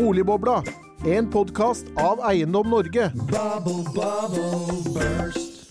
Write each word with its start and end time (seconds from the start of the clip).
Boligbobla, 0.00 0.62
en 1.06 1.30
podkast 1.30 1.86
av 1.96 2.20
Eiendom 2.30 2.70
Norge. 2.70 3.12
Bubble, 3.14 3.84
bubble, 3.94 4.94
burst. 4.94 5.68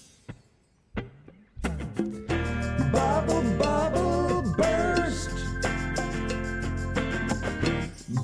Bubble, 2.94 3.42
bubble, 3.58 4.44
burst. 4.58 5.34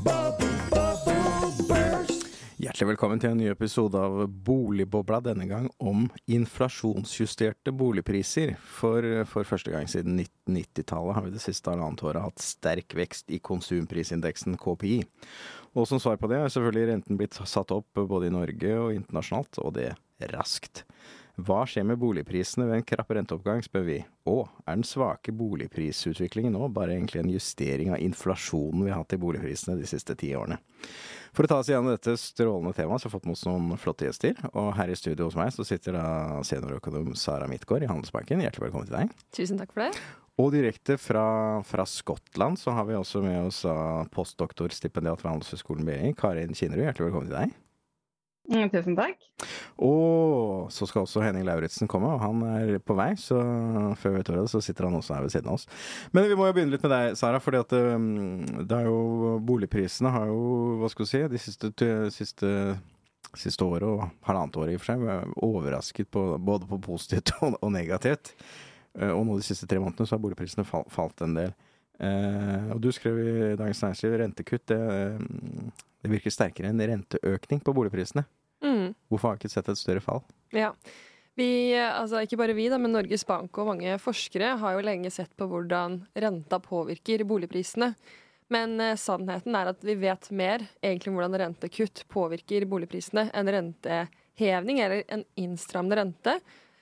Bubble, 0.04 0.54
bubble, 0.70 1.66
burst. 1.70 2.30
Hjertelig 2.62 2.92
velkommen 2.92 3.26
til 3.26 3.34
en 3.34 3.42
ny 3.42 3.50
episode 3.50 3.98
av 3.98 4.28
Boligbobla, 4.30 5.24
denne 5.26 5.50
gang 5.50 5.72
om 5.82 6.06
inflasjonsjusterte 6.30 7.74
boligpriser. 7.74 8.54
For, 8.62 9.26
for 9.26 9.50
første 9.50 9.74
gang 9.74 9.90
siden 9.90 10.22
1990-tallet 10.22 11.18
har 11.18 11.26
vi 11.26 11.34
det 11.34 11.46
siste 11.50 11.74
halvannet 11.74 12.06
året 12.06 12.30
hatt 12.30 12.46
sterk 12.46 12.94
vekst 12.94 13.34
i 13.34 13.42
konsumprisindeksen 13.42 14.62
KPI. 14.62 15.00
Og 15.76 15.88
som 15.90 16.00
svar 16.00 16.18
på 16.20 16.30
det 16.32 16.40
er 16.40 16.52
selvfølgelig 16.52 16.90
renten 16.94 17.20
blitt 17.20 17.36
satt 17.36 17.74
opp 17.76 18.00
både 18.00 18.30
i 18.30 18.34
Norge 18.34 18.76
og 18.80 18.94
internasjonalt, 18.96 19.60
og 19.60 19.76
det 19.76 19.92
raskt. 20.32 20.86
Hva 21.36 21.66
skjer 21.68 21.84
med 21.84 22.00
boligprisene 22.00 22.64
ved 22.70 22.78
en 22.78 22.86
krapp 22.88 23.10
renteoppgang, 23.12 23.60
spør 23.66 23.84
vi. 23.90 23.98
Og 24.32 24.46
er 24.64 24.78
den 24.78 24.86
svake 24.88 25.34
boligprisutviklingen 25.36 26.56
nå 26.56 26.70
bare 26.72 26.94
egentlig 26.96 27.20
en 27.22 27.34
justering 27.34 27.92
av 27.92 28.00
inflasjonen 28.00 28.86
vi 28.86 28.94
har 28.94 29.02
hatt 29.02 29.18
i 29.18 29.20
boligprisene 29.20 29.76
de 29.76 29.90
siste 29.90 30.16
ti 30.16 30.32
årene? 30.38 30.62
For 31.36 31.44
å 31.44 31.52
ta 31.52 31.58
oss 31.60 31.68
igjennom 31.68 31.92
dette 31.92 32.16
strålende 32.22 32.72
temaet, 32.78 33.04
så 33.04 33.10
har 33.10 33.12
vi 33.12 33.18
fått 33.18 33.28
med 33.28 33.36
oss 33.36 33.44
noen 33.50 33.82
flotte 33.82 34.08
gjester. 34.08 34.40
Og 34.54 34.72
her 34.78 34.94
i 34.94 34.96
studio 34.96 35.28
hos 35.28 35.36
meg 35.36 35.52
så 35.52 35.68
sitter 35.68 35.98
da 36.00 36.06
seniorøkonom 36.48 37.12
Sara 37.20 37.50
Midtgaard 37.52 37.84
i 37.84 37.92
Handelsbanken. 37.92 38.46
Hjertelig 38.46 38.70
velkommen 38.70 38.88
til 38.88 39.02
deg. 39.02 39.12
Tusen 39.36 39.60
takk 39.60 39.76
for 39.76 39.84
det. 39.84 40.06
Og 40.40 40.50
direkte 40.56 40.96
fra, 41.00 41.26
fra 41.68 41.84
Skottland 41.88 42.60
så 42.60 42.72
har 42.76 42.88
vi 42.88 42.96
også 42.96 43.22
med 43.24 43.52
oss 43.52 43.62
postdoktorstipendiat 44.16 45.24
ved 45.24 45.34
Handelshøyskolen 45.34 45.88
BI, 45.88 46.16
Karin 46.16 46.56
Kinnerud. 46.56 46.88
Hjertelig 46.88 47.10
velkommen 47.10 47.32
til 47.32 47.40
deg. 47.44 47.62
Mm, 48.46 48.70
tusen 48.70 48.98
takk. 48.98 49.22
Og 49.82 50.68
så 50.74 50.86
skal 50.86 51.04
også 51.04 51.24
Henning 51.26 51.48
Lauritzen 51.48 51.90
komme, 51.90 52.12
og 52.14 52.22
han 52.22 52.44
er 52.50 52.78
på 52.84 52.98
vei, 52.98 53.12
så 53.18 53.40
før 53.98 54.14
vi 54.14 54.20
vet 54.20 54.34
ordet, 54.34 54.50
så 54.54 54.62
sitter 54.62 54.88
han 54.90 54.98
også 55.00 55.16
her 55.18 55.26
ved 55.26 55.34
siden 55.34 55.50
av 55.50 55.58
oss. 55.58 55.66
Men 56.14 56.30
vi 56.30 56.38
må 56.38 56.50
jo 56.50 56.56
begynne 56.58 56.76
litt 56.76 56.86
med 56.86 56.94
deg, 56.94 57.18
Sara, 57.18 57.42
fordi 57.42 57.64
at 57.64 57.74
um, 57.74 58.44
det 58.62 58.78
er 58.78 58.90
jo 58.90 59.38
Boligprisene 59.46 60.14
har 60.14 60.30
jo, 60.30 60.42
hva 60.82 60.92
skal 60.94 61.08
du 61.08 61.12
si, 61.12 61.24
de 61.32 61.42
siste, 61.42 61.74
siste 62.14 62.52
siste 63.36 63.66
året 63.66 63.86
og 63.88 64.04
halvannet 64.28 64.58
året 64.62 64.74
i 64.74 64.78
og 64.78 64.84
for 64.84 64.92
seg, 64.94 65.34
overrasket 65.44 66.10
på, 66.12 66.24
både 66.40 66.70
på 66.70 66.80
positivt 66.86 67.34
og, 67.42 67.58
og 67.60 67.74
negativt. 67.76 68.34
Eh, 69.00 69.12
og 69.12 69.26
nå 69.28 69.40
de 69.40 69.48
siste 69.48 69.68
tre 69.70 69.82
månedene 69.82 70.08
så 70.08 70.16
har 70.16 70.24
boligprisene 70.24 70.68
fall, 70.68 70.86
falt 70.94 71.24
en 71.26 71.36
del. 71.38 71.56
Eh, 72.04 72.72
og 72.76 72.82
du 72.84 72.92
skrev 72.96 73.20
i 73.22 73.34
Dagens 73.60 73.84
Næringsliv 73.84 74.18
rentekutt. 74.22 74.68
Det, 74.72 74.80
eh, 74.80 75.92
det 76.06 76.14
virker 76.14 76.34
sterkere 76.34 76.70
enn 76.72 76.80
renteøkning 76.82 77.62
på 77.66 77.74
boligprisene. 77.76 78.24
Mm, 78.64 78.94
Hvorfor 79.12 79.32
har 79.32 79.36
vi 79.36 79.46
ikke 79.46 79.54
sett 79.58 79.74
et 79.74 79.82
større 79.82 80.04
fall? 80.06 80.24
ja. 80.56 80.72
Vi, 81.36 81.76
altså 81.76 82.22
ikke 82.24 82.38
bare 82.40 82.54
vi, 82.56 82.70
da, 82.72 82.78
men 82.80 82.94
Norges 82.96 83.26
Bank 83.28 83.58
og 83.60 83.68
mange 83.68 83.98
forskere 84.00 84.54
har 84.62 84.78
jo 84.78 84.84
lenge 84.88 85.10
sett 85.12 85.34
på 85.36 85.44
hvordan 85.52 85.98
renta 86.16 86.62
påvirker 86.64 87.26
boligprisene. 87.28 87.90
Men 88.56 88.78
eh, 88.80 88.94
sannheten 88.96 89.58
er 89.60 89.74
at 89.74 89.84
vi 89.84 89.98
vet 90.00 90.30
mer 90.32 90.64
egentlig 90.80 91.12
om 91.12 91.18
hvordan 91.20 91.36
rentekutt 91.42 92.06
påvirker 92.14 92.64
boligprisene 92.72 93.26
enn 93.36 93.52
rentehevning 93.52 94.80
eller 94.86 95.04
en 95.12 95.26
innstrammende 95.44 96.00
rente. 96.00 96.38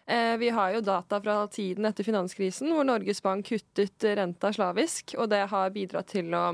Eh, 0.05 0.37
vi 0.37 0.51
har 0.53 0.75
jo 0.75 0.85
data 0.85 1.17
fra 1.23 1.39
tiden 1.49 1.89
etter 1.89 2.05
finanskrisen 2.05 2.69
hvor 2.75 2.85
Norges 2.85 3.23
Bank 3.25 3.47
kuttet 3.49 4.05
renta 4.19 4.53
slavisk, 4.53 5.15
og 5.17 5.31
det 5.33 5.47
har 5.49 5.73
bidratt 5.73 6.13
til 6.13 6.29
å 6.37 6.51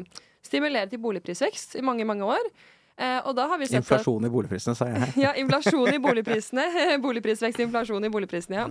stimulere 0.49 0.89
til 0.91 1.01
boligprisvekst 1.05 1.77
i 1.79 1.85
mange, 1.85 2.05
mange 2.09 2.27
år. 2.27 2.51
Eh, 2.99 3.21
og 3.23 3.31
da 3.37 3.45
har 3.47 3.59
vi 3.61 3.67
sett 3.69 3.79
Inflasjon 3.79 4.25
i 4.27 4.29
boligprisene, 4.33 4.73
sa 4.75 4.89
jeg. 4.91 5.13
Ja, 5.23 5.29
inflasjon 5.39 5.93
i 5.95 6.01
boligprisene. 6.03 6.65
Boligprisvekst, 7.05 7.61
inflasjon 7.63 8.03
i 8.03 8.09
boligprisene, 8.11 8.57
ja. 8.59 8.65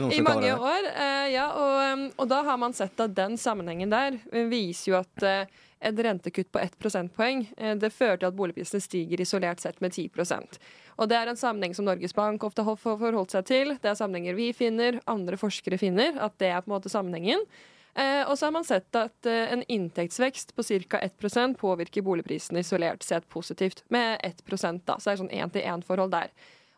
Noen 0.00 0.14
I 0.16 0.22
mange 0.24 0.46
det. 0.46 0.54
år. 0.56 0.88
eh, 0.94 1.26
ja, 1.34 1.50
og, 1.52 1.74
um, 1.92 2.06
og 2.16 2.30
da 2.32 2.38
har 2.48 2.56
man 2.62 2.72
sett 2.72 2.96
at 3.04 3.12
den 3.18 3.36
sammenhengen 3.40 3.92
der 3.92 4.16
eh, 4.32 4.46
viser 4.48 4.94
jo 4.94 4.96
at 5.02 5.26
eh, 5.28 5.60
et 5.84 6.00
rentekutt 6.00 6.48
på 6.54 6.62
ett 6.62 6.78
prosentpoeng 6.80 7.42
eh, 7.58 7.74
det 7.76 7.90
fører 7.92 8.22
til 8.22 8.30
at 8.30 8.38
boligprisene 8.38 8.80
stiger 8.80 9.20
isolert 9.20 9.60
sett 9.60 9.82
med 9.84 9.92
10% 9.92 10.56
Og 10.96 11.10
Det 11.10 11.18
er 11.20 11.28
en 11.34 11.36
sammenheng 11.36 11.76
som 11.76 11.84
Norges 11.84 12.16
Bank 12.16 12.48
ofte 12.48 12.64
har 12.64 12.80
forholdt 12.80 13.36
seg 13.36 13.44
til. 13.52 13.74
Det 13.82 13.92
er 13.92 14.00
sammenhenger 14.00 14.40
vi 14.40 14.48
finner, 14.56 15.02
andre 15.10 15.36
forskere 15.36 15.76
finner. 15.76 16.16
At 16.24 16.38
det 16.40 16.54
er 16.54 16.64
på 16.64 16.70
en 16.70 16.76
måte 16.78 16.88
sammenhengen. 16.92 17.44
Eh, 17.94 18.22
og 18.26 18.34
så 18.38 18.48
har 18.48 18.54
man 18.56 18.66
sett 18.66 18.96
at 18.98 19.28
eh, 19.30 19.52
en 19.54 19.62
inntektsvekst 19.70 20.54
på 20.56 20.64
ca. 20.90 20.98
1% 20.98 21.56
påvirker 21.60 22.02
boligprisene 22.02 22.64
isolert 22.64 23.06
sett 23.06 23.28
positivt 23.30 23.84
med 23.88 24.18
1 24.22 24.42
da, 24.84 24.98
Så 24.98 25.10
det 25.10 25.12
er 25.12 25.22
sånn 25.22 25.30
én-til-én-forhold 25.30 26.10
der. 26.10 26.34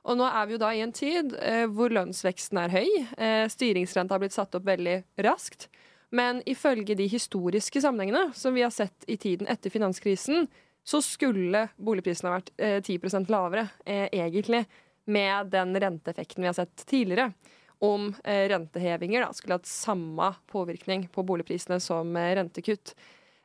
Og 0.06 0.18
nå 0.20 0.26
er 0.28 0.46
vi 0.46 0.54
jo 0.54 0.60
da 0.62 0.70
i 0.74 0.84
en 0.84 0.94
tid 0.94 1.34
eh, 1.40 1.64
hvor 1.66 1.90
lønnsveksten 1.90 2.60
er 2.62 2.74
høy. 2.74 2.88
Eh, 3.16 3.46
styringsrenta 3.50 4.14
har 4.14 4.22
blitt 4.22 4.36
satt 4.36 4.54
opp 4.54 4.68
veldig 4.68 5.00
raskt. 5.26 5.68
Men 6.14 6.42
ifølge 6.46 6.94
de 6.94 7.08
historiske 7.10 7.80
sammenhengene 7.82 8.30
som 8.36 8.54
vi 8.54 8.62
har 8.62 8.70
sett 8.74 9.06
i 9.10 9.16
tiden 9.18 9.48
etter 9.50 9.72
finanskrisen, 9.74 10.46
så 10.86 11.00
skulle 11.02 11.66
boligprisene 11.82 12.30
ha 12.30 12.38
vært 12.38 12.52
eh, 12.62 12.78
10 12.78 13.26
lavere, 13.32 13.66
eh, 13.84 14.06
egentlig, 14.12 14.62
med 15.06 15.50
den 15.50 15.74
renteeffekten 15.74 16.44
vi 16.44 16.50
har 16.50 16.54
sett 16.54 16.86
tidligere. 16.86 17.32
Om 17.78 18.14
eh, 18.24 18.48
rentehevinger 18.48 19.20
da, 19.20 19.32
skulle 19.32 19.58
hatt 19.58 19.68
samme 19.68 20.30
påvirkning 20.48 21.08
på 21.12 21.24
boligprisene 21.26 21.76
som 21.80 22.14
eh, 22.16 22.32
rentekutt. 22.38 22.94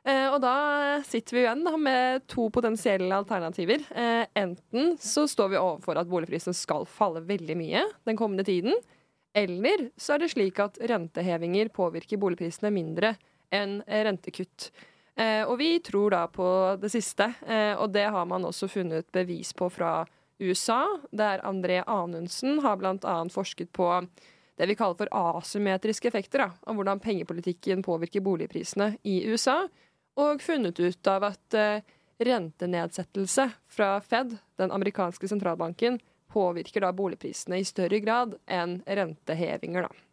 Eh, 0.08 0.28
og 0.32 0.38
da 0.42 0.54
sitter 1.04 1.36
vi 1.36 1.42
igjen 1.42 1.64
da, 1.66 1.74
med 1.76 2.24
to 2.32 2.48
potensielle 2.54 3.12
alternativer. 3.12 3.84
Enten 4.34 4.96
så 5.00 5.26
står 5.28 5.52
vi 5.52 5.60
overfor 5.60 6.00
at 6.00 6.08
boligprisene 6.10 6.56
skal 6.56 6.88
falle 6.88 7.22
veldig 7.28 7.58
mye 7.60 7.84
den 8.08 8.18
kommende 8.18 8.46
tiden. 8.48 8.78
Eller 9.36 9.90
så 10.00 10.16
er 10.16 10.24
det 10.24 10.32
slik 10.32 10.58
at 10.60 10.80
rentehevinger 10.80 11.70
påvirker 11.72 12.20
boligprisene 12.20 12.72
mindre 12.72 13.14
enn 13.52 13.78
rentekutt. 13.86 14.70
Og 15.48 15.54
vi 15.60 15.76
tror 15.84 16.12
da 16.12 16.26
på 16.32 16.46
det 16.80 16.88
siste, 16.92 17.30
og 17.80 17.92
det 17.92 18.04
har 18.12 18.28
man 18.28 18.44
også 18.48 18.68
funnet 18.72 19.08
bevis 19.12 19.52
på 19.56 19.68
fra 19.72 20.02
USA, 20.38 20.86
der 21.10 21.42
André 21.46 21.82
Anundsen 21.86 22.60
har 22.64 22.76
bl.a. 22.80 23.16
forsket 23.30 23.72
på 23.72 23.88
det 24.56 24.68
vi 24.68 24.76
kaller 24.76 24.98
for 24.98 25.08
asymmetriske 25.38 26.08
effekter, 26.08 26.44
da, 26.44 26.50
om 26.68 26.78
hvordan 26.78 27.00
pengepolitikken 27.02 27.82
påvirker 27.82 28.24
boligprisene 28.24 28.92
i 29.02 29.22
USA, 29.26 29.64
og 30.20 30.42
funnet 30.44 30.80
ut 30.80 31.08
av 31.08 31.24
at 31.30 31.56
eh, 31.56 31.84
rentenedsettelse 32.22 33.48
fra 33.72 33.94
Fed, 34.04 34.36
den 34.60 34.74
amerikanske 34.74 35.28
sentralbanken, 35.28 35.98
påvirker 36.32 36.84
da 36.84 36.92
boligprisene 36.96 37.60
i 37.60 37.66
større 37.68 38.00
grad 38.04 38.36
enn 38.46 38.80
rentehevinger, 38.86 39.88
da. 39.88 40.08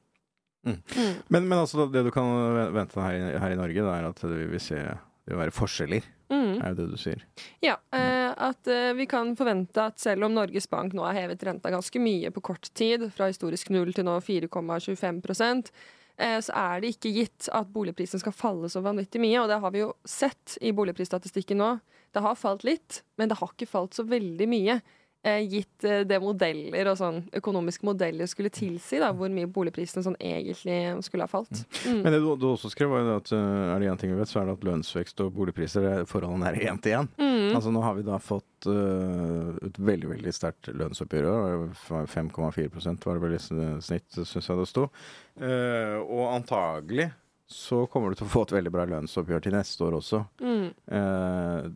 Men, 1.32 1.46
men 1.48 1.58
altså, 1.60 1.86
det 1.88 2.04
du 2.08 2.12
kan 2.12 2.28
vente 2.76 3.00
her, 3.00 3.38
her 3.40 3.54
i 3.54 3.60
Norge, 3.60 3.84
det 3.86 3.94
er 3.96 4.08
at 4.10 4.24
vi 4.28 4.48
vil 4.52 4.64
se 4.64 4.80
det 4.80 5.36
vil 5.36 5.40
være 5.44 5.56
forskjeller, 5.56 6.08
Mm. 6.30 6.60
er 6.62 6.76
det 6.76 6.84
det 6.84 6.92
du 6.94 7.00
sier? 7.02 7.24
Ja, 7.66 7.80
eh, 7.96 8.30
at 8.30 8.68
eh, 8.70 8.92
vi 8.94 9.08
kan 9.10 9.32
forvente 9.38 9.82
at 9.90 10.00
selv 10.00 10.28
om 10.28 10.36
Norges 10.38 10.70
Bank 10.70 10.94
nå 10.94 11.06
har 11.08 11.18
hevet 11.18 11.44
renta 11.48 11.72
ganske 11.74 12.02
mye 12.02 12.30
på 12.36 12.44
kort 12.52 12.70
tid, 12.78 13.08
fra 13.16 13.32
historisk 13.32 13.72
null 13.74 13.94
til 13.98 14.06
nå 14.06 14.20
4,25 14.22 15.72
eh, 16.20 16.38
så 16.46 16.54
er 16.54 16.84
det 16.84 16.94
ikke 16.94 17.16
gitt 17.16 17.50
at 17.56 17.74
boligprisen 17.74 18.22
skal 18.22 18.36
falle 18.36 18.70
så 18.70 18.84
vanvittig 18.86 19.22
mye. 19.24 19.42
Og 19.42 19.50
det 19.50 19.58
har 19.64 19.74
vi 19.74 19.82
jo 19.82 19.94
sett 20.06 20.60
i 20.62 20.74
boligprisstatistikken 20.76 21.62
nå. 21.62 21.74
Det 22.14 22.22
har 22.26 22.38
falt 22.38 22.66
litt, 22.66 23.04
men 23.18 23.30
det 23.30 23.38
har 23.42 23.54
ikke 23.54 23.70
falt 23.70 23.98
så 23.98 24.06
veldig 24.06 24.50
mye. 24.50 24.80
Eh, 25.20 25.42
gitt 25.52 25.84
eh, 25.84 26.06
det 26.08 26.16
modeller 26.24 26.88
og 26.88 26.96
sånn 26.96 27.18
økonomiske 27.36 27.84
modeller 27.84 28.30
skulle 28.32 28.52
tilsi, 28.56 29.02
da, 29.02 29.10
hvor 29.12 29.28
mye 29.34 29.50
boligprisene 29.52 30.04
sånn 30.06 30.16
egentlig 30.16 30.78
skulle 31.04 31.28
ha 31.28 31.32
falt. 31.32 31.66
Mm. 31.84 31.98
Men 32.06 32.16
det 32.16 32.22
du, 32.24 32.30
du 32.40 32.46
også 32.54 32.72
skrev, 32.72 32.94
var 32.94 33.04
jo 33.04 33.18
at 33.18 33.34
uh, 33.36 33.74
er 33.74 33.84
det 33.84 33.90
én 33.92 34.00
ting 34.00 34.14
vi 34.14 34.20
vet, 34.22 34.32
så 34.32 34.40
er 34.40 34.48
det 34.48 34.56
at 34.56 34.64
lønnsvekst 34.70 35.20
og 35.26 35.34
boligpriser 35.36 35.90
er- 35.90 36.08
forholdene 36.08 36.54
er 36.54 36.72
én 36.72 36.80
til 36.80 37.02
én. 37.02 37.12
Mm. 37.20 37.52
Altså 37.52 37.76
nå 37.76 37.84
har 37.84 38.00
vi 38.00 38.08
da 38.08 38.22
fått 38.24 38.70
uh, 38.72 39.52
et 39.68 39.82
veldig 39.92 40.14
veldig 40.14 40.36
sterkt 40.40 40.72
lønnsoppgjør. 40.72 41.68
5,4% 42.16 43.10
var 43.10 43.20
det 43.20 43.26
vel 43.26 43.36
i 43.36 43.44
snitt, 43.84 44.08
syns 44.16 44.40
jeg 44.40 44.62
det 44.62 44.70
sto. 44.72 44.88
Uh, 45.36 46.00
og 46.06 46.30
antagelig 46.38 47.12
så 47.50 47.88
kommer 47.90 48.12
du 48.12 48.20
til 48.20 48.28
å 48.28 48.30
få 48.30 48.44
et 48.46 48.52
veldig 48.60 48.72
bra 48.74 48.84
lønnsoppgjør 48.86 49.42
til 49.42 49.56
neste 49.58 49.82
år 49.82 49.96
også. 49.98 50.20
Mm. 50.46 50.68
Eh, 50.98 51.70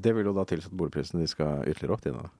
det 0.00 0.14
vil 0.16 0.30
jo 0.30 0.32
da 0.36 0.46
tilsi 0.48 0.70
at 0.70 0.76
boligprisene 0.80 1.20
de 1.20 1.28
skal 1.28 1.68
ytterligere 1.68 1.96
opp. 1.98 2.06
Dine. 2.06 2.30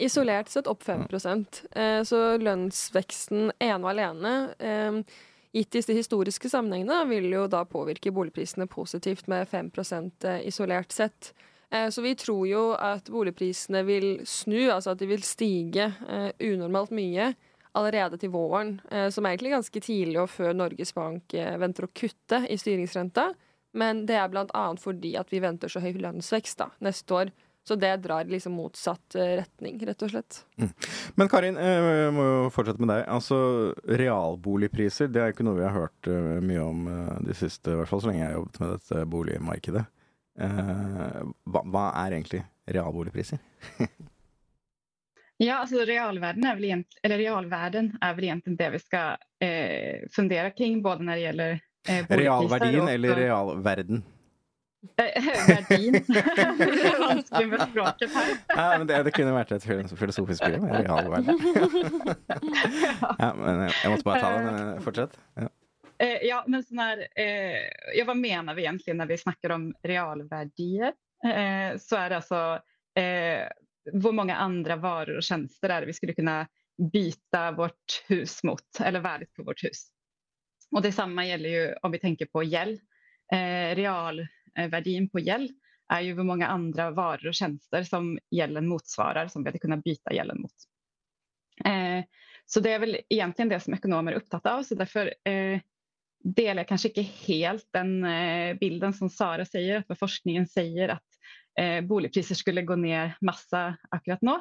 Isolert 0.00 0.52
sett 0.52 0.68
opp 0.68 0.84
5 0.84 1.06
eh, 1.08 2.02
Så 2.04 2.20
lønnsveksten 2.40 3.52
ene 3.56 3.80
og 3.80 3.90
alene, 3.94 4.34
eh, 4.60 5.00
gitt 5.56 5.72
disse 5.72 5.96
historiske 5.96 6.52
sammenhengene, 6.52 7.00
vil 7.08 7.32
jo 7.32 7.46
da 7.48 7.64
påvirke 7.64 8.12
boligprisene 8.12 8.68
positivt 8.68 9.26
med 9.32 9.48
5 9.48 9.72
eh, 10.24 10.46
isolert 10.48 10.92
sett. 10.92 11.32
Eh, 11.70 11.88
Så 11.88 12.02
vi 12.02 12.14
tror 12.14 12.46
jo 12.48 12.72
at 12.76 13.08
boligprisene 13.08 13.84
vil 13.88 14.20
snu, 14.26 14.68
altså 14.70 14.92
at 14.92 14.98
de 14.98 15.06
vil 15.06 15.22
stige 15.22 15.94
eh, 16.08 16.32
unormalt 16.44 16.92
mye 16.92 17.34
allerede 17.78 18.18
til 18.20 18.32
våren, 18.34 18.80
eh, 18.90 19.08
som 19.10 19.26
er 19.26 19.34
egentlig 19.34 19.54
ganske 19.54 19.82
tidlig 19.82 20.18
og 20.22 20.30
før 20.32 20.56
Norges 20.56 20.94
Bank 20.96 21.34
eh, 21.34 21.54
venter 21.60 21.86
å 21.86 21.92
kutte 21.94 22.42
i 22.50 22.58
styringsrenta. 22.58 23.30
Men 23.78 24.02
det 24.06 24.16
er 24.18 24.32
annet 24.34 24.82
fordi 24.82 25.14
at 25.18 25.30
vi 25.30 25.42
venter 25.42 25.70
så 25.70 25.82
høy 25.82 25.92
lønnsvekst 25.94 26.58
da, 26.58 26.70
neste 26.82 27.14
år. 27.14 27.32
Så 27.62 27.76
det 27.76 27.92
drar 28.02 28.24
liksom 28.26 28.56
motsatt 28.56 29.14
eh, 29.20 29.36
retning, 29.42 29.78
rett 29.86 30.02
og 30.02 30.10
slett. 30.10 30.40
Men 31.18 31.30
Karin, 31.30 31.60
jeg 31.60 32.14
må 32.16 32.26
jo 32.26 32.52
fortsette 32.54 32.82
med 32.82 32.90
deg. 32.94 33.04
Altså, 33.12 33.38
Realboligpriser 33.84 35.12
det 35.12 35.22
er 35.22 35.34
ikke 35.34 35.46
noe 35.46 35.60
vi 35.60 35.66
har 35.68 35.76
hørt 35.76 36.10
mye 36.42 36.64
om 36.64 36.86
de 37.26 37.36
siste, 37.36 37.70
i 37.70 37.78
hvert 37.78 37.90
fall 37.90 38.02
så 38.02 38.10
lenge 38.10 38.24
jeg 38.24 38.30
har 38.32 38.38
jobbet 38.40 38.62
med 38.62 38.72
dette 38.76 39.08
boligmarkedet. 39.14 39.84
Hva, 40.40 41.62
hva 41.68 41.84
er 42.00 42.16
egentlig 42.16 42.40
realboligpriser? 42.70 43.42
Ja, 45.40 45.62
altså 45.62 45.84
realverden 45.88 46.44
er 46.44 46.56
vel 46.58 46.66
egentlig, 46.68 47.00
eller 47.06 47.16
realverden 47.22 47.86
er 48.04 48.14
vel 48.18 48.26
egentlig 48.28 48.58
det 48.60 48.66
vi 48.74 48.80
skal 48.82 49.14
eh, 49.40 50.02
fundere 50.12 50.50
kring 50.52 50.82
både 50.84 51.06
når 51.06 51.16
det 51.16 51.22
gjelder 51.24 51.52
eh, 51.88 52.10
Realverdien 52.20 52.82
och- 52.84 52.90
eller 52.92 53.14
realverden? 53.16 54.02
Eh, 54.96 55.24
Verdin. 55.48 55.92
det 56.08 56.84
er 56.88 57.00
vanskelig 57.00 57.48
med 57.50 57.60
språket 57.66 58.14
her. 58.16 58.30
Ja, 58.48 58.66
men 58.78 58.86
det, 58.88 59.00
det 59.08 59.12
kunne 59.16 59.32
vært 59.36 59.50
et 59.56 59.64
fil- 59.64 59.88
filosofisk 59.96 60.44
problem. 60.44 60.68
Realverden. 60.72 61.36
ja, 63.18 63.30
men 63.36 63.60
jeg, 63.66 63.74
jeg 63.82 63.92
måtte 63.92 64.06
bare 64.06 64.20
ta 64.22 64.30
det. 64.36 64.44
Men 64.46 64.60
eh, 64.74 64.80
fortsett. 64.84 65.18
Ja. 65.40 65.48
Eh, 66.00 66.18
ja, 66.28 66.38
men 66.48 66.62
sånn 66.64 66.80
her 66.80 67.02
eh, 67.20 67.58
ja, 67.98 68.06
hva 68.08 68.14
mener 68.16 68.56
vi 68.56 68.64
egentlig 68.68 68.96
når 68.96 69.10
vi 69.12 69.18
snakker 69.20 69.52
om 69.56 69.66
realvärdier? 69.84 70.94
Eh, 71.28 71.76
så 71.80 71.98
er 72.00 72.12
det 72.14 72.20
alltså 72.22 72.40
eh, 73.92 74.12
mange 74.12 74.36
andre 74.36 74.76
varer 74.76 75.14
varor 75.14 75.24
tjenester 75.24 75.70
er 75.70 75.80
det 75.82 75.90
vi 75.90 75.96
skulle 75.98 76.16
kunne 76.16 76.36
bytte 76.92 77.42
vårt 77.56 78.02
hus 78.08 78.42
mot, 78.48 78.80
eller 78.80 79.04
være 79.04 79.28
på 79.36 79.44
vårt 79.44 79.64
hus. 79.66 79.88
Og 80.70 80.82
Det 80.82 80.94
samme 80.94 81.26
gjelder 81.26 81.50
jo 81.50 81.64
om 81.82 81.92
vi 81.92 81.98
tenker 81.98 82.30
på 82.30 82.44
gjeld. 82.46 82.78
Eh, 83.32 83.74
realverdien 83.78 85.08
på 85.10 85.22
gjeld 85.22 85.50
er 85.90 86.04
jo 86.06 86.16
hvor 86.18 86.26
mange 86.26 86.46
andre 86.46 86.90
varor 86.94 87.32
og 87.32 87.36
tjenester 87.36 87.84
som 87.86 88.12
gjelden 88.30 88.68
motsvarer, 88.70 89.28
som 89.28 89.42
vi 89.42 89.50
hadde 89.50 89.62
kunnet 89.62 89.84
bytte 89.84 90.14
gjelden 90.14 90.44
mot. 90.44 90.66
Eh, 91.66 92.06
så 92.46 92.62
det 92.62 92.72
er 92.74 92.82
vel 92.82 92.96
egentlig 93.02 93.50
det 93.50 93.60
som 93.62 93.74
ekonomer 93.74 94.14
er 94.14 94.22
opptatt 94.22 94.46
av. 94.50 94.62
Så 94.66 94.78
Derfor 94.78 95.10
eh, 95.28 95.62
deler 96.20 96.62
jeg 96.62 96.70
kanskje 96.70 96.90
ikke 96.90 97.06
helt 97.26 97.66
den 97.76 97.92
eh, 98.06 98.56
bilden 98.60 98.94
som 98.96 99.10
Sara 99.12 99.46
sier, 99.48 99.84
at 99.84 99.98
forskningen 99.98 100.48
sier 100.50 100.96
eh, 100.96 101.02
boligpriser 101.82 102.34
skulle 102.34 102.62
gå 102.62 102.76
ned 102.76 103.10
masse 103.20 103.76
akkurat 103.90 104.22
nå. 104.22 104.34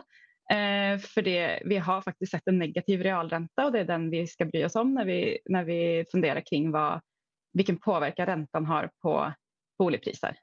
Eh, 0.51 0.99
för 0.99 1.23
vi 1.69 1.77
har 1.77 2.01
faktisk 2.01 2.31
sett 2.31 2.47
en 2.47 2.59
negativ 2.59 3.03
realränta 3.03 3.65
og 3.65 3.73
det 3.73 3.79
er 3.83 3.91
den 3.91 4.09
vi 4.09 4.27
skal 4.27 4.47
bry 4.49 4.63
oss 4.65 4.75
om 4.75 4.93
når 4.95 5.05
vi, 5.05 5.37
når 5.45 5.63
vi 5.67 6.05
funderer 6.11 6.41
kring 6.41 6.71
hva, 6.73 7.01
vilken 7.53 7.77
påvirkning 7.77 8.27
renten 8.27 8.65
har 8.65 8.89
på 9.03 9.33
boligpriser. 9.79 10.37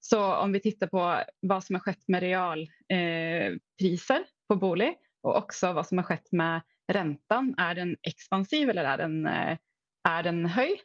Så 0.00 0.20
om 0.34 0.52
vi 0.52 0.60
tittar 0.60 0.86
på 0.92 1.22
vad 1.40 1.64
som 1.64 1.74
har 1.74 1.80
skett 1.86 2.04
med 2.08 2.22
realpriser 2.26 4.20
eh, 4.20 4.26
på 4.48 4.56
bolig 4.60 4.92
og 5.24 5.36
også 5.42 5.72
vad 5.72 5.86
som 5.88 5.98
har 5.98 6.04
skett 6.10 6.32
med 6.32 6.60
räntan. 6.92 7.54
er 7.58 7.74
den 7.74 7.96
ekspansiv 8.02 8.70
eller 8.70 8.84
er 8.84 8.96
den, 8.98 9.26
er 9.26 10.22
den 10.22 10.46
høy, 10.46 10.76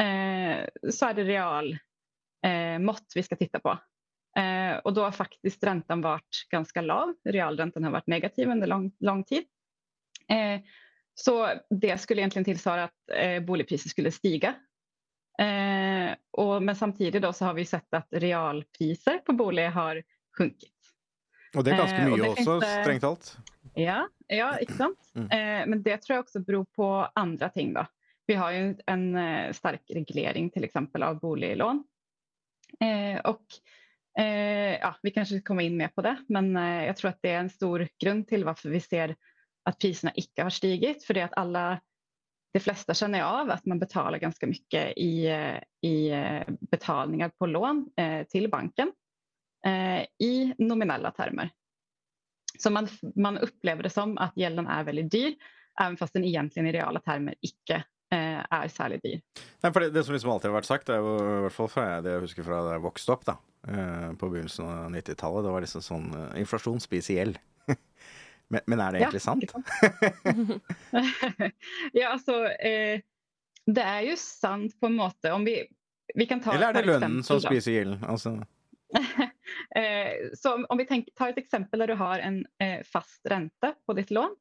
Eh, 0.00 0.64
så 0.90 1.10
er 1.10 1.14
det 1.18 1.26
realmått 1.28 3.08
eh, 3.12 3.16
vi 3.16 3.24
skal 3.26 3.38
titta 3.38 3.60
på. 3.60 3.76
Eh, 4.36 4.76
och 4.78 4.92
då 4.94 5.02
har 5.04 5.10
faktiskt 5.12 5.64
räntan 5.64 6.00
varit 6.00 6.46
ganska 6.50 6.80
lav. 6.80 7.14
Realräntan 7.24 7.84
har 7.84 7.90
varit 7.90 8.06
negativ 8.06 8.48
under 8.48 8.66
lång, 8.66 8.92
lång 9.00 9.24
tid. 9.24 9.44
Eh, 10.28 10.60
så 11.14 11.48
det 11.70 11.98
skulle 11.98 12.20
egentligen 12.20 12.44
tillsvara 12.44 12.84
att 12.84 13.10
eh, 13.16 13.40
boligpriser 13.42 13.88
skulle 13.88 14.10
stiga. 14.12 14.54
Eh, 15.38 16.14
och, 16.30 16.62
men 16.62 16.76
samtidigt 16.76 17.22
då 17.22 17.32
så 17.32 17.44
har 17.44 17.54
vi 17.54 17.64
sett 17.64 17.94
att 17.94 18.08
realpriser 18.10 19.18
på 19.18 19.32
bolig 19.32 19.68
har 19.70 20.02
sjunkit. 20.38 20.72
Og 21.56 21.64
det 21.64 21.72
er 21.74 21.76
ganske 21.82 21.96
Eh, 21.98 22.08
mye 22.08 22.16
det 22.16 22.28
også, 22.30 22.44
finnes 22.44 22.60
det- 22.64 22.82
strengt 22.84 23.02
talt. 23.02 23.36
Ja, 23.74 24.08
ja 24.28 24.58
ikke 24.60 24.72
sant? 24.72 25.10
Mm. 25.14 25.26
Eh, 25.30 25.66
men 25.68 25.82
det 25.82 25.96
tror 26.02 26.14
jag 26.16 26.22
också 26.22 26.40
beror 26.40 26.64
på 26.64 27.08
andra 27.14 27.48
ting. 27.48 27.74
Då. 27.74 27.86
Vi 28.26 28.34
har 28.34 28.50
ju 28.50 28.74
en 28.86 29.16
en 29.16 29.54
stark 29.54 29.90
reglering 29.90 30.50
till 30.50 30.64
exempel 30.64 31.02
av 31.02 31.18
boliglån. 31.20 31.84
Eh, 32.80 33.20
och 33.20 33.44
eh, 33.44 33.81
ja, 34.80 34.94
Vi 35.02 35.10
kanske 35.10 35.40
kommer 35.40 35.62
inn 35.62 35.72
in 35.72 35.78
mer 35.78 35.88
på 35.88 36.02
det, 36.02 36.16
men 36.28 36.56
eh, 36.56 36.86
jag 36.86 36.96
tror 36.96 37.08
att 37.10 37.22
det 37.22 37.30
är 37.30 37.40
en 37.40 37.50
stor 37.50 37.88
grund 37.98 38.28
till 38.28 38.44
varför 38.44 38.68
vi 38.68 38.80
ser 38.80 39.16
att 39.64 39.78
priserna 39.78 40.12
ikke 40.14 40.42
har 40.42 40.50
stigit. 40.50 41.04
För 41.04 41.14
det 41.14 41.22
att 41.22 41.36
alla, 41.36 41.80
de 42.52 42.60
flesta 42.60 42.94
känner 42.94 43.22
av 43.22 43.50
att 43.50 43.66
man 43.66 43.78
betalar 43.78 44.18
ganska 44.18 44.46
mycket 44.46 44.92
i, 44.96 45.26
eh, 45.26 45.90
i 45.90 46.10
eh, 46.10 46.42
betalningar 46.60 47.28
på 47.28 47.46
lån 47.46 47.90
eh, 47.96 48.26
till 48.26 48.50
banken 48.50 48.92
eh, 49.66 50.02
i 50.18 50.54
nominella 50.58 51.10
termer. 51.10 51.50
Så 52.58 52.70
man, 52.70 52.88
man 53.16 53.38
upplever 53.38 53.82
det 53.82 53.90
som 53.90 54.18
att 54.18 54.36
gälden 54.36 54.66
är 54.66 54.84
väldigt 54.84 55.10
dyr, 55.10 55.34
även 55.80 55.96
fast 55.96 56.12
den 56.12 56.24
egentligen 56.24 56.66
i 56.66 56.72
reala 56.72 57.00
termer 57.00 57.34
eh, 58.12 58.42
er 58.50 58.68
særlig 58.68 59.00
dyr. 59.02 59.20
Nei, 59.62 59.72
for 59.72 59.80
det, 59.80 59.90
det 59.94 60.04
som 60.04 60.14
liksom 60.14 60.30
alltid 60.34 60.50
har 60.50 60.58
vært 60.58 60.68
sagt, 60.68 60.92
er 60.92 61.00
jo 61.00 61.16
i 61.16 61.40
hvert 61.46 61.56
fall 61.56 61.70
fra 61.72 61.86
jeg, 61.88 62.04
det 62.04 62.12
jeg 62.16 62.24
husker 62.26 62.46
fra 62.46 62.60
da 62.66 62.76
jeg 62.76 62.84
vokste 62.84 63.14
opp 63.14 63.24
da, 63.28 63.36
eh, 63.38 63.51
på 64.18 64.28
begynnelsen 64.32 64.66
av 64.66 64.90
90-tallet, 64.94 65.44
det 65.46 65.52
var 65.54 65.60
liksom 65.64 65.82
sånn 65.86 66.08
eh, 66.18 66.40
inflasjon 66.42 66.80
spiser 66.82 67.14
gjeld. 67.20 67.38
men, 68.52 68.60
men 68.66 68.80
er 68.82 68.92
det 68.96 69.02
egentlig 69.04 69.22
sant? 69.22 69.44
sant? 69.52 69.68
ja, 71.92 72.08
altså 72.12 72.44
eh, 72.58 73.00
Det 73.66 73.84
er 73.86 74.00
jo 74.10 74.16
sant 74.18 74.74
på 74.80 74.90
en 74.90 74.96
måte 74.98 75.30
om 75.32 75.44
vi, 75.46 75.60
vi 76.14 76.26
kan 76.26 76.40
ta 76.42 76.54
Eller 76.56 76.72
er 76.72 76.80
det 76.80 76.88
lønnen 76.90 77.22
som 77.24 77.38
da. 77.38 77.46
spiser 77.52 77.78
gjelden? 77.78 78.02
Altså, 78.08 78.38
Eh, 79.76 80.30
Så 80.38 80.54
om- 80.54 80.66
om 80.68 80.78
vi 80.78 80.84
tenker, 80.86 81.12
tar 81.16 81.28
et 81.32 81.38
eksempel 81.40 81.80
der 81.82 81.86
du 81.92 81.94
har 82.00 82.20
en 82.24 82.42
eh, 82.60 82.82
fast 82.88 83.24
rente 83.28 83.72
på 83.86 83.94
ditt 83.96 84.10
lån. 84.10 84.34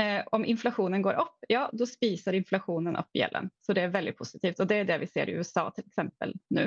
Eh, 0.00 0.22
Om 0.32 0.44
inflasjonen 0.48 1.02
går 1.04 1.18
opp, 1.20 1.36
ja 1.48 1.66
då 1.72 1.86
spiser 1.88 2.32
inflasjonen 2.36 2.96
opp 2.96 3.10
gjelden. 3.16 3.50
Så 3.60 3.72
det 3.76 3.82
er 3.86 3.92
veldig 3.92 4.14
positivt 4.18 4.60
Og 4.60 4.68
det 4.68 4.78
er 4.82 4.88
det 4.88 4.98
vi 5.04 5.08
ser 5.10 5.28
i 5.28 5.36
USA 5.36 5.66
f.eks. 5.68 5.96
nå. 6.20 6.32
nu. 6.56 6.64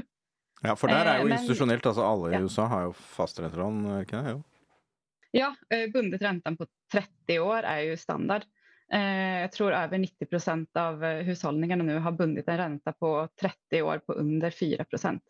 Ja, 0.68 0.76
for 0.76 0.88
der 0.88 1.06
er 1.06 1.16
Eh, 1.16 1.22
jo 1.22 1.28
men- 1.28 1.38
institusjonelt, 1.38 1.86
altså 1.86 2.04
alle 2.04 2.30
i 2.32 2.34
Ja. 2.38 2.42
USA 2.44 2.66
har 2.68 2.84
jo 2.84 2.92
fastrentelån, 2.94 3.86
er 3.86 4.06
ikke 4.06 4.24
det? 4.24 4.32
Jo. 4.36 4.44
Ja, 5.34 5.56
eh, 5.70 5.88
bundet 5.92 6.22
räntan 6.22 6.58
på 6.58 6.66
30 6.92 7.40
år 7.40 7.64
er 7.64 7.82
jo 7.90 7.96
standard. 7.98 8.46
Eh, 8.92 9.42
Jag 9.42 9.52
tror 9.52 9.74
over 9.74 9.98
90 9.98 10.26
procent 10.30 10.70
av 10.76 11.02
husholdningene 11.02 11.84
nå 11.84 11.94
nu 11.94 12.00
har 12.00 12.12
bundet 12.12 12.48
en 12.48 12.58
rente 12.58 12.94
på 13.00 13.28
30 13.40 13.82
år 13.82 14.00
på 14.06 14.14
under 14.20 14.50
4 14.52 14.84
procent. 14.86 15.24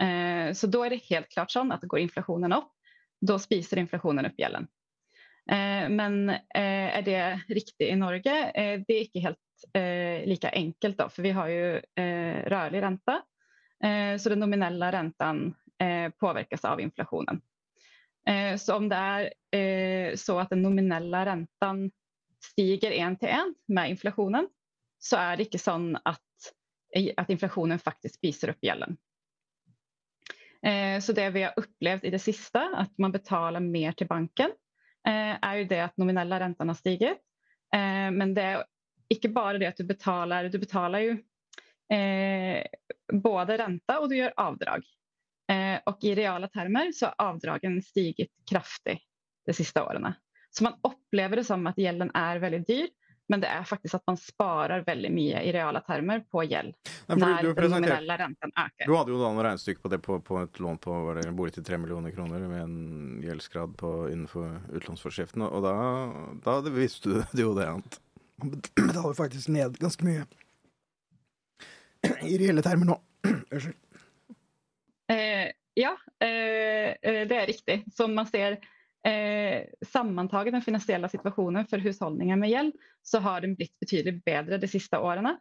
Eh, 0.00 0.52
Så 0.52 0.66
da 0.70 0.84
er 0.86 0.90
det 0.90 1.02
helt 1.10 1.28
klart 1.30 1.50
sånn 1.50 1.72
at 1.72 1.82
går 1.82 2.00
inflationen 2.00 2.52
opp, 2.52 2.72
da 3.20 3.38
spiser 3.38 3.78
inflationen 3.78 4.26
opp 4.26 4.36
gjelden. 4.38 4.68
Eh, 5.50 5.88
Men 5.88 6.30
eh, 6.30 6.96
är 6.98 7.02
det 7.02 7.40
riktig 7.48 7.88
i 7.90 7.96
Norge? 7.96 8.52
Eh, 8.54 8.78
Det 8.86 8.94
er 8.94 9.04
ikke 9.04 9.22
helt 9.22 9.38
eh, 9.74 10.24
lika 10.26 10.48
enkelt 10.50 10.96
da, 10.96 11.08
for 11.08 11.22
vi 11.22 11.30
har 11.30 11.48
jo 11.48 11.80
eh, 11.96 12.42
rörlig 12.48 12.82
ränta. 12.82 13.12
Eh, 13.12 13.22
Så 14.18 14.28
den 14.28 14.38
nominella 14.38 14.92
räntan 14.92 15.54
eh, 15.78 16.10
påverkas 16.10 16.64
av 16.64 16.80
inflationen. 16.80 17.40
Eh, 18.28 18.56
Så 18.56 18.76
om 18.76 18.88
det 18.88 19.32
eh, 19.58 20.16
så 20.16 20.38
att 20.38 20.50
den 20.50 20.62
nominella 20.62 21.26
räntan 21.26 21.90
stiger 22.44 22.90
en 22.90 23.16
till 23.16 23.28
en 23.28 23.54
med 23.66 23.90
inflationen 23.90 24.48
så 24.98 25.16
är 25.16 25.36
det 25.36 25.42
inte 25.42 25.58
sånn 25.58 25.96
att, 26.04 26.20
att 27.16 27.30
inflationen 27.30 27.78
faktiskt 27.78 28.14
spiser 28.14 28.48
upp 28.48 28.64
gälden. 28.64 28.96
Eh, 30.66 31.00
Så 31.00 31.12
det 31.12 31.30
vi 31.30 31.42
har 31.42 31.52
upplevt 31.56 32.04
i 32.04 32.10
det 32.10 32.18
sista, 32.18 32.70
att 32.76 32.98
man 32.98 33.12
betalar 33.12 33.60
mer 33.60 33.92
till 33.92 34.06
banken, 34.06 34.50
er 35.42 35.54
ju 35.54 35.64
det 35.64 35.80
att 35.80 35.96
nominella 35.96 36.40
räntan 36.40 36.68
har 36.68 36.74
stigit. 36.74 37.18
Eh, 37.74 38.10
Men 38.10 38.34
det 38.34 38.42
är 38.42 38.64
inte 39.08 39.28
bara 39.28 39.58
det 39.58 39.66
att 39.66 39.76
du 39.76 39.84
betalar, 39.84 40.44
du 40.44 40.58
betalar 40.58 40.98
ju 40.98 41.10
eh, 41.10 41.16
både 43.12 43.56
renta 43.60 43.98
og 44.00 44.08
du 44.08 44.16
gjør 44.16 44.32
avdrag. 44.36 44.82
Eh, 45.52 45.80
och 45.86 45.98
i 46.04 46.14
reale 46.14 46.48
termer 46.48 46.92
så 46.92 47.06
har 47.06 47.14
avdragen 47.18 47.82
stiget 47.82 48.28
kraftig 48.50 49.00
de 49.46 49.52
siste 49.52 49.82
årene. 49.82 50.14
Så 50.50 50.64
man 50.64 50.74
opplever 50.82 51.36
det 51.36 51.44
som 51.44 51.66
at 51.66 51.78
gjelden 51.78 52.10
er 52.14 52.38
veldig 52.38 52.60
dyr, 52.66 52.88
men 53.28 53.40
det 53.40 53.48
er 53.48 53.64
faktisk 53.64 53.94
at 53.94 54.04
man 54.06 54.18
sparer 54.20 54.84
veldig 54.86 55.10
mye 55.12 55.40
i 55.42 55.52
reale 55.54 55.80
termer 55.86 56.20
på 56.30 56.44
gjeld. 56.44 56.74
Nei, 57.08 57.30
du, 57.42 57.52
den 57.56 57.70
nominelle 57.72 58.16
renten 58.20 58.52
øker. 58.52 58.86
du 58.86 58.92
hadde 58.96 59.14
jo 59.14 59.20
da 59.20 59.30
noen 59.32 59.46
regnestykke 59.46 59.82
på 59.82 59.92
det 59.92 59.98
på, 60.04 60.18
på 60.20 60.40
et 60.42 60.60
lån 60.60 60.80
på 60.84 60.98
var 61.06 61.18
det, 61.18 61.26
en 61.30 61.38
bolig 61.38 61.54
til 61.56 61.64
3 61.64 61.78
millioner 61.80 62.12
kroner 62.12 62.44
med 62.50 62.62
en 62.62 63.22
gjeldsgrad 63.24 63.74
på, 63.80 63.92
innenfor 64.12 64.60
utlånsforskriften, 64.76 65.46
og 65.48 65.64
da, 65.64 65.74
da 66.44 66.58
visste 66.68 67.08
du 67.08 67.18
det 67.36 67.46
jo 67.46 67.56
det 67.56 67.68
annet. 67.70 67.98
man 68.42 68.54
bet- 68.56 68.72
betaler 68.76 69.18
faktisk 69.18 69.48
ned 69.48 69.80
ganske 69.80 70.06
mye 70.06 70.28
i 72.22 72.38
reelle 72.38 72.62
termer 72.62 72.86
nå. 72.86 73.00
Unnskyld. 73.50 73.76
Eh, 75.12 75.50
ja, 75.74 75.96
eh, 76.20 76.88
eh, 77.02 77.26
det 77.28 77.36
er 77.36 77.46
riktig. 77.46 77.84
Som 77.94 78.14
man 78.14 78.26
ser 78.26 78.58
eh, 79.06 79.64
sammantaget 79.86 80.52
den 80.52 80.62
finansiella 80.62 81.08
situationen 81.08 81.66
för 81.66 81.78
hushållningen 81.78 82.40
med 82.40 82.50
gäld 82.50 82.74
så 83.02 83.18
har 83.18 83.40
den 83.40 83.54
blitt 83.54 83.80
betydelig 83.80 84.22
bedre 84.24 84.58
de 84.58 84.68
siste 84.68 84.98
årene. 84.98 85.36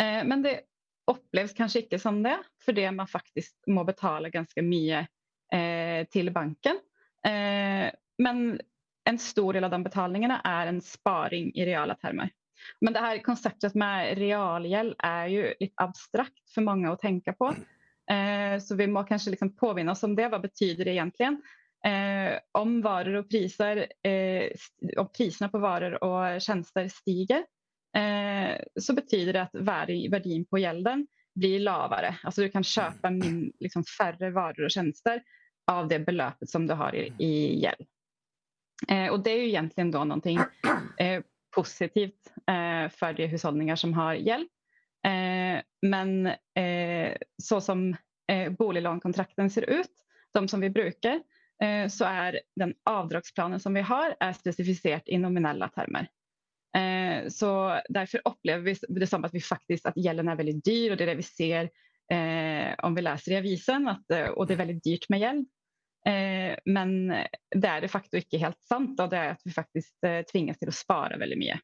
Eh, 0.00 0.24
men 0.24 0.42
det 0.42 0.60
opplevs 1.06 1.52
kanskje 1.52 1.84
ikke 1.84 1.98
som 1.98 2.22
det, 2.22 2.38
fordi 2.64 2.90
man 2.90 3.06
faktisk 3.06 3.54
må 3.66 3.84
betale 3.84 4.30
ganske 4.30 4.62
mye 4.62 5.06
eh, 5.52 6.06
til 6.12 6.30
banken. 6.30 6.78
Eh, 7.26 7.88
men 8.22 8.60
en 9.04 9.18
stor 9.18 9.52
del 9.52 9.64
av 9.64 9.70
de 9.70 9.82
betalingene 9.82 10.38
er 10.44 10.70
en 10.70 10.80
sparing 10.80 11.50
i 11.58 11.66
reale 11.66 11.96
termer. 11.98 12.30
Men 12.80 12.92
det 12.92 13.00
her 13.00 13.22
konceptet 13.24 13.74
med 13.74 14.18
realgjeld 14.18 14.94
er 14.98 15.26
ju 15.32 15.54
litt 15.60 15.74
abstrakt 15.82 16.42
for 16.54 16.66
mange 16.66 16.90
å 16.90 16.98
tenke 17.00 17.34
på. 17.38 17.52
Eh, 18.10 18.58
så 18.58 18.76
vi 18.78 18.86
må 18.90 19.04
kanskje 19.08 19.34
liksom 19.34 19.54
påminna 19.56 19.92
oss 19.92 20.04
om 20.06 20.16
det. 20.18 20.28
Hva 20.32 20.40
betyder 20.42 20.84
det 20.84 20.96
egentlig? 20.96 21.32
Eh, 21.86 22.38
om 22.58 22.80
varor 22.82 23.14
och 23.22 23.30
priser, 23.30 23.86
eh, 24.02 24.50
om 24.96 25.08
priserna 25.16 25.48
på 25.48 25.58
varor 25.62 25.98
og 26.04 26.42
tjenester 26.42 26.88
stiger, 26.88 27.44
så 28.80 28.94
betyder 28.96 29.36
det 29.36 29.40
at 29.42 29.58
verdi, 29.68 30.06
verdien 30.08 30.46
på 30.48 30.56
gjelden 30.62 31.02
blir 31.36 31.60
lavere. 31.60 32.14
Alltså 32.24 32.40
du 32.40 32.48
kan 32.48 32.64
kjøpe 32.64 33.10
min, 33.12 33.50
liksom 33.60 33.84
færre 33.84 34.30
varor 34.32 34.64
og 34.64 34.72
tjenester 34.72 35.20
av 35.68 35.90
det 35.90 35.98
beløpet 36.06 36.48
som 36.48 36.64
du 36.66 36.72
har 36.72 36.96
i, 36.96 37.10
i 37.20 37.32
gjeld. 37.60 37.84
Eh, 38.88 39.08
och 39.08 39.20
det 39.20 39.30
är 39.30 39.36
ju 39.36 39.48
egentligen 39.48 39.90
då 39.90 40.04
någonting 40.04 40.38
eh, 40.98 41.22
positivt 41.52 42.32
eh, 42.50 42.88
för 42.90 43.12
de 43.12 43.26
husholdninger 43.26 43.76
som 43.76 43.94
har 43.94 44.14
gjeld. 44.14 44.48
Eh, 45.06 45.62
men 45.82 46.26
eh, 46.54 47.16
så 47.42 47.60
som 47.60 47.96
boliglånkontrakten 48.58 49.50
ser 49.50 49.70
ut, 49.70 49.92
de 50.34 50.48
som 50.48 50.60
vi 50.60 50.70
bruker, 50.70 51.20
så 51.88 52.04
er 52.04 52.38
den 52.56 52.70
avdragsplanen 52.88 53.60
som 53.60 53.74
vi 53.74 53.82
har 53.84 54.14
er 54.20 54.32
spesifisert 54.32 55.10
i 55.10 55.18
nominella 55.20 55.68
termer. 55.74 56.06
Så 57.28 57.50
Derfor 57.92 58.22
opplever 58.30 58.64
vi 58.64 59.00
det 59.00 59.08
som 59.10 59.26
at 59.26 59.34
vi 59.34 59.42
faktisk 59.44 59.90
at 59.90 59.98
gjelden 60.00 60.30
er 60.32 60.38
veldig 60.38 60.54
dyr 60.64 60.94
og 60.94 60.96
det 60.96 61.04
er 61.04 61.12
det 61.12 61.18
vi 61.20 61.26
ser 61.28 61.68
om 62.86 62.96
vi 62.96 63.04
leser 63.04 63.34
i 63.34 63.40
avisen 63.42 63.90
at, 63.90 64.16
og 64.32 64.46
det 64.48 64.56
er 64.56 64.62
veldig 64.62 64.78
dyrt 64.86 65.10
med 65.12 65.26
gäld. 65.26 65.44
Eh, 66.08 66.54
men 66.66 66.94
det 67.54 67.68
er 67.68 67.84
de 67.84 67.90
facto 67.90 68.18
ikke 68.18 68.40
helt 68.42 68.58
sant, 68.66 68.98
og 68.98 69.12
det 69.12 69.20
er 69.20 69.36
at 69.36 69.44
vi 69.46 69.54
faktisk 69.54 70.08
eh, 70.08 70.22
tvinges 70.28 70.58
til 70.58 70.72
å 70.72 70.74
spare 70.76 71.20
veldig 71.20 71.38
mye. 71.38 71.58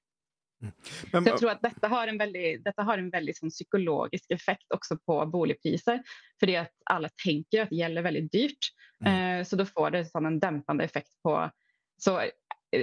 Men, 0.58 0.72
Så 1.12 1.22
jeg 1.22 1.38
tror 1.38 1.52
at 1.52 1.62
dette 1.62 1.90
har 1.90 2.10
en 2.10 2.18
veldig, 2.18 2.48
har 2.76 2.98
en 2.98 3.10
veldig 3.12 3.34
sånn 3.36 3.52
psykologisk 3.52 4.32
effekt 4.34 4.74
også 4.74 4.98
på 5.06 5.20
boligpriser. 5.30 6.02
Fordi 6.40 6.56
at 6.58 6.72
alle 6.90 7.12
tenker 7.22 7.64
at 7.64 7.72
det 7.72 7.78
gjelder 7.78 8.06
veldig 8.06 8.24
dyrt. 8.32 8.70
Eh, 9.06 9.40
så 9.46 9.58
da 9.58 9.66
får 9.68 9.94
det 9.94 10.04
sånn 10.10 10.26
en 10.26 10.40
dempende 10.42 10.86
effekt 10.86 11.14
på 11.22 11.38
Så, 11.98 12.12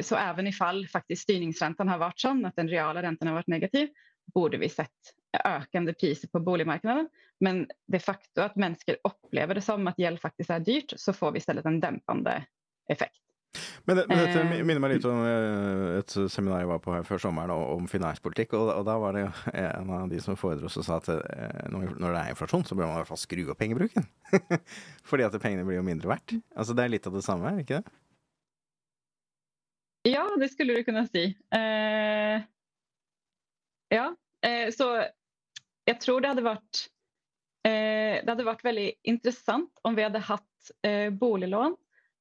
så 0.04 0.18
even 0.20 0.48
ifall 0.50 0.82
faktisk 0.92 1.24
styringsrenten 1.24 1.88
har 1.88 2.02
vært 2.02 2.20
sånn 2.20 2.42
at 2.48 2.58
den 2.60 2.68
reale 2.68 3.00
renten 3.06 3.30
har 3.30 3.38
vært 3.38 3.52
negativ, 3.54 3.94
burde 4.36 4.60
vi 4.60 4.68
sett 4.68 5.14
økende 5.44 5.94
priser 5.98 6.32
på 6.32 6.42
boligmarkedet. 6.46 7.06
Men 7.44 7.66
det 7.92 8.04
faktum 8.04 8.46
at 8.46 8.58
mennesker 8.60 9.02
opplever 9.08 9.58
det 9.58 9.66
som 9.66 9.86
at 9.92 10.00
gjeld 10.00 10.22
faktisk 10.22 10.54
er 10.56 10.66
dyrt, 10.66 10.96
så 11.00 11.14
får 11.16 11.36
vi 11.36 11.42
i 11.42 11.46
stedet 11.46 11.66
en 11.68 11.82
dempende 11.84 12.40
effekt. 12.92 13.20
men, 13.86 13.98
det, 13.98 14.04
men 14.10 14.20
dette 14.20 14.42
Eh. 14.42 14.64
minner 14.68 14.82
meg 14.84 14.96
litt 14.96 15.06
om 15.08 15.22
eh, 15.24 16.00
et 16.00 16.16
seminar 16.32 16.64
jeg 16.64 16.70
var 16.70 16.80
på 16.84 16.94
her 16.96 17.06
før 17.08 17.22
sommeren 17.24 17.54
om 17.56 17.88
finanspolitikk. 17.88 18.56
Og, 18.58 18.72
og 18.74 18.88
da 18.88 18.96
var 19.00 19.16
det 19.16 19.26
en 19.54 19.92
av 19.96 20.10
de 20.12 20.22
som 20.24 20.40
foredro 20.40 20.72
som 20.72 20.86
sa 20.86 21.00
at 21.00 21.12
eh, 21.14 21.68
når 21.72 22.02
det 22.02 22.22
er 22.22 22.34
inflasjon, 22.34 22.66
så 22.68 22.76
bør 22.76 22.90
man 22.90 22.98
i 22.98 23.04
hvert 23.04 23.12
fall 23.14 23.22
skru 23.22 23.46
opp 23.52 23.62
pengebruken. 23.62 24.08
Fordi 25.10 25.28
at 25.28 25.38
pengene 25.42 25.68
blir 25.68 25.80
jo 25.80 25.88
mindre 25.88 26.12
verdt. 26.16 26.38
Altså 26.56 26.76
Det 26.76 26.86
er 26.86 26.96
litt 26.98 27.08
av 27.08 27.16
det 27.16 27.24
samme, 27.26 27.52
er 27.52 27.60
det 27.60 27.68
ikke 27.68 27.80
det? 27.82 27.96
Ja, 30.06 30.26
det 30.38 30.52
skulle 30.52 30.76
du 30.76 30.84
kunne 30.86 31.08
si. 31.10 31.26
Eh, 31.56 32.44
ja, 33.90 34.06
eh, 34.46 34.70
så 34.74 34.90
jeg 35.86 36.02
tror 36.02 36.22
det 36.22 36.34
hadde 36.34 36.46
vært 36.46 36.82
eh, 37.68 38.22
Det 38.22 38.32
hadde 38.32 38.48
vært 38.48 38.66
veldig 38.66 38.88
interessant 39.12 39.84
om 39.86 39.98
vi 39.98 40.06
hadde 40.06 40.24
hatt 40.28 40.72
eh, 40.86 41.10
boliglån 41.14 41.76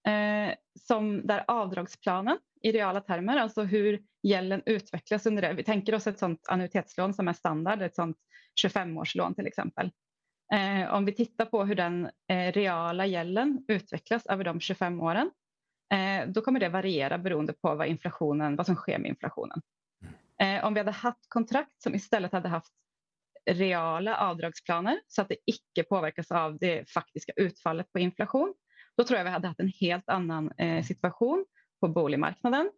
eh, 0.09 0.53
som 0.79 1.17
der 1.27 1.47
avdragsplanen 1.49 2.41
i 2.65 2.73
reale 2.73 3.03
termer, 3.05 3.43
altså 3.43 3.67
hvor 3.69 3.99
gjelden 4.25 4.63
utvikles 4.65 5.27
under 5.29 5.45
det. 5.45 5.53
Vi 5.59 5.67
tenker 5.67 5.99
oss 5.99 6.07
et 6.09 6.21
sånt 6.21 6.49
annuitetslån 6.49 7.13
som 7.13 7.29
er 7.29 7.37
standard, 7.37 7.83
et 7.85 7.97
sånt 7.97 8.17
25-årslån 8.57 9.37
f.eks. 9.37 9.51
exempel. 9.51 9.91
Eh, 10.53 10.95
om 10.95 11.05
vi 11.05 11.13
tittar 11.13 11.51
på 11.53 11.65
hur 11.65 11.77
den 11.77 12.07
eh, 12.29 12.53
reala 12.53 13.07
gjelden 13.07 13.59
utvecklas 13.69 14.25
over 14.33 14.49
de 14.49 14.61
25 14.61 15.01
årene, 15.01 15.31
eh, 15.93 16.25
da 16.29 16.41
kommer 16.41 16.61
det 16.61 16.73
variere 16.73 17.19
beroende 17.21 17.53
på 17.53 17.75
hva, 17.77 17.85
hva 17.85 18.65
som 18.65 18.81
sker 18.81 18.99
med 18.99 19.13
inflationen. 19.13 19.61
Eh, 20.41 20.65
om 20.65 20.75
vi 20.75 20.81
hadde 20.81 20.97
hatt 21.05 21.29
kontrakt 21.29 21.83
som 21.83 21.95
istället 21.95 22.33
hadde 22.33 22.49
haft 22.49 22.73
reala 23.47 24.17
avdragsplaner 24.17 25.01
så 25.09 25.23
att 25.23 25.29
det 25.29 25.37
ikke 25.47 25.85
påverkas 25.89 26.31
av 26.31 26.59
det 26.59 26.91
faktiske 26.91 27.33
utfallet 27.37 27.93
på 27.93 27.99
inflation, 27.99 28.55
Da 28.97 29.05
tror 29.05 29.19
jeg 29.19 29.27
vi 29.27 29.35
hadde 29.35 29.51
hatt 29.51 29.61
en 29.61 29.73
helt 29.81 30.09
annen 30.09 30.51
eh, 30.59 30.83
situation 30.87 31.45
på 31.83 31.89
boligmarknaden. 31.91 32.69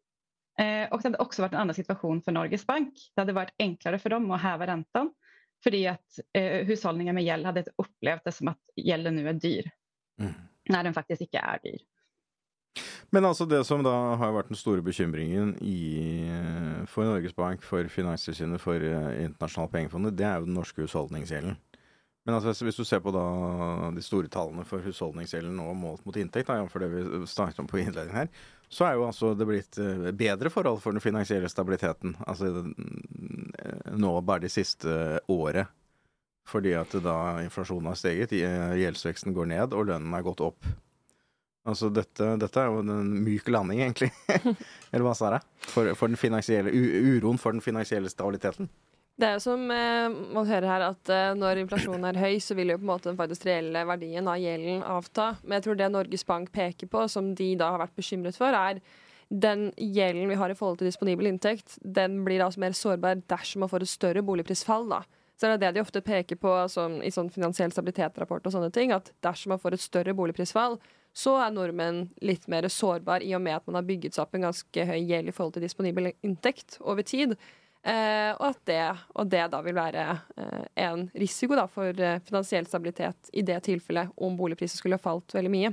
Eh, 0.59 0.89
og 0.89 0.97
det 0.97 1.11
hadde 1.11 1.21
også 1.21 1.45
vært 1.45 1.53
en 1.53 1.61
annen 1.67 1.77
situation 1.77 2.23
for 2.25 2.33
Norges 2.33 2.65
Bank. 2.67 2.95
Det 2.97 3.21
hadde 3.21 3.37
vært 3.37 3.53
enklere 3.61 4.01
for 4.01 4.15
dem 4.15 4.31
å 4.33 4.41
heve 4.41 4.69
renten 4.71 5.13
fordi 5.65 5.83
at 5.89 6.21
eh, 6.37 6.65
husholdninger 6.69 7.17
med 7.17 7.25
gjeld 7.25 7.49
hadde 7.49 7.67
opplevd 7.81 8.25
det 8.25 8.33
som 8.37 8.49
at 8.53 8.77
gjelden 8.77 9.17
nu 9.21 9.27
er 9.29 9.41
dyr, 9.41 9.73
Mm. 10.17 10.33
når 10.73 10.87
den 10.87 10.95
faktisk 10.97 11.27
ikke 11.27 11.41
er 11.45 11.59
dyr. 11.61 11.81
Men 13.15 13.25
altså 13.29 13.47
det 13.49 13.61
som 13.69 13.85
da 13.87 13.93
har 14.19 14.33
vært 14.35 14.49
den 14.51 14.59
store 14.59 14.83
bekymringen 14.83 15.55
i, 15.63 16.27
eh, 16.27 16.85
for 16.91 17.07
Norges 17.07 17.37
Bank, 17.37 17.63
for 17.63 17.87
Finanstilsynet, 17.93 18.61
for 18.61 18.75
eh, 18.83 19.23
Internasjonale 19.25 19.71
pengefondet, 19.73 20.17
det 20.19 20.27
er 20.27 20.41
jo 20.41 20.49
den 20.49 20.59
norske 20.59 20.83
husholdningsgjelden. 20.83 21.57
Men 22.27 22.35
altså, 22.35 22.65
hvis- 22.67 22.77
du 22.77 22.85
ser 22.85 22.99
på 22.99 23.13
de 23.95 24.03
store 24.03 24.27
tallene 24.29 24.65
for 24.67 24.83
husholdningsgjelden 24.83 25.55
nå 25.55 25.73
målt 25.79 26.05
mot 26.05 26.17
inntekt, 26.17 26.49
jf. 26.51 26.73
det 26.83 26.91
vi 26.91 27.03
snakket 27.31 27.61
om 27.61 27.69
på 27.69 27.79
innledningen 27.79 28.17
her, 28.17 28.29
så 28.69 28.89
er 28.89 28.95
jo 28.95 29.07
altså 29.07 29.37
det 29.39 29.47
blitt 29.47 29.79
eh, 29.79 30.11
bedre 30.11 30.51
forhold 30.51 30.83
for 30.83 30.91
den 30.91 31.01
finansielle 31.01 31.49
stabiliteten. 31.49 32.17
Altså 32.27 32.51
nå 33.95 34.25
bare 34.27 34.41
de 34.41 34.49
siste 34.51 35.21
året. 35.31 35.69
Fordi 36.47 36.75
at 36.79 36.91
da 37.03 37.39
inflasjonen 37.43 37.87
har 37.91 37.95
steget, 37.99 38.31
gjeldsveksten 38.31 39.35
går 39.35 39.47
ned, 39.51 39.73
og 39.75 39.87
lønnen 39.89 40.15
er 40.15 40.23
gått 40.23 40.41
opp. 40.41 40.65
Altså 41.67 41.91
dette, 41.91 42.33
dette 42.39 42.63
er 42.63 42.71
jo 42.71 42.83
en 42.85 43.15
myk 43.27 43.49
landing, 43.51 43.83
egentlig. 43.83 44.13
Eller 44.93 45.05
hva, 45.07 45.15
Sara? 45.19 45.41
For, 45.67 45.91
for 45.99 46.13
den 46.13 46.21
finansielle 46.21 46.71
uroen 46.71 47.41
for 47.43 47.57
den 47.57 47.65
finansielle 47.65 48.11
stabiliteten. 48.13 48.71
Det 49.17 49.25
er 49.25 49.39
jo 49.39 49.43
som 49.47 49.63
eh, 49.73 50.13
man 50.13 50.45
hører 50.45 50.69
her, 50.69 50.83
at 50.91 51.11
eh, 51.11 51.33
når 51.39 51.63
inflasjonen 51.63 52.05
er 52.05 52.21
høy, 52.21 52.37
så 52.45 52.55
vil 52.55 52.75
jo 52.75 52.77
på 52.77 52.85
en 52.85 52.91
måte 52.91 53.09
den 53.09 53.19
faktisk 53.19 53.47
reelle 53.49 53.87
verdien 53.89 54.29
av 54.29 54.39
gjelden 54.39 54.85
avta. 54.85 55.31
Men 55.43 55.57
jeg 55.57 55.67
tror 55.67 55.79
det 55.81 55.89
Norges 55.95 56.27
Bank 56.29 56.53
peker 56.53 56.91
på, 56.93 57.07
som 57.09 57.33
de 57.39 57.55
da 57.59 57.73
har 57.73 57.81
vært 57.81 57.97
bekymret 57.97 58.37
for, 58.37 58.53
er 58.53 58.83
den 59.33 59.71
gjelden 59.81 60.29
vi 60.29 60.37
har 60.39 60.53
i 60.53 60.59
forhold 60.59 60.79
til 60.79 60.91
disponibel 60.91 61.31
inntekt, 61.33 61.79
den 61.81 62.21
blir 62.29 62.45
altså 62.45 62.63
mer 62.63 62.77
sårbar 62.77 63.25
dersom 63.27 63.65
man 63.65 63.73
får 63.73 63.87
et 63.87 63.95
større 63.95 64.23
boligprisfall. 64.23 64.85
da. 64.93 65.01
Så 65.37 65.49
det 65.49 65.57
er 65.57 65.65
det 65.65 65.73
de 65.77 65.83
ofte 65.83 66.05
peker 66.05 66.39
på 66.41 66.53
altså, 66.53 66.87
i 67.05 67.11
sånn 67.13 67.33
finansiell 67.33 67.73
stabilitetsrapport 67.73 68.47
og 68.47 68.55
sånne 68.55 68.71
ting, 68.73 68.93
at 68.95 69.11
dersom 69.25 69.57
man 69.57 69.61
får 69.65 69.77
et 69.77 69.85
større 69.85 70.15
boligprisfall, 70.17 70.79
så 71.17 71.37
er 71.41 71.53
nordmenn 71.55 72.03
litt 72.25 72.45
mer 72.53 72.67
sårbar 72.69 73.25
i 73.25 73.33
og 73.37 73.41
med 73.45 73.57
at 73.57 73.69
man 73.69 73.79
har 73.79 73.87
bygget 73.89 74.17
seg 74.17 74.27
opp 74.27 74.37
en 74.37 74.49
ganske 74.51 74.89
høy 74.91 74.99
gjeld 74.99 75.31
i 75.31 75.35
forhold 75.37 75.57
til 75.57 75.65
disponibel 75.65 76.11
inntekt 76.27 76.77
over 76.85 77.07
tid. 77.07 77.33
Eh, 77.87 78.33
og, 78.35 78.49
at 78.51 78.61
det, 78.69 78.83
og 79.15 79.29
det 79.31 79.45
da 79.53 79.61
vil 79.63 79.77
være 79.77 80.05
eh, 80.37 80.65
en 80.89 81.07
risiko 81.17 81.57
da, 81.57 81.69
for 81.71 81.95
eh, 82.03 82.19
finansiell 82.27 82.67
stabilitet 82.69 83.31
i 83.33 83.45
det 83.47 83.61
tilfellet 83.69 84.11
om 84.27 84.37
boligpriser 84.37 84.83
skulle 84.83 84.99
ha 84.99 85.05
falt 85.05 85.37
veldig 85.39 85.53
mye. 85.55 85.71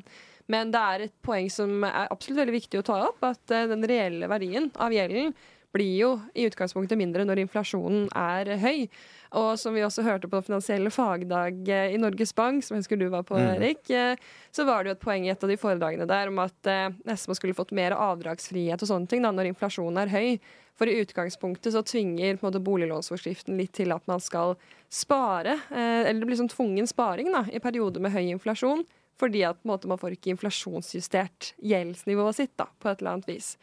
Men 0.51 0.71
det 0.71 0.83
er 0.93 1.05
et 1.07 1.15
poeng 1.25 1.49
som 1.51 1.83
er 1.87 2.11
absolutt 2.11 2.43
veldig 2.43 2.55
viktig 2.59 2.79
å 2.79 2.85
ta 2.85 2.99
opp, 3.09 3.23
at 3.25 3.55
eh, 3.55 3.67
den 3.71 3.83
reelle 3.89 4.29
verdien 4.31 4.69
av 4.79 4.95
gjelden 4.95 5.33
blir 5.73 5.93
jo 5.97 6.13
i 6.37 6.45
utgangspunktet 6.47 6.99
mindre 6.99 7.25
når 7.25 7.43
inflasjonen 7.43 8.07
er 8.15 8.53
høy. 8.61 8.87
Og 9.33 9.57
som 9.57 9.73
vi 9.73 9.81
også 9.81 10.05
hørte 10.05 10.29
på 10.29 10.43
Finansielle 10.45 10.91
fagdag 10.93 11.61
eh, 11.67 11.95
i 11.95 12.01
Norges 12.01 12.35
Bank, 12.37 12.61
som 12.63 12.77
jeg 12.77 12.85
husker 12.85 13.01
du 13.01 13.07
var 13.09 13.25
på, 13.25 13.33
Mm. 13.33 13.55
Erik, 13.57 13.89
eh, 13.89 14.15
så 14.53 14.65
var 14.65 14.83
det 14.83 14.93
jo 14.93 14.97
et 14.99 15.05
poeng 15.05 15.25
i 15.25 15.31
et 15.33 15.43
av 15.43 15.49
de 15.49 15.57
foredragene 15.57 16.05
der 16.07 16.29
om 16.29 16.37
at 16.43 16.73
SMO 17.17 17.33
skulle 17.35 17.57
fått 17.57 17.73
mer 17.73 17.97
avdragsfrihet 17.97 18.81
og 18.85 18.91
sånne 18.91 19.09
ting 19.09 19.25
da, 19.25 19.33
når 19.33 19.49
inflasjonen 19.49 20.03
er 20.05 20.13
høy. 20.13 20.39
For 20.77 20.89
i 20.89 20.95
utgangspunktet 21.03 21.73
så 21.75 21.83
tvinger 21.85 22.37
på 22.37 22.45
en 22.45 22.49
måte 22.49 22.63
boliglånsforskriften 22.65 23.57
litt 23.59 23.75
til 23.77 23.93
at 23.93 24.05
man 24.09 24.21
skal 24.23 24.55
spare, 24.89 25.59
eh, 25.69 26.01
eller 26.07 26.21
det 26.21 26.29
blir 26.29 26.39
sånn 26.39 26.53
tvungen 26.53 26.89
sparing 26.89 27.31
da, 27.33 27.45
i 27.49 27.61
perioder 27.61 28.01
med 28.01 28.13
høy 28.13 28.25
inflasjon, 28.33 28.85
fordi 29.21 29.43
at 29.45 29.59
på 29.61 29.67
en 29.67 29.73
måte, 29.75 29.89
man 29.89 30.01
får 30.01 30.15
ikke 30.15 30.33
inflasjonsjustert 30.33 31.53
gjeldsnivået 31.61 32.39
sitt 32.39 32.53
da, 32.57 32.65
på 32.81 32.89
et 32.89 33.01
eller 33.01 33.17
annet 33.17 33.29
vis. 33.29 33.53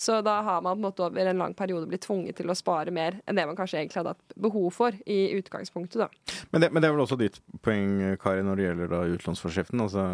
Så 0.00 0.18
da 0.26 0.40
har 0.42 0.62
man 0.62 0.74
på 0.74 0.80
en 0.80 0.86
måte 0.88 1.04
over 1.06 1.26
en 1.30 1.38
lang 1.38 1.54
periode 1.54 1.86
blitt 1.88 2.02
tvunget 2.04 2.36
til 2.40 2.50
å 2.50 2.56
spare 2.58 2.92
mer 2.94 3.20
enn 3.24 3.38
det 3.38 3.44
man 3.46 3.56
kanskje 3.58 3.78
egentlig 3.78 4.00
hadde 4.00 4.14
hatt 4.16 4.34
behov 4.46 4.66
for 4.74 4.96
i 5.06 5.18
utgangspunktet. 5.38 6.00
da. 6.02 6.40
Men 6.50 6.64
det, 6.64 6.70
men 6.74 6.82
det 6.82 6.88
er 6.88 6.96
vel 6.96 7.04
også 7.04 7.18
ditt 7.20 7.38
poeng, 7.62 8.16
Kari, 8.20 8.42
når 8.44 8.58
det 8.58 8.66
gjelder 8.66 8.90
da 8.90 9.02
utlånsforskriften. 9.14 9.84
Altså, 9.84 10.06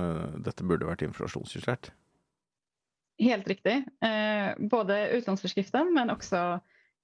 dette 0.45 0.67
burde 0.69 0.89
vært 0.89 1.07
inflasjonsjustert. 1.09 1.93
Helt 3.21 3.49
riktig. 3.49 3.81
Eh, 4.05 4.53
både 4.73 5.01
utlånsforskriften 5.19 5.91
men 5.97 6.13
også 6.13 6.43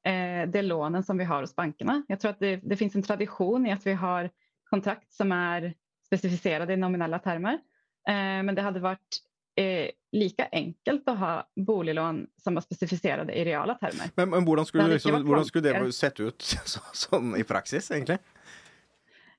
eh, 0.07 0.45
det 0.49 0.65
lånet 0.65 1.05
som 1.09 1.19
vi 1.19 1.29
har 1.29 1.45
hos 1.45 1.57
bankene. 1.57 2.03
Jeg 2.09 2.21
tror 2.21 2.37
at 2.37 2.45
det, 2.45 2.59
det 2.65 2.79
finnes 2.81 2.97
en 2.97 3.05
tradisjon 3.05 3.67
i 3.69 3.75
at 3.75 3.85
vi 3.85 3.97
har 4.01 4.31
kontrakt 4.71 5.09
som 5.15 5.33
er 5.37 5.73
spesifisert 6.07 6.71
i 6.71 6.79
nominelle 6.81 7.19
termer. 7.25 7.61
Eh, 8.09 8.41
men 8.47 8.57
det 8.57 8.65
hadde 8.65 8.85
vært 8.85 9.21
eh, 9.57 9.91
like 10.17 10.49
enkelt 10.53 11.09
å 11.09 11.15
ha 11.21 11.33
boliglån 11.57 12.23
som 12.43 12.57
var 12.57 12.65
spesifisert 12.65 13.31
i 13.31 13.45
reale 13.45 13.77
termer. 13.81 14.13
Men, 14.17 14.31
men 14.31 14.47
hvordan, 14.47 14.67
skulle, 14.69 14.89
Det 14.89 14.99
liksom, 14.99 15.21
hvordan 15.27 15.49
skulle 15.49 15.73
det 15.73 15.93
sett 15.97 16.21
ut 16.21 16.43
så, 16.73 16.83
sånn 16.93 17.37
i 17.39 17.45
praksis, 17.45 17.91
egentlig? 17.91 18.19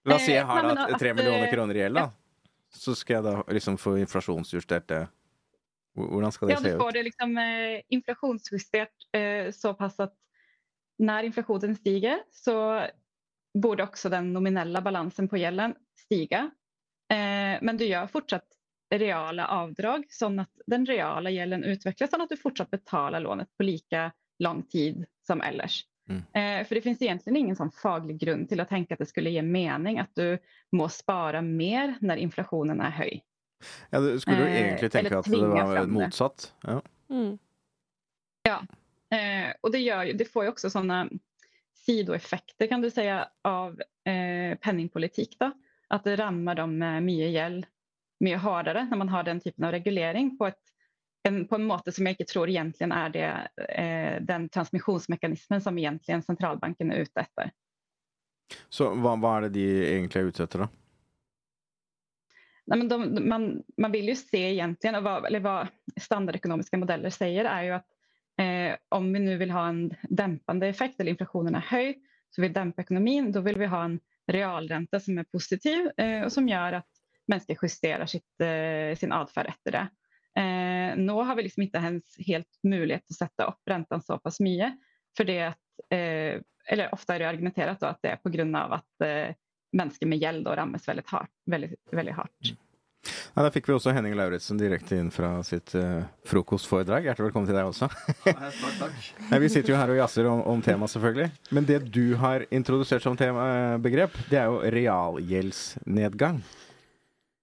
La 0.08 0.16
oss 0.16 0.26
si 0.28 0.36
jeg 0.36 0.46
har 0.48 0.64
da 0.64 0.88
tre 0.96 1.14
millioner 1.14 1.48
eh, 1.48 1.52
kroner 1.52 1.76
i 1.78 1.84
gjeld, 1.84 2.00
da. 2.00 2.10
Så 2.78 2.94
skal 2.96 3.20
jeg 3.20 3.26
da 3.26 3.56
liksom 3.56 3.80
få 3.80 3.98
inflasjonsjustert 4.04 4.88
det. 4.92 5.02
Hvordan 5.98 6.32
skal 6.32 6.48
det 6.48 6.56
Ja, 6.56 6.62
se 6.62 6.72
du 6.76 6.80
får 6.84 6.96
det 6.96 7.04
liksom 7.08 7.38
eh, 7.42 7.82
inflasjonsjustert 7.96 9.10
eh, 9.18 9.50
såpass 9.56 10.00
at 10.04 10.14
når 11.02 11.30
inflasjonen 11.30 11.76
stiger 11.78 12.24
så 12.34 12.56
borde 13.58 13.86
også 13.86 14.10
den 14.14 14.32
nominelle 14.34 14.82
balansen 14.86 15.30
på 15.30 15.40
gjelden 15.42 15.76
stige. 15.98 16.48
Eh, 17.12 17.58
men 17.62 17.80
du 17.80 17.86
gjør 17.88 18.10
fortsatt 18.12 18.47
reale 18.90 19.46
avdrag 19.46 20.06
sånn 20.10 20.40
at 20.44 20.64
den 20.66 20.86
reale 20.88 21.32
gjelden 21.34 21.66
utvikles 21.68 22.12
sånn 22.12 22.24
at 22.24 22.32
du 22.32 22.40
fortsatt 22.40 22.72
betaler 22.72 23.24
lånet 23.24 23.50
på 23.58 23.68
like 23.68 24.10
lang 24.44 24.64
tid 24.72 25.06
som 25.28 25.42
ellers. 25.42 25.84
Mm. 26.10 26.24
Eh, 26.34 26.68
för 26.68 26.76
det 26.76 26.82
finnes 26.82 27.02
egentlig 27.02 27.40
ingen 27.40 27.56
sånn 27.56 27.72
faglig 27.72 28.20
grunn 28.22 28.46
til 28.48 28.62
å 28.64 28.68
tenke 28.70 28.96
at 28.96 29.02
det 29.04 29.10
skulle 29.10 29.34
gi 29.34 29.42
mening 29.44 30.00
at 30.00 30.14
du 30.16 30.38
må 30.76 30.88
spare 30.92 31.42
mer 31.44 31.98
når 32.00 32.24
inflasjonen 32.24 32.80
er 32.84 32.96
høy. 32.96 33.14
Ja, 33.90 34.00
du 34.00 34.14
skulle 34.22 34.46
jo 34.46 34.48
eh, 34.48 34.60
egentlig 34.62 34.92
tenke 34.94 35.16
eh, 35.16 35.20
at 35.20 35.32
det 35.32 35.42
var 35.44 35.92
motsatt. 35.92 36.52
Ja. 36.64 36.80
Mm. 37.12 37.38
Eh, 38.48 39.50
og 39.62 39.72
det, 39.74 39.82
gjør, 39.84 40.14
det 40.16 40.30
får 40.32 40.48
jo 40.48 40.54
også 40.56 40.72
sånne 40.72 41.02
sidoeffekter 41.88 42.68
kan 42.72 42.84
du 42.84 42.90
si, 42.92 43.08
av 43.48 43.82
eh, 44.08 44.56
penningpolitik. 44.64 45.36
At 45.88 46.08
det 46.08 46.18
rammer 46.20 46.56
dem 46.60 46.76
med 46.80 47.04
mye 47.06 47.32
gjeld 47.32 47.68
mye 48.24 48.40
hardere 48.42 48.88
når 48.90 48.98
man 49.04 49.12
har 49.14 49.28
den 49.28 49.40
typen 49.44 49.68
av 49.68 49.72
regulering 49.76 50.34
på, 50.38 50.48
et, 50.48 50.74
en, 51.28 51.44
på 51.48 51.56
en 51.56 51.68
måte 51.70 51.94
som 51.94 52.08
jeg 52.08 52.18
ikke 52.18 52.30
tror 52.32 52.52
egentlig 52.52 52.90
er 52.90 53.14
det, 53.14 53.30
eh, 53.70 54.18
den 54.26 54.50
transmisjonsmekanismen 54.54 55.64
som 55.64 55.78
egentlig 55.78 56.22
sentralbanken 56.26 56.92
er 56.94 57.06
ute 57.06 57.26
etter. 57.26 57.54
Så 58.70 58.90
hva, 58.96 59.18
hva 59.20 59.38
er 59.38 59.48
det 59.48 59.56
de 59.60 59.68
egentlig 59.92 60.22
er 60.22 60.32
ute 60.32 60.46
etter, 60.48 60.66
da? 60.66 60.70
Nei, 62.68 62.78
men 62.82 62.90
de, 62.92 62.98
man, 63.24 63.46
man 63.80 63.94
vil 63.94 64.10
jo 64.12 64.16
se 64.20 64.42
egentlig, 64.50 64.92
og 64.98 65.06
hva, 65.06 65.20
eller 65.30 65.44
hva 65.44 65.58
standardøkonomiske 66.04 66.80
modeller 66.82 67.14
sier, 67.16 67.48
er 67.48 67.68
jo 67.68 67.78
at 67.78 67.88
eh, 68.44 68.74
om 68.96 69.08
vi 69.14 69.22
nu 69.24 69.38
vil 69.40 69.54
ha 69.56 69.70
en 69.70 69.86
dempende 70.10 70.68
effekt 70.68 71.00
eller 71.00 71.16
inflationen 71.16 71.56
er 71.56 71.70
høy, 71.70 71.94
så 72.36 72.44
vi 72.44 72.52
dempe 72.52 72.84
ekonomin, 72.84 73.32
då 73.32 73.42
vil 73.42 73.60
vi 73.60 73.66
ha 73.72 73.86
en 73.86 74.00
realrente 74.28 75.00
som 75.00 75.18
er 75.18 75.30
positiv 75.32 75.88
eh, 75.98 76.24
og 76.26 76.32
som 76.32 76.50
gjør 76.50 76.82
att 76.82 76.97
mennesker 77.32 77.60
justerer 77.62 78.10
sitt, 78.10 78.30
eh, 78.42 78.96
sin 78.98 79.16
atferd 79.16 79.52
etter 79.54 79.76
det. 79.78 79.86
Eh, 80.38 80.98
nå 81.00 81.18
har 81.24 81.36
vi 81.36 81.48
liksom 81.48 81.66
ikke 81.66 81.82
helt 82.28 82.60
mulighet 82.64 83.06
til 83.08 83.16
å 83.16 83.22
sette 83.24 83.48
opp 83.50 83.72
renten 83.72 84.04
såpass 84.06 84.40
mye. 84.44 84.74
For 85.18 85.26
det 85.26 85.42
at, 85.50 85.64
eh, 85.94 86.38
eller 86.70 86.94
ofte 86.94 87.16
er 87.16 87.24
det 87.24 87.32
argumentert 87.32 87.84
at 87.84 88.02
det 88.04 88.14
er 88.14 88.22
pga. 88.22 88.64
at 88.78 89.08
eh, 89.08 89.36
mennesker 89.74 90.08
med 90.08 90.22
gjeld 90.22 90.48
rammes 90.48 90.88
veldig 90.88 91.06
hardt. 91.08 91.34
Veldig, 91.50 91.76
veldig 91.92 92.14
hardt. 92.14 92.56
Ja, 93.38 93.44
da 93.46 93.52
fikk 93.54 93.68
vi 93.70 93.76
også 93.76 93.94
Henning 93.94 94.16
Lauritzen 94.18 94.58
direkte 94.58 94.98
inn 94.98 95.12
fra 95.14 95.30
sitt 95.46 95.74
uh, 95.78 96.02
frokostforedrag. 96.28 97.06
Hjertelig 97.06 97.28
velkommen 97.30 97.48
til 97.50 97.58
deg 97.58 97.70
også. 97.70 97.90
Takk, 98.26 98.58
takk. 98.80 98.96
Nei, 99.32 99.40
vi 99.44 99.52
sitter 99.54 99.74
jo 99.74 99.78
her 99.78 99.94
og 99.94 100.00
jazzer 100.00 100.30
om, 100.32 100.42
om 100.56 100.64
temaet, 100.66 100.92
selvfølgelig. 100.96 101.30
Men 101.54 101.68
det 101.70 101.80
du 101.94 102.18
har 102.20 102.48
introdusert 102.50 103.06
som 103.06 103.18
tema, 103.20 103.46
eh, 103.54 103.76
begrep, 103.84 104.18
det 104.32 104.42
er 104.42 104.50
jo 104.50 104.58
realgjeldsnedgang. 104.74 106.42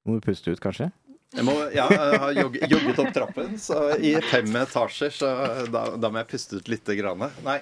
Må 0.05 0.19
du 0.19 0.25
puste 0.25 0.53
ut, 0.53 0.61
kanskje? 0.61 0.91
Jeg, 1.35 1.43
må, 1.47 1.55
ja, 1.75 1.89
jeg 1.91 2.19
har 2.23 2.37
jog, 2.37 2.57
jogget 2.71 3.01
opp 3.03 3.15
trappen, 3.17 3.55
så 3.59 3.79
i 3.99 4.13
fem 4.31 4.55
etasjer, 4.61 5.11
så 5.17 5.31
da, 5.73 5.89
da 5.99 6.11
må 6.13 6.21
jeg 6.21 6.31
puste 6.31 6.61
ut 6.61 6.71
lite 6.71 6.95
grann. 6.99 7.25
Nei, 7.47 7.59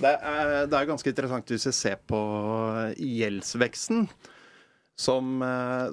det 0.00 0.14
er, 0.16 0.54
det 0.66 0.78
er 0.78 0.88
ganske 0.88 1.12
interessant 1.12 1.52
hvis 1.52 1.68
vi 1.68 1.74
ser 1.76 2.00
på 2.10 2.20
gjeldsveksten, 2.98 4.08
som, 4.98 5.44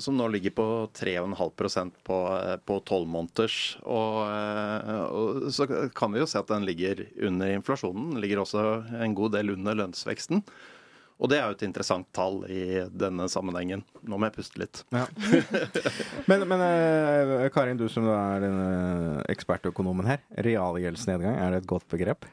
som 0.02 0.18
nå 0.18 0.28
ligger 0.34 0.54
på 0.58 0.66
3,5% 0.98 2.02
på, 2.06 2.18
tolv 2.18 2.66
på 2.70 2.80
12 2.86 3.08
måneders. 3.10 3.60
Og, 3.86 4.20
og 5.18 5.48
så 5.54 5.66
kan 5.98 6.14
vi 6.14 6.22
jo 6.22 6.30
se 6.30 6.42
at 6.42 6.50
den 6.54 6.68
ligger 6.70 7.02
under 7.30 7.54
inflasjonen. 7.54 8.12
Den 8.14 8.22
ligger 8.22 8.44
også 8.44 8.66
en 9.02 9.18
god 9.18 9.34
del 9.38 9.56
under 9.56 9.80
lønnsveksten. 9.82 10.46
Og 11.22 11.30
det 11.30 11.38
er 11.38 11.50
jo 11.52 11.54
et 11.54 11.64
interessant 11.68 12.08
tall 12.18 12.40
i 12.50 12.82
denne 12.98 13.28
sammenhengen. 13.30 13.84
Nå 14.10 14.18
må 14.18 14.26
jeg 14.28 14.36
puste 14.40 14.62
litt. 14.62 14.82
Ja. 14.90 15.06
men 16.30 16.48
men 16.50 16.64
eh, 16.66 17.46
Karin, 17.54 17.78
du 17.78 17.86
som 17.94 18.08
er 18.10 18.42
den 18.42 18.58
eh, 18.64 19.20
ekspertøkonomen 19.30 20.10
her. 20.10 20.24
Realgjeldsnedgang, 20.48 21.38
er 21.38 21.54
det 21.54 21.62
et 21.62 21.70
godt 21.70 21.86
begrep? 21.94 22.26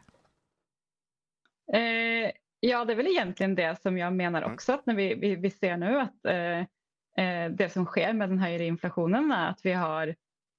Eh, 1.76 2.30
ja, 2.64 2.80
det 2.84 2.94
er 2.94 3.00
vel 3.02 3.10
egentlig 3.12 3.50
det 3.58 3.74
som 3.82 3.98
jeg 4.00 4.16
mener 4.16 4.48
også. 4.48 4.78
at 4.78 4.86
när 4.86 4.96
vi, 4.96 5.10
vi, 5.20 5.34
vi 5.36 5.50
ser 5.52 5.76
nå 5.76 5.92
at 6.06 6.32
eh, 6.32 6.64
eh, 7.20 7.44
det 7.52 7.68
som 7.74 7.84
skjer 7.86 8.16
med 8.16 8.32
den 8.32 8.40
høyere 8.40 8.70
inflasjonen, 8.72 9.28
er 9.28 9.52
at 9.52 9.60
vi 9.68 9.76
har 9.76 10.14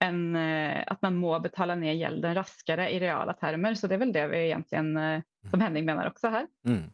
en, 0.06 0.22
at 0.38 1.02
man 1.04 1.18
må 1.20 1.34
betale 1.44 1.76
ned 1.76 1.98
gjelden 2.00 2.38
raskere 2.38 2.86
i 2.94 3.02
reale 3.02 3.34
termer. 3.42 3.74
Så 3.76 3.90
det 3.90 3.98
er 3.98 4.06
vel 4.06 4.14
det 4.16 4.30
vi 4.32 4.46
egentligen, 4.46 4.94
eh, 4.96 5.26
som 5.50 5.66
Henning 5.66 5.90
mener 5.90 6.14
også 6.14 6.32
her. 6.38 6.48
Mm. 6.70 6.86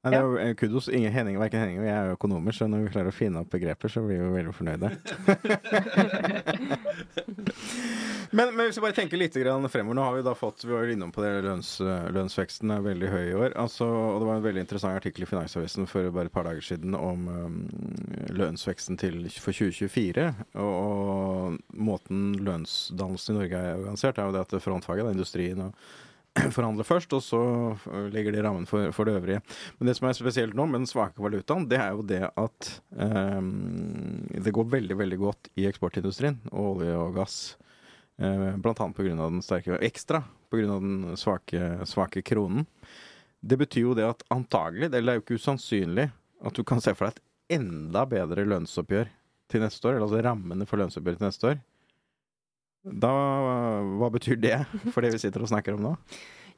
Nei, 0.00 0.14
det 0.14 0.16
er 0.16 0.24
jo 0.24 0.36
eh, 0.40 0.54
kudos. 0.56 0.86
Ingen 0.88 1.12
Henning, 1.12 1.36
Verken 1.36 1.60
Henning 1.60 1.82
og 1.82 1.84
jeg 1.84 1.92
er 1.92 2.06
jo 2.08 2.14
økonomer, 2.16 2.54
så 2.56 2.64
når 2.70 2.86
vi 2.86 2.92
klarer 2.94 3.12
å 3.12 3.14
finne 3.16 3.42
opp 3.42 3.50
begreper, 3.52 3.92
så 3.92 4.00
blir 4.00 4.16
vi 4.16 4.24
jo 4.24 4.30
veldig 4.32 4.54
fornøyde. 4.56 4.88
men, 8.38 8.54
men 8.54 8.62
hvis 8.62 8.78
vi 8.78 8.84
bare 8.86 8.96
tenker 8.96 9.20
litt 9.20 9.36
grann 9.36 9.68
fremover 9.68 9.98
Nå 9.98 10.02
har 10.06 10.14
vi 10.16 10.24
da 10.24 10.32
fått 10.38 10.64
Vi 10.64 10.72
var 10.72 10.86
jo 10.86 10.94
innom 10.94 11.12
på 11.12 11.24
det 11.24 11.44
lønns, 11.44 11.80
lønnsveksten 12.16 12.72
er 12.72 12.88
veldig 12.88 13.08
høy 13.12 13.24
i 13.26 13.36
år. 13.36 13.50
Altså, 13.60 13.84
og 13.84 14.16
det 14.22 14.26
var 14.30 14.36
en 14.40 14.48
veldig 14.48 14.64
interessant 14.64 14.96
artikkel 14.96 15.22
i 15.26 15.28
Finansavisen 15.28 15.84
for 15.90 16.08
bare 16.16 16.32
et 16.32 16.36
par 16.38 16.48
dager 16.48 16.64
siden 16.64 16.96
om 16.96 17.28
um, 17.28 17.60
lønnsveksten 18.32 18.96
til, 19.00 19.28
for 19.36 19.52
2024. 19.52 20.30
Og, 20.64 20.74
og 20.80 21.60
måten 21.76 22.40
lønnsdannelsen 22.40 23.36
i 23.36 23.38
Norge 23.42 23.66
er 23.66 23.76
organisert, 23.82 24.16
er 24.16 24.24
jo 24.30 24.36
det 24.38 24.48
at 24.48 24.62
frontfaget, 24.64 25.04
da, 25.04 25.12
industrien 25.12 25.68
og 25.68 25.76
forhandler 26.54 26.86
først, 26.86 27.12
og 27.16 27.22
så 27.24 27.40
legger 28.12 28.34
de 28.34 28.42
rammen 28.44 28.66
for, 28.68 28.92
for 28.94 29.08
det 29.08 29.16
øvrige. 29.18 29.40
Men 29.78 29.90
det 29.90 29.96
som 29.98 30.08
er 30.08 30.18
spesielt 30.18 30.54
nå 30.56 30.66
med 30.70 30.82
den 30.82 30.90
svake 30.90 31.22
valutaen, 31.22 31.66
det 31.70 31.80
er 31.82 31.94
jo 31.96 32.04
det 32.06 32.22
at 32.28 32.70
um, 32.94 34.26
det 34.30 34.54
går 34.54 34.70
veldig, 34.76 34.98
veldig 35.00 35.20
godt 35.20 35.50
i 35.58 35.66
eksportindustrien, 35.70 36.38
og 36.52 36.76
olje 36.76 36.96
og 36.98 37.18
gass. 37.18 37.40
Uh, 38.20 38.56
blant 38.60 38.82
annet 38.84 38.98
pga. 38.98 39.14
den 39.16 39.42
sterke 39.44 39.80
Ekstra 39.80 40.22
pga. 40.52 40.66
den 40.76 41.16
svake, 41.18 41.72
svake 41.88 42.22
kronen. 42.26 42.68
Det 43.40 43.56
betyr 43.56 43.88
jo 43.88 43.96
det 43.96 44.04
at 44.04 44.26
antagelig, 44.30 44.90
eller 44.90 45.00
det 45.00 45.14
er 45.14 45.20
jo 45.20 45.24
ikke 45.24 45.40
usannsynlig, 45.40 46.10
at 46.44 46.56
du 46.56 46.64
kan 46.64 46.82
se 46.84 46.92
for 46.94 47.08
deg 47.08 47.16
et 47.16 47.58
enda 47.58 48.04
bedre 48.08 48.44
lønnsoppgjør 48.46 49.08
til 49.50 49.64
neste 49.64 49.88
år, 49.88 49.96
eller 49.96 50.06
altså 50.06 50.22
rammene 50.24 50.66
for 50.68 50.80
lønnsoppgjøret 50.80 51.20
til 51.20 51.26
neste 51.26 51.50
år. 51.50 51.62
Da, 52.84 53.12
hva 54.00 54.08
betyr 54.12 54.38
det 54.40 54.58
for 54.94 55.04
det 55.04 55.12
vi 55.12 55.20
sitter 55.20 55.42
og 55.44 55.50
snakker 55.52 55.76
om 55.76 55.90
nå? 55.90 55.96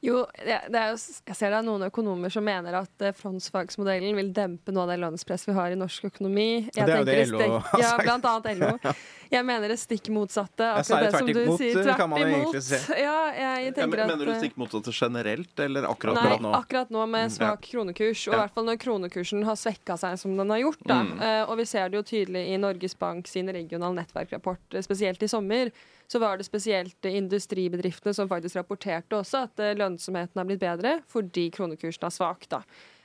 Jo, 0.03 0.25
det, 0.35 0.57
det 0.67 0.75
er 0.75 0.89
jo, 0.91 0.97
jeg 1.29 1.35
ser 1.39 1.53
det 1.53 1.57
er 1.61 1.63
noen 1.63 1.85
økonomer 1.85 2.31
som 2.31 2.43
mener 2.43 2.75
at 2.75 3.03
eh, 3.07 3.13
frontfagsmodellen 3.15 4.17
vil 4.17 4.33
dempe 4.35 4.73
noe 4.75 4.83
av 4.83 4.89
det 4.91 4.97
lønnspresset 4.99 5.47
vi 5.47 5.53
har 5.55 5.71
i 5.71 5.77
norsk 5.79 6.09
økonomi. 6.09 6.47
Jeg 6.75 6.75
Det 6.75 6.91
er 6.91 6.99
jo 6.99 7.05
det 7.07 7.15
LO 7.29 7.39
har 7.53 7.69
sagt. 7.69 7.79
Ja, 7.79 7.91
blant 8.01 8.27
annet 8.27 8.59
LO. 8.59 8.93
Jeg 9.33 9.47
mener 9.47 9.71
det 9.71 9.77
stikk 9.79 10.09
motsatte. 10.13 10.67
Akkurat 10.75 11.07
det 11.07 11.13
som 11.15 11.29
du 11.31 11.39
imot, 11.45 11.61
sier. 11.61 11.79
Tvert 11.79 12.01
kan 12.01 12.11
man 12.11 12.19
imot. 12.21 12.35
egentlig 12.35 12.63
se. 12.67 12.81
Ja, 12.99 13.15
jeg 13.31 13.63
jeg 13.63 13.75
tenker 13.79 13.95
men, 13.95 14.03
at 14.03 14.11
mener 14.11 14.27
du 14.27 14.33
eh, 14.35 14.41
stikk 14.43 14.59
motsatte 14.61 14.91
generelt, 14.93 15.63
eller 15.65 15.87
akkurat, 15.89 16.19
Nei, 16.19 16.35
nå? 16.43 16.51
akkurat 16.59 16.91
nå 16.93 17.07
med 17.15 17.31
svak 17.33 17.63
kronekurs, 17.71 18.27
og 18.27 18.35
i 18.35 18.35
Ja. 18.35 18.43
hvert 18.43 18.59
fall 18.59 18.67
når 18.67 18.83
kronekursen 18.83 19.47
har 19.47 19.57
svekka 19.57 19.95
seg 20.03 20.19
som 20.21 20.35
den 20.37 20.51
har 20.53 20.61
gjort. 20.67 20.83
Da. 20.83 20.99
Mm. 21.07 21.15
Uh, 21.23 21.41
og 21.47 21.57
vi 21.63 21.69
ser 21.71 21.87
det 21.89 22.01
jo 22.03 22.05
tydelig 22.11 22.43
i 22.51 22.59
Norges 22.59 22.99
Bank 22.99 23.31
sin 23.31 23.47
regional 23.55 23.95
nettverkrapport, 23.97 24.67
eh, 24.75 24.83
spesielt 24.85 25.23
i 25.23 25.31
sommer. 25.31 25.71
Så 26.11 26.19
var 26.21 26.37
det 26.37 26.47
spesielt 26.47 27.07
industribedriftene 27.07 28.13
som 28.13 28.29
faktisk 28.29 28.59
rapporterte 28.59 29.17
også 29.17 29.45
at 29.47 29.61
eh, 29.63 29.75
lønnsomheten 29.79 30.39
har 30.39 30.49
blitt 30.49 30.63
bedre 30.63 30.97
fordi 31.09 31.47
kronekursen 31.53 32.07
er 32.07 32.13
svak. 32.13 32.47
Da. 32.51 32.63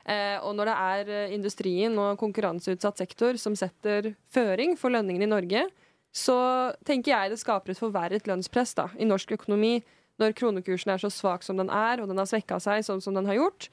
Eh, 0.09 0.37
og 0.41 0.57
når 0.57 0.71
det 0.71 0.79
er 0.87 1.13
eh, 1.13 1.35
industrien 1.37 1.99
og 2.01 2.19
konkurranseutsatt 2.21 3.01
sektor 3.01 3.39
som 3.41 3.57
setter 3.59 4.15
føring 4.33 4.77
for 4.81 4.95
lønningene 4.95 5.29
i 5.29 5.35
Norge, 5.35 5.67
så 6.15 6.39
tenker 6.89 7.13
jeg 7.13 7.33
det 7.33 7.41
skaper 7.43 7.75
et 7.75 7.81
forverret 7.81 8.29
lønnspress 8.29 8.75
da, 8.79 8.89
i 8.97 9.07
norsk 9.09 9.37
økonomi 9.37 9.79
når 10.19 10.35
kronekursen 10.39 10.95
er 10.95 11.03
så 11.03 11.11
svak 11.13 11.45
som 11.47 11.61
den 11.61 11.71
er, 11.71 12.01
og 12.01 12.09
den 12.11 12.19
har 12.19 12.27
svekka 12.27 12.59
seg 12.63 12.83
sånn 12.87 13.03
som 13.05 13.15
den 13.15 13.29
har 13.29 13.39
gjort. 13.39 13.69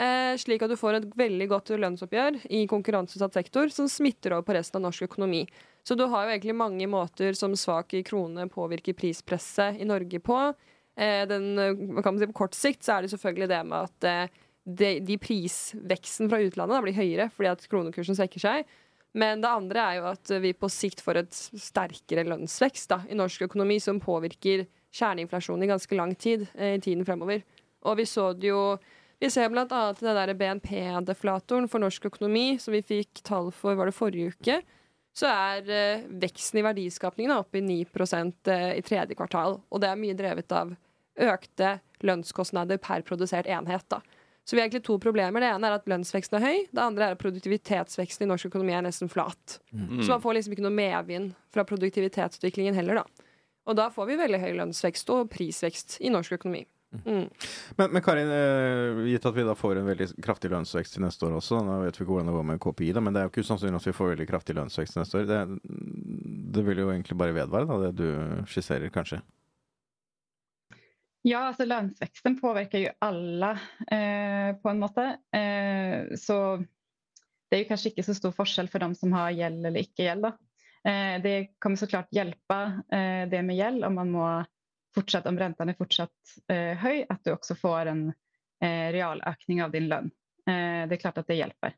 Eh, 0.00 0.34
slik 0.40 0.62
at 0.64 0.72
du 0.72 0.78
får 0.80 0.96
et 0.96 1.06
veldig 1.18 1.46
godt 1.50 1.74
lønnsoppgjør 1.76 2.38
i 2.56 2.62
konkurranseutsatt 2.70 3.34
sektor 3.36 3.68
som 3.74 3.88
smitter 3.90 4.32
over 4.32 4.46
på 4.48 4.54
resten 4.56 4.78
av 4.78 4.86
norsk 4.86 5.04
økonomi. 5.10 5.42
Så 5.84 5.96
du 5.98 6.06
har 6.08 6.24
jo 6.24 6.32
egentlig 6.32 6.56
mange 6.56 6.86
måter 6.88 7.36
som 7.36 7.52
svak 7.58 7.92
krone 8.08 8.46
påvirker 8.48 8.96
prispresset 8.96 9.76
i 9.76 9.88
Norge 9.88 10.22
på. 10.24 10.38
Eh, 10.96 11.26
den, 11.28 11.50
si, 12.16 12.28
på 12.30 12.38
kort 12.38 12.56
sikt 12.56 12.86
så 12.86 12.94
er 12.94 13.04
det 13.04 13.10
selvfølgelig 13.12 13.48
det 13.50 13.58
med 13.68 13.90
at 13.90 14.06
eh, 14.08 14.38
de, 14.64 14.92
de 15.04 15.18
prisveksten 15.20 16.30
fra 16.32 16.40
utlandet 16.46 16.86
blir 16.86 16.96
høyere 16.96 17.26
fordi 17.34 17.50
at 17.50 17.66
kronekursen 17.68 18.16
svekker 18.16 18.40
seg. 18.40 18.72
Men 19.20 19.42
det 19.42 19.50
andre 19.50 19.82
er 19.82 19.98
jo 19.98 20.06
at 20.14 20.32
vi 20.40 20.54
på 20.56 20.70
sikt 20.72 21.02
får 21.04 21.20
et 21.24 21.42
sterkere 21.60 22.24
lønnsvekst 22.30 22.88
da, 22.92 23.02
i 23.10 23.18
norsk 23.18 23.44
økonomi, 23.50 23.76
som 23.82 24.00
påvirker 24.00 24.64
kjerneinflasjonen 24.96 25.66
i 25.66 25.70
ganske 25.74 25.98
lang 25.98 26.14
tid 26.14 26.46
i 26.54 26.78
tiden 26.80 27.02
fremover. 27.04 27.42
Og 27.90 27.98
vi 27.98 28.06
så 28.06 28.30
det 28.38 28.52
jo 28.52 28.62
Vi 29.20 29.28
ser 29.30 29.50
blant 29.52 29.72
annet 29.76 30.00
den 30.00 30.36
BNP-deflatoren 30.40 31.68
for 31.68 31.82
norsk 31.82 32.06
økonomi, 32.08 32.54
som 32.60 32.72
vi 32.72 32.80
fikk 32.80 33.20
tall 33.26 33.50
for 33.52 33.76
var 33.76 33.90
det 33.90 33.96
forrige 33.96 34.32
uke. 34.32 34.60
Så 35.12 35.28
er 35.28 35.66
eh, 35.68 36.06
veksten 36.22 36.60
i 36.60 36.64
verdiskapningen 36.64 37.34
oppe 37.34 37.60
i 37.60 37.64
9 37.66 37.82
eh, 38.48 38.78
i 38.78 38.84
tredje 38.86 39.18
kvartal. 39.18 39.58
Og 39.68 39.82
det 39.82 39.90
er 39.90 40.00
mye 40.00 40.16
drevet 40.16 40.54
av 40.56 40.72
økte 41.20 41.74
lønnskostnader 42.06 42.80
per 42.80 43.04
produsert 43.04 43.50
enhet. 43.50 43.84
da. 43.92 44.00
Så 44.44 44.56
vi 44.56 44.62
har 44.62 44.70
egentlig 44.70 44.86
to 44.86 44.96
problemer. 44.98 45.42
Det 45.42 45.52
ene 45.52 45.68
er 45.68 45.76
at 45.76 45.90
lønnsveksten 45.90 46.38
er 46.38 46.46
høy. 46.46 46.64
Det 46.72 46.82
andre 46.82 47.10
er 47.10 47.14
at 47.14 47.20
produktivitetsveksten 47.20 48.24
i 48.24 48.30
norsk 48.30 48.48
økonomi 48.48 48.72
er 48.72 48.86
nesten 48.86 49.12
flat. 49.12 49.60
Så 50.00 50.08
man 50.08 50.22
får 50.24 50.38
liksom 50.38 50.56
ikke 50.56 50.64
noe 50.64 50.74
medvind 50.74 51.34
fra 51.52 51.66
produktivitetsutviklingen 51.68 52.78
heller, 52.78 53.02
da. 53.02 53.26
Og 53.68 53.76
da 53.76 53.90
får 53.92 54.08
vi 54.08 54.18
veldig 54.18 54.40
høy 54.40 54.52
lønnsvekst 54.62 55.12
og 55.12 55.28
prisvekst 55.30 56.00
i 56.00 56.10
norsk 56.10 56.40
økonomi. 56.40 56.64
Mm. 56.90 57.28
Men, 57.78 57.92
men 57.92 58.02
Karin, 58.02 58.30
eh, 58.34 59.04
gitt 59.12 59.26
at 59.26 59.36
vi 59.36 59.44
da 59.46 59.54
får 59.54 59.78
en 59.78 59.86
veldig 59.86 60.08
kraftig 60.24 60.50
lønnsvekst 60.50 60.96
til 60.96 61.04
neste 61.04 61.28
år 61.28 61.36
også, 61.38 61.60
nå 61.62 61.76
vet 61.84 61.94
vi 61.94 62.02
ikke 62.02 62.16
hvordan 62.16 62.30
det 62.32 62.34
går 62.34 62.48
med 62.48 62.62
KPI, 62.64 62.88
da, 62.96 63.02
men 63.04 63.14
det 63.14 63.20
er 63.20 63.28
jo 63.28 63.32
ikke 63.32 63.44
usannsynlig 63.46 63.78
at 63.78 63.86
vi 63.86 63.94
får 63.94 64.14
veldig 64.14 64.26
kraftig 64.30 64.56
lønnsvekst 64.58 64.96
til 64.96 65.04
neste 65.04 65.20
år. 65.20 65.28
Det, 65.30 65.60
det 66.56 66.64
vil 66.66 66.82
jo 66.82 66.88
egentlig 66.90 67.18
bare 67.20 67.36
vedvare, 67.36 67.68
da, 67.70 67.78
det 67.86 67.92
du 68.00 68.50
skisserer, 68.50 68.90
kanskje? 68.94 69.22
Ja, 71.26 71.50
altså 71.50 71.66
lønnsveksten 71.68 72.38
påvirker 72.40 72.80
jo 72.80 72.92
alle 73.04 73.52
eh, 73.92 74.50
på 74.56 74.70
en 74.72 74.78
måte. 74.80 75.04
Eh, 75.36 76.16
så 76.16 76.38
det 76.58 77.58
er 77.58 77.64
jo 77.64 77.68
kanskje 77.68 77.90
ikke 77.92 78.06
så 78.06 78.14
stor 78.16 78.32
forskjell 78.34 78.70
for 78.72 78.82
dem 78.82 78.94
som 78.96 79.12
har 79.12 79.34
gjeld 79.36 79.66
eller 79.68 79.84
ikke 79.84 80.06
gjeld. 80.06 80.24
da. 80.24 80.32
Eh, 80.88 81.18
det 81.20 81.34
kommer 81.60 81.76
så 81.76 81.90
klart 81.90 82.08
hjelpe 82.14 82.60
eh, 82.88 83.28
det 83.28 83.42
med 83.44 83.58
gjeld 83.58 83.84
om 83.84 84.00
man 84.00 84.14
må 84.14 84.28
fortsatt, 84.94 85.28
om 85.30 85.38
renten 85.38 85.70
er 85.70 85.78
fortsatt 85.78 86.34
eh, 86.52 86.74
høy, 86.80 87.04
at 87.08 87.22
du 87.24 87.32
også 87.34 87.56
får 87.58 87.92
en 87.92 88.02
eh, 88.10 88.88
realøkning 88.94 89.62
av 89.64 89.74
din 89.74 89.88
lønn. 89.90 90.10
Eh, 90.48 90.86
det 90.88 90.98
er 90.98 91.02
klart 91.02 91.20
at 91.22 91.30
det 91.30 91.38
hjelper. 91.40 91.76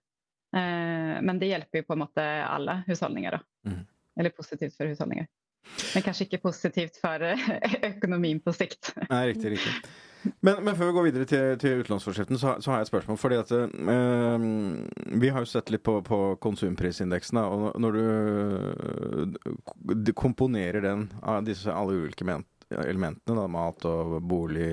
Eh, 0.57 1.15
men 1.25 1.41
det 1.41 1.53
hjelper 1.53 1.83
jo 1.83 1.89
på 1.89 1.97
en 1.97 2.05
måte 2.05 2.27
alle 2.47 2.83
husholdninger. 2.89 3.39
da. 3.39 3.71
Mm. 3.71 3.83
Eller 4.21 4.37
positivt 4.37 4.77
for 4.77 4.91
husholdninger. 4.91 5.29
Men 5.95 6.05
kanskje 6.05 6.27
ikke 6.27 6.43
positivt 6.43 6.99
for 7.01 7.23
eh, 7.27 7.51
økonomien 7.93 8.41
på 8.43 8.55
sikt. 8.57 8.95
Nei, 9.09 9.27
riktig, 9.33 9.57
riktig. 9.57 9.93
Men, 10.41 10.61
men 10.63 10.77
før 10.79 10.87
vi 10.87 10.95
går 10.95 11.07
videre 11.09 11.27
til, 11.27 11.57
til 11.59 11.81
utlånsforskriften, 11.83 12.39
så, 12.39 12.55
så 12.63 12.71
har 12.71 12.81
jeg 12.81 12.87
et 12.87 12.91
spørsmål. 12.93 13.19
fordi 13.19 13.39
at 13.41 13.53
eh, 13.59 14.47
Vi 15.23 15.33
har 15.35 15.43
jo 15.43 15.51
sett 15.51 15.73
litt 15.75 15.83
på, 15.87 15.99
på 16.07 16.21
konsumprisindeksen. 16.43 17.41
Da, 17.41 17.47
og 17.51 17.81
når 17.83 17.99
du 17.99 18.05
eh, 20.07 20.13
komponerer 20.19 20.85
den 20.85 21.09
av 21.23 21.43
disse 21.47 21.75
alle 21.75 22.05
ulike 22.05 22.27
elementene, 22.81 23.37
da, 23.37 23.47
mat 23.51 23.85
og 23.89 24.17
bolig 24.29 24.71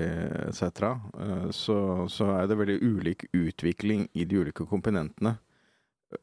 etc., 0.48 0.66
eh, 1.20 1.46
så, 1.54 1.76
så 2.10 2.30
er 2.38 2.48
det 2.48 2.58
veldig 2.60 2.78
ulik 2.82 3.26
utvikling 3.36 4.06
i 4.12 4.26
de 4.28 4.40
ulike 4.42 4.66
komponentene. 4.68 5.36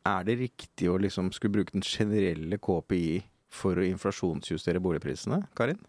Er 0.03 0.25
det 0.27 0.39
riktig 0.41 0.89
å 0.91 0.97
liksom 0.99 1.31
skulle 1.35 1.59
bruke 1.59 1.75
den 1.75 1.85
generelle 1.85 2.59
KPI 2.59 3.21
for 3.53 3.79
å 3.79 3.85
inflasjonsjustere 3.87 4.81
boligprisene, 4.83 5.45
Karin? 5.55 5.79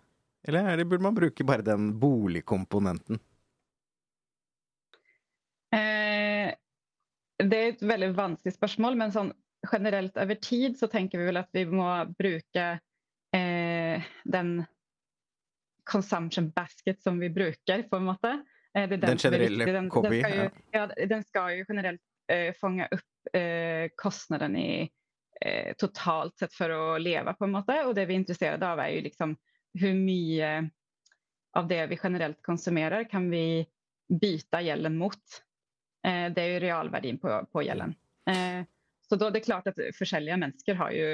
Eller 0.46 0.68
er 0.70 0.79
det, 0.79 0.87
burde 0.88 1.05
man 1.05 1.16
bruke 1.16 1.44
bare 1.44 1.66
den 1.66 1.90
boligkomponenten? 1.98 3.18
Eh, 5.74 6.55
det 7.42 7.59
er 7.59 7.74
et 7.74 7.85
veldig 7.85 8.14
vanskelig 8.16 8.55
spørsmål, 8.55 8.96
men 9.01 9.14
sånn 9.14 9.35
generelt 9.66 10.16
over 10.16 10.38
tid 10.40 10.79
så 10.79 10.87
tenker 10.90 11.20
vi 11.20 11.29
vel 11.29 11.40
at 11.40 11.51
vi 11.53 11.64
må 11.66 11.88
bruke 12.18 12.66
eh, 13.35 14.09
den 14.24 14.53
consumption 15.88 16.51
basket 16.51 17.03
som 17.03 17.18
vi 17.18 17.31
bruker, 17.31 17.83
på 17.83 17.96
en 17.96 18.09
måte. 18.11 18.35
Eh, 18.74 18.88
det 18.88 19.01
Den 19.03 19.16
er 19.16 19.22
generelle 19.22 19.64
den, 19.64 19.88
den, 19.88 19.90
skal 19.90 20.37
jo, 20.37 20.48
ja, 20.77 20.87
den 20.87 21.24
skal 21.24 21.59
jo 21.59 21.66
generelt 21.68 22.33
eh, 22.33 22.53
fange 22.61 22.88
opp 22.92 23.35
eh, 23.37 23.88
kostnaden 23.96 24.57
i 24.57 24.70
eh, 25.40 25.74
totalt 25.81 26.38
sett 26.38 26.55
for 26.55 26.74
å 26.74 26.98
leve, 27.01 27.35
på 27.35 27.48
en 27.48 27.57
måte. 27.57 27.81
Og 27.87 27.94
det 27.96 28.09
vi 28.09 28.16
er 28.16 28.22
interessert 28.22 28.64
av, 28.64 28.81
er 28.85 28.96
jo 28.96 29.07
liksom 29.09 29.37
hvor 29.79 29.94
mye 29.94 30.53
av 31.59 31.68
det 31.68 31.83
vi 31.90 31.98
generelt 32.03 32.40
konsumerer, 32.44 33.05
kan 33.09 33.31
vi 33.31 33.66
byta 34.09 34.61
gjelden 34.64 34.96
mot. 34.98 35.40
Eh, 36.07 36.27
det 36.33 36.42
er 36.42 36.55
jo 36.55 36.64
realverdien 36.66 37.18
på, 37.20 37.33
på 37.53 37.64
gjelden. 37.66 37.94
Eh, 38.29 38.61
så 39.09 39.16
då, 39.16 39.31
det 39.31 39.40
er 39.40 39.44
klart 39.47 39.68
at 39.71 39.79
forskjellige 39.97 40.37
mennesker 40.37 40.81
jo, 40.92 41.11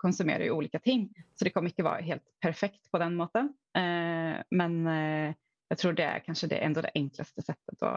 konsumerer 0.00 0.44
jo 0.50 0.58
ulike 0.60 0.78
ting. 0.84 1.06
Så 1.38 1.46
det 1.46 1.54
kommer 1.54 1.72
ikke 1.72 1.86
være 1.86 2.04
helt 2.04 2.24
perfekt 2.42 2.90
på 2.92 3.00
den 3.00 3.16
måten. 3.16 3.54
Eh, 3.76 4.36
men 4.52 4.74
eh, 4.86 5.36
jeg 5.72 5.80
tror 5.80 5.96
det 5.96 6.04
er 6.04 6.24
kanskje 6.26 6.50
det, 6.52 6.58
enda 6.66 6.84
det 6.84 6.92
enkleste 6.98 7.44
settet 7.46 7.86
å, 7.86 7.94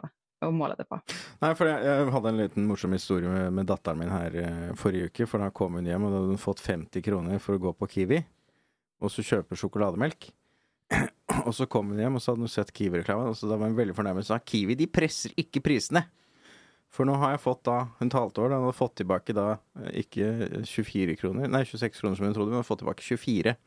å 0.48 0.52
måle 0.56 0.78
det 0.80 0.88
på. 0.88 1.02
Nei, 1.44 1.52
for 1.60 1.68
jeg, 1.68 1.84
jeg 1.90 2.14
hadde 2.16 2.32
en 2.32 2.40
liten 2.40 2.70
morsom 2.70 2.96
historie 2.96 3.34
med, 3.34 3.50
med 3.60 3.68
datteren 3.68 4.00
min 4.00 4.16
her 4.16 4.40
eh, 4.46 4.72
forrige 4.80 5.12
uke. 5.12 5.28
For 5.28 5.44
da 5.44 5.52
kom 5.52 5.76
hun 5.76 5.92
hjem, 5.92 6.08
og 6.08 6.16
da 6.16 6.24
hadde 6.24 6.38
hun 6.38 6.46
fått 6.46 6.64
50 6.64 7.04
kroner 7.04 7.44
for 7.44 7.60
å 7.60 7.64
gå 7.68 7.76
på 7.82 7.92
Kiwi. 7.98 8.24
Og 9.04 9.12
så 9.12 9.28
kjøpe 9.28 9.60
sjokolademelk. 9.60 10.32
og 11.44 11.52
så 11.58 11.68
kom 11.68 11.92
hun 11.92 12.00
hjem, 12.00 12.16
og 12.16 12.24
så 12.24 12.32
hadde 12.32 12.48
hun 12.48 12.56
sett 12.56 12.72
Kiwi-reklamen. 12.72 13.34
Og 13.34 13.40
så 13.42 13.52
da 13.52 13.60
var 13.60 13.68
hun 13.68 13.80
veldig 13.82 14.00
fornærmet 14.00 14.24
og 14.24 14.32
sa 14.32 14.40
Kiwi 14.40 14.80
de 14.80 14.88
presser 14.88 15.36
ikke 15.36 15.66
prisene. 15.68 16.08
For 16.94 17.10
nå 17.10 17.16
har 17.18 17.34
jeg 17.34 17.42
fått 17.42 17.64
da 17.66 17.80
Hun 17.98 18.12
talte 18.14 18.42
over, 18.42 18.54
det, 18.54 18.60
Hun 18.62 18.68
hadde 18.70 18.78
fått 18.78 19.00
tilbake 19.02 19.36
da 19.36 19.48
eh, 19.82 20.04
ikke 20.04 20.64
24 20.70 21.18
kroner, 21.20 21.50
nei 21.50 21.66
26 21.66 22.00
kroner 22.00 22.20
som 22.20 22.30
hun 22.30 22.38
trodde, 22.38 22.52
men 22.52 22.60
hun 22.60 22.62
hadde 22.62 22.70
fått 22.70 22.84
tilbake 22.84 23.08
24. 23.08 23.58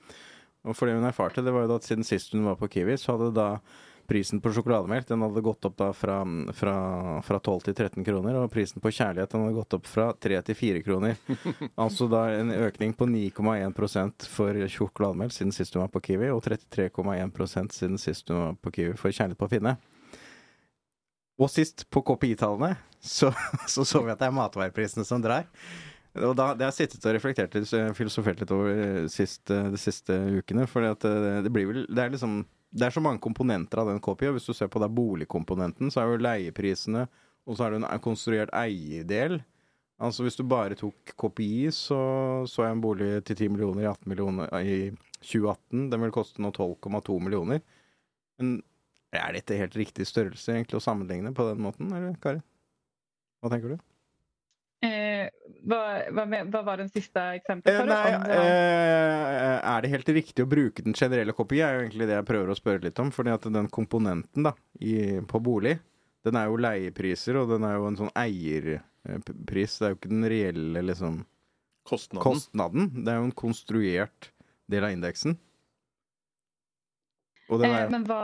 Og 0.67 0.75
for 0.75 0.89
det 0.89 0.97
hun 0.99 1.07
erfarte, 1.07 1.45
det 1.47 1.55
var 1.55 1.67
jo 1.67 1.75
da 1.75 1.81
at 1.81 1.87
siden 1.87 2.07
sist 2.07 2.33
hun 2.35 2.47
var 2.47 2.57
på 2.59 2.69
Kiwi, 2.71 2.97
så 2.99 3.15
hadde 3.15 3.35
da 3.37 3.51
prisen 4.07 4.41
på 4.43 4.53
sjokolademelk 4.55 5.07
den 5.09 5.23
hadde 5.23 5.43
gått 5.43 5.67
opp 5.67 5.77
da 5.79 5.89
fra, 5.95 6.21
fra, 6.55 6.75
fra 7.27 7.39
12 7.39 7.67
til 7.67 7.75
13 7.75 8.07
kroner, 8.07 8.39
og 8.39 8.53
prisen 8.53 8.83
på 8.83 8.93
kjærlighet 8.95 9.35
den 9.35 9.45
hadde 9.45 9.57
gått 9.59 9.77
opp 9.79 9.91
fra 9.91 10.09
3 10.27 10.41
til 10.47 10.59
4 10.59 10.83
kroner. 10.87 11.19
altså 11.85 12.09
da 12.11 12.27
en 12.35 12.55
økning 12.55 12.95
på 12.99 13.09
9,1% 13.11 14.29
for 14.31 14.62
sjokolademelk 14.77 15.35
siden 15.35 15.55
sist 15.55 15.75
hun 15.75 15.85
var 15.85 15.93
på 15.95 16.03
Kiwi, 16.09 16.31
og 16.35 16.43
33,1% 16.47 17.79
siden 17.79 18.01
sist 18.03 18.31
hun 18.31 18.43
var 18.43 18.59
på 18.62 18.75
Kiwi 18.79 18.97
for 18.99 19.11
kjærlighet 19.11 19.43
på 19.43 19.51
Finne. 19.55 19.77
Og 21.37 21.51
sist, 21.53 21.85
på 21.93 22.01
KPI-tallene, 22.01 22.79
så, 23.07 23.33
så 23.73 23.85
så 23.87 24.03
vi 24.05 24.12
at 24.12 24.21
det 24.23 24.29
er 24.29 24.37
matvareprisene 24.37 25.07
som 25.07 25.23
drar. 25.25 25.47
Og 26.16 26.33
da, 26.37 26.53
det 26.57 26.64
har 26.64 26.73
jeg 26.73 26.87
sittet 26.87 27.05
og 27.05 27.16
reflektert 27.16 27.57
litt, 27.57 27.73
filosofert 27.97 28.40
litt 28.40 28.53
over 28.55 28.71
eh, 28.73 29.09
sist, 29.12 29.51
eh, 29.53 29.69
de 29.73 29.81
siste 29.81 30.14
ukene. 30.38 30.64
For 30.71 30.85
det, 30.85 31.12
det 31.45 31.53
blir 31.53 31.69
vel 31.69 31.83
Det 31.90 32.05
er 32.05 32.14
liksom 32.14 32.38
Det 32.73 32.87
er 32.87 32.95
så 32.95 33.03
mange 33.05 33.21
komponenter 33.25 33.83
av 33.83 33.90
den 33.90 34.01
kopien 34.05 34.33
hvis 34.37 34.49
du 34.49 34.55
ser 34.57 34.71
på 34.73 34.81
det 34.83 34.88
boligkomponenten, 34.97 35.92
så 35.92 36.03
er 36.03 36.11
jo 36.11 36.23
leieprisene, 36.25 37.07
og 37.47 37.57
så 37.57 37.66
er 37.66 37.75
det 37.75 37.83
en 37.85 38.03
konstruert 38.05 38.53
eierdel. 38.57 39.38
Altså 40.03 40.27
hvis 40.27 40.37
du 40.37 40.42
bare 40.45 40.77
tok 40.77 41.14
KPI, 41.16 41.71
så 41.73 42.01
så 42.51 42.66
jeg 42.66 42.77
en 42.77 42.85
bolig 42.85 43.11
til 43.25 43.38
10 43.38 43.53
millioner 43.55 43.87
i 43.87 43.88
18 43.88 44.11
millioner 44.12 44.51
i 44.61 44.90
2018. 45.23 45.87
Den 45.92 46.05
vil 46.05 46.12
koste 46.12 46.42
nå 46.45 46.53
12,2 46.53 47.16
millioner. 47.25 47.62
Men 48.37 48.59
er 49.16 49.33
dette 49.38 49.57
helt 49.57 49.77
riktig 49.79 50.05
størrelse 50.09 50.53
egentlig 50.53 50.77
å 50.81 50.85
sammenligne 50.85 51.33
på 51.37 51.47
den 51.49 51.64
måten, 51.64 51.92
eller 51.97 52.19
Karin? 52.21 52.45
Hva 53.46 53.52
tenker 53.54 53.76
du? 53.76 53.76
Eh, 54.85 55.28
hva, 55.66 55.78
hva, 56.12 56.24
med, 56.28 56.50
hva 56.52 56.61
var 56.66 56.80
den 56.82 56.90
siste 56.92 57.22
eksempelet? 57.38 57.78
Eh, 57.80 57.87
nei, 57.88 58.16
Om 58.18 58.24
eh, 58.35 59.54
er 59.70 59.85
det 59.87 59.90
helt 59.94 60.11
riktig 60.18 60.44
å 60.44 60.50
bruke 60.50 60.85
den 60.85 60.96
generelle 60.98 61.32
KPI, 61.32 61.61
er 61.64 61.78
jo 61.78 61.85
egentlig 61.87 62.09
det 62.11 62.18
jeg 62.18 62.26
prøver 62.28 62.50
å 62.52 62.59
spørre 62.59 62.85
litt 62.85 62.98
om. 63.02 63.12
fordi 63.14 63.32
at 63.32 63.46
den 63.54 63.70
komponenten 63.72 64.48
da, 64.50 64.52
i, 64.82 64.96
på 65.30 65.40
bolig, 65.46 65.76
den 66.26 66.37
er 66.37 66.50
jo 66.50 66.59
leiepriser, 66.61 67.38
og 67.40 67.54
den 67.54 67.64
er 67.68 67.78
jo 67.78 67.87
en 67.88 67.98
sånn 68.02 68.12
eierpris. 68.18 69.78
Det 69.78 69.87
er 69.88 69.94
jo 69.94 69.98
ikke 70.00 70.12
den 70.12 70.28
reelle 70.35 70.82
liksom, 70.90 71.22
Kostnaden. 71.87 72.22
kostnaden. 72.26 72.88
Det 73.06 73.12
er 73.14 73.20
jo 73.22 73.28
en 73.30 73.37
konstruert 73.46 74.32
del 74.66 74.88
av 74.88 74.92
indeksen. 74.96 75.38
Og 77.46 77.62
den 77.62 77.70
Eh, 77.70 77.78
er, 77.78 77.90
men 77.94 78.04
hva, 78.09 78.20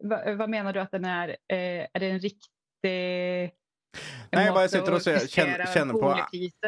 hva, 0.00 0.18
hva 0.40 0.46
mener 0.48 0.72
du 0.72 0.80
at 0.80 0.94
den 0.96 1.04
er? 1.04 1.34
Eh, 1.52 1.84
er 1.84 2.00
det 2.02 2.08
en 2.14 2.22
riktig 2.24 3.52
Nei, 4.36 4.44
jeg 4.46 4.54
bare 4.56 4.70
sitter 4.72 4.96
og 4.96 5.02
ser- 5.04 5.28
kjenner- 5.32 5.70
kjenner 5.72 5.98
på- 6.00 6.12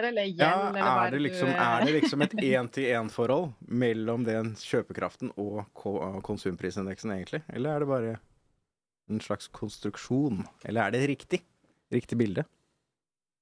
eller 0.03 0.23
igjen, 0.25 0.39
ja, 0.41 0.69
eller 0.69 1.07
er, 1.07 1.11
det 1.15 1.21
liksom, 1.27 1.49
er 1.49 1.85
det 1.87 1.95
liksom 1.99 2.25
et 2.27 2.37
én-til-én-forhold 2.53 3.49
mellom 3.85 4.25
den 4.29 4.55
kjøpekraften 4.63 5.33
og 5.37 5.65
konsumprisindeksen, 6.27 7.15
egentlig? 7.17 7.43
Eller 7.53 7.75
er 7.77 7.85
det 7.85 7.91
bare 7.91 8.15
en 9.09 9.21
slags 9.25 9.49
konstruksjon? 9.49 10.45
Eller 10.65 10.87
er 10.87 10.97
det 10.97 11.09
riktig? 11.09 11.43
Riktig 11.93 12.19
bilde? 12.21 12.45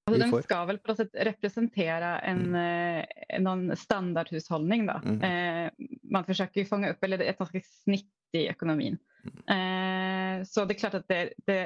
Altså, 0.06 0.20
den 0.22 0.42
skal 0.44 0.66
vel 0.68 0.78
på 0.78 0.92
en, 0.92 0.96
sätt 0.96 1.16
representera 1.26 2.18
en, 2.20 2.54
eh, 2.54 3.40
någon 3.40 3.76
standardhushållning. 3.76 4.86
Då. 4.86 5.00
Mm. 5.04 5.22
Eh, 5.22 5.70
man 6.02 6.24
forsøker 6.24 6.62
å 6.62 6.68
fange 6.68 6.92
opp 6.94 7.02
eller 7.04 7.24
et 7.26 7.40
slags 7.40 7.72
snitt 7.82 8.06
i 8.32 8.44
økonomien. 8.52 8.98
Mm. 9.26 9.40
Eh, 9.56 10.44
så 10.46 10.64
det 10.64 10.76
er 10.76 10.78
klart 10.78 10.94
at 11.00 11.08
det, 11.10 11.18
det 11.46 11.58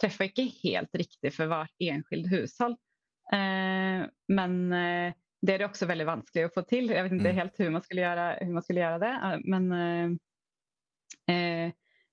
träffar 0.00 0.24
inte 0.24 0.42
helt 0.42 0.94
riktigt 0.94 1.34
för 1.34 1.46
vart 1.46 1.70
enskild 1.78 2.26
hushåll. 2.26 2.76
Eh, 3.32 4.06
men 4.28 4.72
eh, 4.72 5.14
det 5.42 5.54
är 5.54 5.58
det 5.58 5.64
också 5.64 5.86
väldigt 5.86 6.06
vanskligt 6.06 6.44
att 6.46 6.54
få 6.54 6.62
till. 6.62 6.90
Jag 6.90 7.02
vet 7.02 7.12
inte 7.12 7.24
Mm. 7.28 7.36
helt 7.36 7.60
hur 7.60 7.70
man 7.70 7.82
skulle 7.82 8.00
göra, 8.00 8.32
hur 8.32 8.52
man 8.52 8.62
skulle 8.62 8.80
göra 8.80 8.98
det. 8.98 9.06
eh, 9.32 9.38
Men, 9.44 9.68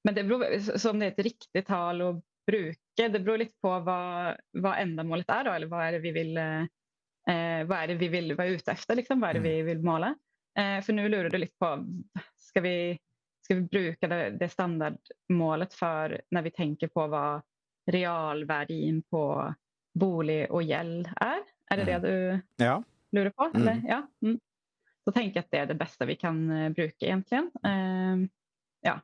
men 0.04 0.16
det 0.16 0.24
beror, 0.24 0.60
så 0.78 0.92
om 0.92 1.00
det 1.00 1.06
är 1.06 1.12
ett 1.12 1.20
riktigt 1.20 1.68
tal 1.68 2.02
att 2.02 2.24
bruka, 2.48 3.10
det 3.10 3.20
beror 3.20 3.38
lite 3.38 3.56
på 3.62 3.80
vad, 3.80 4.38
vad 4.52 4.78
ändamålet 4.80 5.30
är 5.30 5.44
då, 5.44 5.52
eller 5.52 5.68
vad 5.68 5.86
är 5.86 5.92
det 5.92 6.00
vi 6.00 6.12
vill, 6.12 6.38
vad 7.68 7.78
är 7.78 7.88
det 7.88 7.96
vi 7.96 8.08
vill 8.08 8.36
vara 8.36 8.48
ute 8.48 8.72
efter, 8.72 8.96
liksom, 8.96 9.20
vad 9.20 9.30
är 9.30 9.34
det 9.34 9.40
Mm. 9.40 9.52
vi 9.52 9.62
vill 9.62 9.80
måla. 9.84 10.16
Eh, 10.60 10.82
för 10.82 10.94
nu 10.94 11.10
lurar 11.10 11.30
du 11.30 11.38
lite 11.38 11.58
på, 11.60 11.86
ska 12.36 12.62
vi, 12.62 13.00
ska 13.42 13.56
vi 13.56 13.62
bruka 13.62 14.08
det, 14.08 14.30
det 14.30 14.50
standardmålet 14.50 15.74
för 15.74 16.22
när 16.32 16.42
vi 16.42 16.52
tänker 16.52 16.88
på 16.88 17.08
vad 17.08 17.42
realvärdin 17.92 19.02
på 19.12 19.54
bolig 20.00 20.48
og 20.52 20.64
gjeld 20.64 21.08
er? 21.22 21.44
Er 21.72 21.76
det 21.78 21.86
det 21.86 22.02
du 22.02 22.64
Ja. 22.64 22.82
lurer 23.14 23.32
på? 23.32 23.50
Mm. 23.54 23.62
Eller? 23.62 23.82
Ja. 23.88 24.02
Mm. 24.24 24.40
Så 25.06 25.12
tenker 25.14 25.34
jeg 25.42 25.44
at 25.44 25.52
det 25.52 25.60
er 25.60 25.66
det 25.74 25.78
beste 25.80 26.06
vi 26.08 26.16
kan 26.16 26.74
bruke, 26.76 27.02
egentlig. 27.02 27.44
Uh, 27.66 28.24
Eh, 28.24 28.28
ja. 28.86 29.00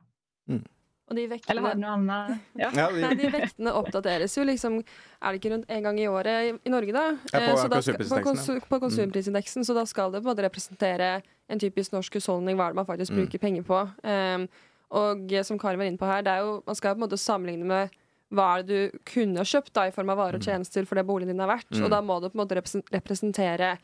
Og 1.10 1.16
de 1.16 1.24
Eller 1.26 1.62
har 1.62 1.74
du 1.74 1.80
noe 1.80 1.90
annet? 1.96 2.38
Ja. 2.54 2.68
ja 2.72 2.88
vi, 2.94 3.00
Nei, 3.02 3.14
de 3.18 3.30
vektene 3.34 3.72
oppdateres 3.74 4.36
jo 4.38 4.44
liksom 4.46 4.76
Er 5.20 5.32
det 5.32 5.40
ikke 5.40 5.50
rundt 5.56 5.66
en 5.68 5.82
gang 5.82 5.98
i 5.98 6.06
året 6.06 6.44
i, 6.46 6.52
i 6.68 6.70
Norge, 6.70 6.92
da? 6.94 7.02
Ja, 7.32 7.38
på 7.38 7.40
Eh, 7.40 7.56
så 7.56 7.68
da 7.68 7.80
skal- 7.82 7.96
på, 7.98 8.20
konsu- 8.22 8.60
på 8.68 8.78
konsumprisindeksen. 8.80 9.64
Så 9.64 9.74
da 9.74 9.84
skal 9.86 10.12
det 10.12 10.22
på 10.22 10.28
en 10.30 10.36
måte 10.36 10.44
representere 10.46 11.22
en 11.50 11.58
typisk 11.58 11.92
norsk 11.92 12.14
husholdning, 12.14 12.54
hva 12.56 12.66
er 12.68 12.70
det 12.70 12.76
man 12.76 12.86
faktisk 12.86 13.10
Mm. 13.12 13.16
bruker 13.24 13.38
penger 13.38 13.62
på. 13.62 13.80
Um, 14.04 14.48
og 14.90 15.32
eh, 15.32 15.42
som 15.42 15.58
Karin 15.58 15.78
var 15.78 15.86
inne 15.86 15.98
på 15.98 16.06
her, 16.06 16.22
det 16.22 16.30
er 16.30 16.38
jo, 16.46 16.62
man 16.66 16.74
skal 16.76 16.94
på 16.94 17.02
en 17.02 17.08
måte 17.08 17.18
sammenligne 17.18 17.64
med 17.66 17.90
hva 18.30 18.58
er 18.58 18.62
det 18.62 18.68
du 18.92 18.98
kunne 19.04 19.42
kjøpt 19.44 19.72
da, 19.74 19.88
i 19.88 19.94
form 19.94 20.10
av 20.14 20.16
varer 20.22 20.38
og 20.38 20.44
tjenester 20.46 20.84
for 20.86 20.94
det 21.00 21.06
boligen 21.08 21.32
din 21.34 21.40
er 21.42 21.50
verdt. 21.50 21.70
Mm. 21.74 21.84
Og 21.84 21.90
da 21.90 22.00
må 22.00 22.20
du 22.22 22.28
på 22.30 22.38
en 22.38 22.44
måte 22.46 22.60
representere 22.94 23.76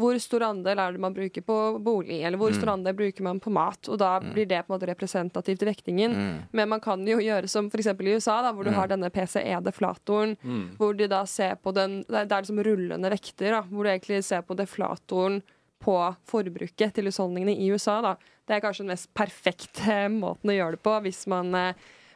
hvor 0.00 0.16
stor 0.22 0.40
andel 0.46 0.78
er 0.80 0.92
det 0.94 1.00
man 1.02 1.12
bruker 1.12 1.42
på 1.44 1.54
bolig, 1.84 2.22
eller 2.24 2.38
hvor 2.40 2.54
stor 2.54 2.70
Mm. 2.70 2.72
andel 2.78 2.94
bruker 2.96 3.22
man 3.26 3.40
på 3.42 3.50
mat. 3.52 3.88
Og 3.90 3.98
da 4.00 4.14
blir 4.20 4.46
det 4.48 4.62
på 4.64 4.72
en 4.72 4.78
måte 4.78 4.88
representativt 4.88 5.60
i 5.62 5.66
vektingen. 5.68 6.14
mm. 6.14 6.38
Men 6.52 6.68
man 6.70 6.80
kan 6.80 7.04
jo 7.06 7.18
gjøre 7.18 7.48
som 7.48 7.66
f.eks. 7.68 7.86
i 8.00 8.14
USA, 8.14 8.40
da, 8.40 8.52
hvor 8.54 8.64
du 8.64 8.70
Mm. 8.70 8.76
har 8.76 8.88
denne 8.88 9.10
PCE-deflatoren. 9.10 10.36
Hvor 10.78 10.96
de 10.96 11.06
da 11.08 11.24
ser 11.26 11.56
på 11.56 11.74
den 11.74 12.02
det 12.08 12.30
er 12.32 12.40
liksom 12.42 12.62
rullende 12.64 13.10
vekter, 13.10 13.50
da, 13.50 13.62
hvor 13.62 13.84
du 13.84 13.90
egentlig 13.90 14.24
ser 14.24 14.42
på 14.42 14.56
deflatoren 14.56 15.42
på 15.82 16.16
forbruket 16.28 16.94
til 16.94 17.04
husholdningene 17.08 17.58
i 17.58 17.70
USA. 17.72 18.00
Da. 18.00 18.16
Det 18.46 18.56
er 18.56 18.60
kanskje 18.60 18.84
den 18.86 18.92
mest 18.94 19.12
perfekte 19.14 20.08
måten 20.22 20.50
å 20.50 20.56
gjøre 20.56 20.76
det 20.78 20.82
på, 20.82 20.96
hvis 21.02 21.26
man 21.26 21.54
eh, 21.54 21.72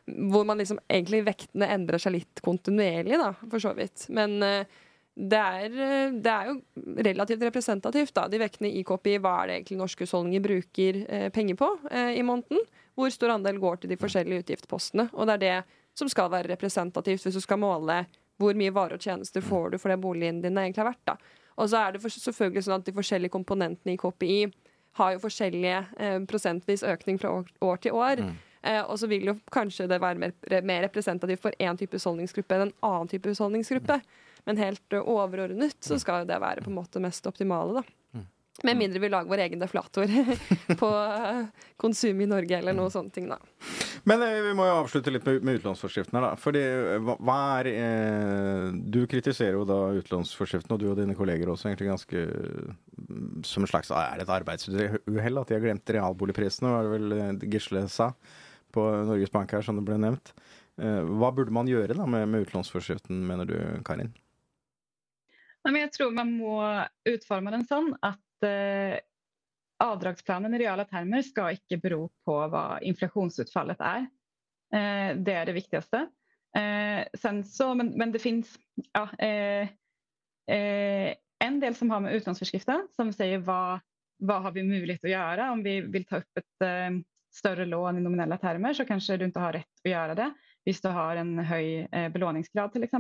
hvor 0.07 0.45
man 0.49 0.61
liksom 0.61 0.81
egentlig 0.89 1.23
vektene 1.27 1.69
endrer 1.75 2.03
seg 2.03 2.17
litt 2.19 2.43
kontinuerlig, 2.45 3.17
da, 3.21 3.31
for 3.49 3.63
så 3.63 3.73
vidt. 3.77 4.07
Men 4.15 4.37
eh, 4.45 4.81
det 5.15 5.39
er, 5.39 5.77
eh, 5.87 6.17
det 6.19 6.33
er 6.33 6.51
jo 6.51 6.57
relativt 7.07 7.45
representativt, 7.47 8.15
da. 8.17 8.27
De 8.29 8.41
vektene 8.43 8.73
i 8.75 8.83
KPI, 8.87 9.21
hva 9.23 9.37
er 9.43 9.47
det 9.47 9.57
egentlig 9.61 9.79
norske 9.81 10.07
husholdninger 10.07 10.45
bruker 10.45 11.01
eh, 11.07 11.29
penger 11.35 11.59
på 11.61 11.71
eh, 11.91 12.19
i 12.19 12.27
måneden? 12.27 12.61
Hvor 12.99 13.11
stor 13.15 13.37
andel 13.37 13.61
går 13.63 13.83
til 13.83 13.95
de 13.95 13.99
forskjellige 14.01 14.45
utgiftspostene? 14.45 15.09
Og 15.15 15.31
det 15.31 15.39
er 15.39 15.45
det 15.45 15.81
som 15.99 16.11
skal 16.11 16.31
være 16.33 16.51
representativt 16.51 17.23
hvis 17.23 17.39
du 17.39 17.43
skal 17.43 17.63
måle 17.63 18.03
hvor 18.43 18.57
mye 18.59 18.75
varer 18.75 18.99
og 18.99 19.05
tjenester 19.05 19.45
får 19.45 19.75
du 19.75 19.79
for 19.79 19.93
det 19.93 20.01
boligen 20.03 20.41
din 20.43 20.59
egentlig 20.59 20.83
har 20.83 20.91
vært. 20.91 21.05
da. 21.07 21.17
Og 21.55 21.71
så 21.71 21.85
er 21.85 21.95
det 21.95 22.03
selvfølgelig 22.03 22.65
sånn 22.67 22.81
at 22.81 22.89
de 22.89 22.95
forskjellige 22.97 23.35
komponentene 23.35 23.95
i 23.95 24.01
KPI 24.01 24.41
har 24.99 25.15
jo 25.15 25.23
forskjellige 25.23 25.79
eh, 26.03 26.19
prosentvis 26.31 26.83
økning 26.87 27.19
fra 27.23 27.31
år, 27.39 27.47
år 27.63 27.81
til 27.83 27.95
år. 27.99 28.23
Eh, 28.23 28.44
og 28.89 28.97
så 29.01 29.09
vil 29.11 29.29
jo 29.29 29.35
kanskje 29.53 29.89
det 29.91 30.01
være 30.01 30.21
mer, 30.23 30.35
mer 30.65 30.87
representativt 30.87 31.43
for 31.43 31.57
én 31.61 31.77
type 31.77 31.99
husholdningsgruppe 31.99 32.57
enn 32.57 32.69
en 32.69 32.77
annen 32.89 33.11
type 33.11 33.29
husholdningsgruppe. 33.29 33.99
Men 34.49 34.61
helt 34.61 34.97
eh, 34.97 35.05
overordnet 35.05 35.77
så 35.85 35.99
skal 36.01 36.23
jo 36.23 36.31
det 36.33 36.41
være 36.41 36.65
på 36.65 36.73
en 36.73 36.79
måte 36.79 37.03
mest 37.03 37.27
optimale, 37.29 37.83
da. 37.83 37.85
Med 38.63 38.77
mindre 38.79 39.01
vi 39.03 39.09
lager 39.11 39.29
vår 39.29 39.41
egen 39.49 39.59
deflator 39.59 40.11
på 40.81 40.89
eh, 40.95 41.41
konsum 41.81 42.21
i 42.23 42.29
Norge 42.31 42.61
eller 42.61 42.77
noe 42.77 42.93
sånne 42.93 43.11
ting, 43.11 43.27
da. 43.27 43.41
Men 44.07 44.23
eh, 44.23 44.39
vi 44.47 44.53
må 44.55 44.69
jo 44.69 44.77
avslutte 44.77 45.11
litt 45.11 45.27
med, 45.27 45.43
med 45.43 45.59
utlånsforskriften 45.59 46.21
her, 46.21 46.29
da. 46.29 46.39
Fordi 46.39 46.63
eh, 46.63 47.11
hva, 47.19 47.39
er 47.59 47.71
eh, 47.73 48.69
Du 48.95 49.01
kritiserer 49.11 49.59
jo 49.59 49.67
da 49.67 49.81
utlånsforskriften, 49.99 50.77
og 50.77 50.81
du 50.81 50.87
og 50.93 51.01
dine 51.01 51.19
kolleger 51.19 51.51
også, 51.51 51.73
egentlig 51.73 51.91
ganske 51.91 52.25
mm, 52.31 53.43
som 53.49 53.67
en 53.67 53.73
slags 53.73 53.91
Er 53.91 54.21
det 54.21 54.29
et 54.29 54.35
arbeidsuhell 54.39 55.43
at 55.43 55.51
de 55.51 55.59
har 55.59 55.67
glemt 55.67 55.97
realboligprisene, 55.99 56.71
var 56.77 56.87
det 56.87 56.95
vel 56.95 57.19
eh, 57.19 57.49
Gisle 57.57 57.89
sa 57.91 58.13
på 58.75 58.85
Norges 59.09 59.33
Bank 59.33 59.55
her, 59.55 59.63
som 59.65 59.79
det 59.79 59.87
ble 59.87 59.97
nevnt. 60.03 60.35
Eh, 60.83 61.03
hva 61.07 61.31
burde 61.35 61.55
man 61.55 61.69
gjøre 61.71 61.95
da 61.95 62.07
med, 62.11 62.27
med 62.31 62.49
utlånsforskriften, 62.49 63.21
mener 63.29 63.47
du, 63.49 63.57
Karin? 63.87 64.13
Jeg 65.65 65.93
tror 65.95 66.11
man 66.13 66.33
må 66.37 66.59
utforme 67.09 67.53
den 67.55 67.65
sånn 67.69 67.93
at 68.05 68.47
eh, 68.47 68.99
avdragsplanen 69.85 70.55
i 70.57 70.61
reale 70.65 70.85
termer 70.91 71.25
skal 71.25 71.57
ikke 71.57 71.81
bero 71.81 72.03
på 72.27 72.37
hva 72.51 72.81
inflasjonsutfallet 72.85 73.81
er. 73.81 74.11
Eh, 74.75 75.15
det 75.17 75.39
er 75.39 75.49
det 75.49 75.59
viktigste. 75.61 76.07
Så, 76.55 77.67
men, 77.75 77.89
men 77.99 78.13
det 78.15 78.21
fins 78.23 78.53
ja, 78.95 79.09
en 80.47 81.57
del 81.59 81.75
som 81.75 81.91
har 81.91 82.05
med 82.05 82.15
utlånsforskriften 82.15 82.85
som 82.95 83.11
sier 83.11 83.43
hva, 83.43 83.81
hva 84.23 84.37
har 84.45 84.55
vi 84.55 84.63
mulighet 84.63 85.03
til 85.03 85.11
å 85.11 85.17
gjøre. 85.17 85.49
Om 85.57 85.65
vi 85.67 85.75
vil 85.97 86.07
ta 86.07 86.21
opp 86.23 86.39
et 86.39 86.67
større 87.35 87.67
lån 87.67 87.99
i 87.99 88.05
nominella 88.05 88.39
termer 88.39 88.77
så 88.77 88.87
kanskje 88.89 89.19
du 89.19 89.27
ikke 89.29 89.43
har 89.43 89.57
rett 89.59 89.85
å 89.85 89.91
gjøre 89.91 90.17
det 90.19 90.31
hvis 90.65 90.81
du 90.85 90.89
har 90.95 91.21
en 91.21 91.37
høy 91.45 91.67
eh, 91.85 92.09
belåningsgrad 92.15 92.77
f.eks. 92.77 92.95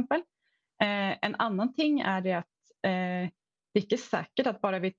Eh, 0.83 1.12
en 1.23 1.37
annen 1.40 1.73
ting 1.77 2.01
er 2.03 2.25
det 2.25 2.37
at 2.42 2.75
eh, 2.87 3.31
det 3.31 3.81
er 3.81 3.87
ikke 3.87 4.01
sikkert 4.01 4.51
at 4.53 4.61
bare 4.62 4.83
vi, 4.85 4.92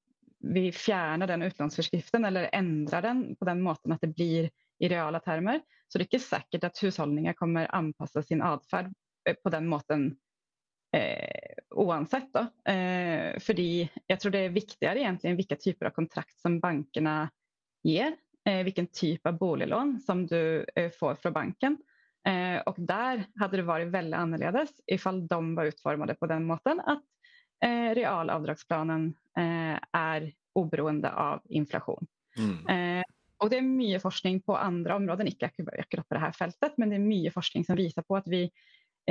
vi 0.55 0.69
fjerner 0.75 1.29
den 1.29 1.45
utlånsforskriften 1.47 2.27
eller 2.27 2.49
endrer 2.55 3.05
den 3.05 3.25
på 3.39 3.47
den 3.47 3.61
måten 3.63 3.95
at 3.95 4.03
det 4.03 4.13
blir 4.15 4.49
i 4.79 4.89
reala 4.91 5.21
termer, 5.23 5.61
så 5.87 5.97
det 5.97 6.05
er 6.05 6.09
ikke 6.09 6.25
sikkert 6.25 6.67
at 6.67 6.81
husholdninger 6.83 7.35
kommer 7.39 7.69
anpasse 7.75 8.25
sin 8.27 8.43
atferd 8.43 8.91
eh, 9.27 9.37
på 9.39 9.51
den 9.53 9.69
måten 9.71 10.09
eh, 10.95 11.61
uansett. 11.71 12.31
Da. 12.33 12.47
Eh, 12.71 13.37
fordi 13.43 13.85
jeg 13.85 14.19
tror 14.19 14.35
det 14.35 14.43
er 14.45 14.57
viktigere 14.57 15.05
egentlig 15.05 15.35
hvilke 15.39 15.59
typer 15.61 15.89
av 15.89 15.95
kontrakt 15.95 16.35
som 16.41 16.59
bankene 16.63 17.17
gir. 17.85 18.17
Eh, 18.45 18.63
hvilken 18.63 18.87
type 18.87 19.29
av 19.29 19.37
boliglån 19.37 19.99
som 19.99 20.27
du 20.27 20.65
eh, 20.75 20.91
får 20.99 21.15
fra 21.15 21.31
banken. 21.31 21.77
og 22.65 22.77
der 22.89 23.19
hadde 23.37 23.57
det 23.59 23.63
vært 23.67 23.91
veldig 23.93 24.17
annerledes 24.17 24.71
ifall 24.89 25.19
de 25.29 25.51
var 25.55 25.67
utformade 25.69 26.15
på 26.17 26.25
den 26.25 26.47
måten 26.49 26.79
att 26.79 27.03
eh, 27.61 27.93
realavdragsplanen 27.93 29.13
er 29.35 30.31
uberoende 30.55 30.55
oberoende 30.55 31.11
av 31.11 31.41
inflation. 31.49 32.07
Mm. 32.37 33.03
og 33.39 33.49
det 33.51 33.57
er 33.57 33.61
mye 33.67 33.99
forskning 33.99 34.41
på 34.41 34.57
andre 34.57 34.95
områder, 34.95 35.25
ikke 35.27 35.45
akkurat 35.51 36.07
på 36.07 36.15
dette 36.15 36.37
feltet, 36.37 36.77
men 36.77 36.89
det 36.89 36.95
er 36.97 37.03
mye 37.03 37.31
forskning 37.31 37.65
som 37.67 37.77
viser 37.77 38.01
på 38.07 38.15
at 38.17 38.27
vi, 38.31 38.51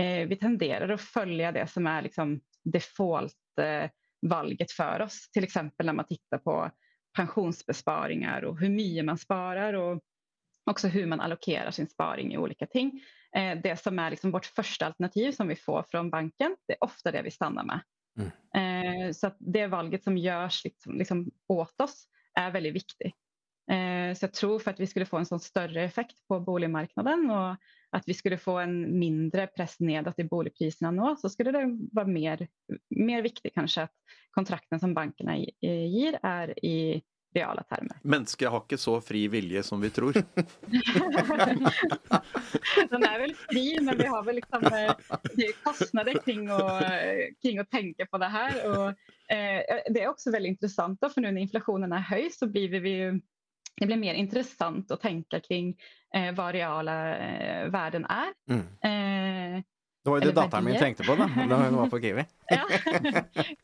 eh, 0.01 0.29
vi 0.29 0.37
tenderer 0.41 0.91
å 0.91 0.97
følge 1.01 1.53
det 1.53 1.67
som 1.71 1.87
er 1.87 2.03
liksom 2.09 2.41
default-valget 2.65 4.73
for 4.73 5.03
oss. 5.05 5.29
f.eks. 5.37 5.55
når 5.55 5.85
när 5.85 5.93
man 5.93 6.07
tittar 6.07 6.39
på 6.39 6.71
pensionsbesparingar 7.17 8.45
och 8.45 8.61
hur 8.61 8.69
mycket 8.69 9.05
man 9.05 9.19
sparar 9.19 9.75
och 9.75 10.03
också 10.71 10.89
hur 10.89 11.07
man 11.07 11.21
allokerar 11.21 11.71
sin 11.71 11.89
sparing 11.89 12.33
i 12.33 12.39
olika 12.39 12.67
ting. 12.67 13.03
Eh, 13.37 13.59
det 13.63 13.77
som 13.77 13.99
är 13.99 14.11
liksom 14.11 14.31
vårt 14.31 14.47
första 14.47 14.87
alternativ 14.87 15.33
som 15.33 15.49
vi 15.49 15.57
får 15.57 15.85
från 15.91 16.11
banken, 16.11 16.57
det 16.67 16.73
är 16.73 16.85
ofta 16.85 17.13
det 17.13 17.23
vi 17.23 17.31
stannar 17.31 17.65
med. 17.65 17.81
Eh, 18.55 19.13
så 19.13 19.31
det 19.39 19.67
valget 19.67 20.05
som 20.05 20.19
görs 20.19 20.65
liksom, 20.65 20.99
liksom 20.99 21.31
åt 21.49 21.81
oss 21.81 22.09
är 22.35 22.51
väldigt 22.51 22.75
viktigt. 22.75 23.15
Eh, 23.71 24.15
så 24.15 24.25
jag 24.25 24.33
tror 24.33 24.59
för 24.59 24.71
att 24.71 24.81
vi 24.81 24.87
skulle 24.87 25.07
få 25.07 25.17
en 25.17 25.27
sån 25.27 25.41
större 25.41 25.83
effekt 25.83 26.29
på 26.29 26.41
boligmarknaden 26.41 27.31
och 27.31 27.57
att 27.95 28.09
vi 28.09 28.15
skulle 28.15 28.39
få 28.39 28.59
en 28.59 28.99
mindre 28.99 29.47
press 29.47 29.81
nedåt 29.81 30.19
i 30.19 30.25
boligpriserna 30.25 30.91
nå, 30.91 31.17
så 31.17 31.29
skulle 31.29 31.53
det 31.53 31.79
vara 31.93 32.07
mer, 32.07 32.49
mer 32.91 33.23
viktigt 33.23 33.55
kanske 33.55 33.83
att 33.83 33.93
kontrakten 34.31 34.81
som 34.81 34.95
bankerna 34.95 35.37
gir 35.39 36.19
er 36.23 36.65
i 36.65 37.03
reala 37.35 37.63
termer. 37.63 37.97
Mennesket 38.03 38.51
har 38.51 38.63
ikke 38.63 38.79
så 38.79 39.01
fri 39.03 39.29
vilje 39.29 39.63
som 39.67 39.81
vi 39.83 39.91
tror. 39.91 40.13
Den 42.91 43.07
er 43.07 43.19
vel 43.23 43.35
fri, 43.47 43.65
men 43.83 43.99
vi 43.99 44.07
har 44.11 44.23
vel 44.27 44.35
liksom, 44.39 44.67
eh, 44.71 44.95
kostnader 45.65 46.19
kring 46.25 46.51
å, 46.51 46.61
eh, 46.83 47.35
kring 47.43 47.61
å 47.61 47.67
tenke 47.71 48.07
på 48.11 48.19
det 48.23 48.31
her. 48.35 48.59
Og, 48.71 48.89
eh, 49.35 49.61
det 49.91 50.03
er 50.03 50.11
også 50.11 50.35
veldig 50.35 50.55
interessant, 50.55 51.01
da, 51.01 51.09
for 51.11 51.21
nå 51.23 51.31
når 51.31 51.47
inflationen 51.49 51.93
er 51.95 52.07
høy, 52.11 52.31
så 52.35 52.47
blir 52.51 52.69
vi 52.75 52.95
ju 52.99 53.09
det 53.81 53.87
blir 53.91 53.99
mer 53.99 54.15
intressant 54.15 54.91
å 54.95 54.99
tenke 55.01 55.41
kring 55.45 55.73
eh, 56.15 56.31
hva 56.37 56.51
reala 56.55 56.95
eh, 57.17 57.63
verden 57.75 58.07
er. 58.11 58.35
Mm. 58.51 58.67
Eh, 58.87 59.63
Det 60.05 60.11
var 60.13 60.21
jo 60.21 60.27
det 60.29 60.35
datteren 60.37 60.65
min 60.69 60.77
tenkte 60.79 61.05
på 61.07 61.17
da 61.17 61.27
da 61.49 61.59
hun 61.65 61.79
var 61.81 61.89
på 61.91 62.01
Kiwi. 62.03 62.25
ja. 62.55 62.65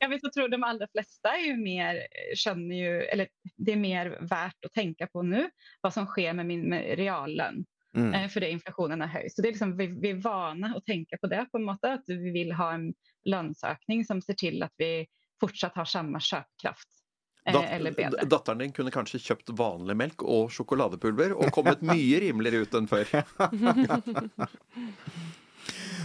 Jeg 0.00 0.08
vil 0.10 0.22
tror 0.32 0.48
de 0.48 0.60
aller 0.64 0.88
fleste 0.92 1.28
er 1.34 1.42
jo 1.50 1.56
mer, 1.60 2.00
skjønner 2.34 2.76
jo 2.78 2.94
eller 3.12 3.28
det 3.56 3.74
er 3.74 3.82
mer 3.82 4.14
verdt 4.30 4.66
å 4.66 4.72
tenke 4.72 5.06
på 5.12 5.22
nu, 5.26 5.42
hva 5.84 5.92
som 5.92 6.08
sker 6.08 6.32
med 6.38 6.48
min 6.48 6.64
med 6.72 6.94
reallön. 6.98 7.62
Mm. 7.90 8.14
Fordi 8.30 8.52
inflasjonen 8.54 9.02
er 9.02 9.10
hög. 9.10 9.28
Så 9.34 9.42
det 9.42 9.48
er 9.48 9.54
liksom, 9.56 9.76
vi, 9.76 9.88
vi 10.00 10.12
er 10.14 10.20
vana 10.22 10.72
å 10.78 10.82
tenke 10.86 11.18
på 11.20 11.26
det 11.30 11.42
på 11.50 11.58
en 11.58 11.64
måte. 11.66 11.96
At 11.98 12.06
vi 12.06 12.30
vil 12.34 12.52
ha 12.54 12.68
en 12.76 12.84
lønnsøkning 13.26 14.04
som 14.06 14.20
ser 14.22 14.38
til 14.38 14.62
at 14.62 14.72
vi 14.78 15.04
fortsatt 15.42 15.74
har 15.74 15.88
samme 15.90 16.20
köpkraft 16.22 16.86
eh, 16.86 16.94
Dat- 16.94 16.99
eller 17.46 17.92
bedre. 17.96 18.24
Datteren 18.28 18.58
din 18.58 18.72
kunne 18.76 18.90
kanskje 18.94 19.18
kjøpt 19.22 19.52
vanlig 19.56 19.96
melk 19.96 20.22
og 20.22 20.50
sjokoladepulver 20.52 21.32
og 21.36 21.50
kommet 21.54 21.80
mye 21.90 22.20
rimeligere 22.20 22.66
ut 22.66 22.74
enn 22.80 22.88
før. 22.90 23.06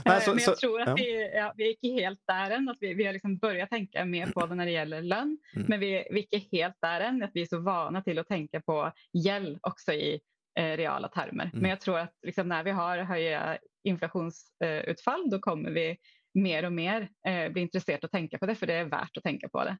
Nei, 0.05 0.15
Eh, 0.15 0.21
så- 0.21 0.35
Men 0.35 0.43
jeg 0.43 0.57
tror 0.59 0.81
at 0.81 0.87
ja. 0.87 0.93
vi, 0.95 1.29
ja, 1.33 1.51
vi 1.57 1.63
er 1.65 1.71
ikke 1.73 1.91
helt 2.03 2.19
der 2.27 2.51
enn. 2.57 2.69
at 2.69 2.77
vi, 2.79 2.93
vi 2.93 3.05
har 3.05 3.13
liksom 3.13 3.39
begynt 3.39 3.63
å 3.65 3.69
tenke 3.71 4.03
mer 4.05 4.27
på 4.35 4.43
det 4.49 4.55
når 4.59 4.65
det 4.65 4.73
gjelder 4.75 5.01
lønn, 5.09 5.37
Mm. 5.55 5.65
Men 5.69 5.79
vi, 5.79 5.89
vi 6.11 6.19
er 6.19 6.27
ikke 6.39 6.49
helt 6.51 6.75
der 6.83 6.99
enn. 7.07 7.23
at 7.23 7.31
vi 7.33 7.41
er 7.41 7.45
så 7.49 7.61
vana 7.63 8.01
til 8.01 8.17
å 8.19 8.23
tenke 8.27 8.61
på 8.61 8.91
gjeld 9.13 9.59
også 9.65 9.93
i 9.97 10.11
eh, 10.57 10.75
reale 10.77 11.09
termer. 11.09 11.49
Mm. 11.53 11.61
Men 11.61 11.71
jeg 11.71 11.79
tror 11.79 11.97
at 12.03 12.13
liksom, 12.23 12.47
når 12.47 12.63
vi 12.63 12.71
har 12.71 13.05
høye 13.05 13.57
inflasjonsutfall, 13.85 15.23
eh, 15.25 15.29
da 15.31 15.39
kommer 15.39 15.71
vi 15.73 15.97
mer 16.35 16.65
og 16.65 16.73
mer 16.73 17.09
eh, 17.25 17.49
bli 17.49 17.61
intresserade 17.65 18.05
å 18.07 18.11
tenke 18.11 18.37
på 18.37 18.45
det. 18.47 18.57
for 18.59 18.65
det 18.67 18.75
er 18.83 18.89
verdt 18.91 19.17
å 19.17 19.23
tenke 19.23 19.49
på 19.49 19.63
det. 19.65 19.77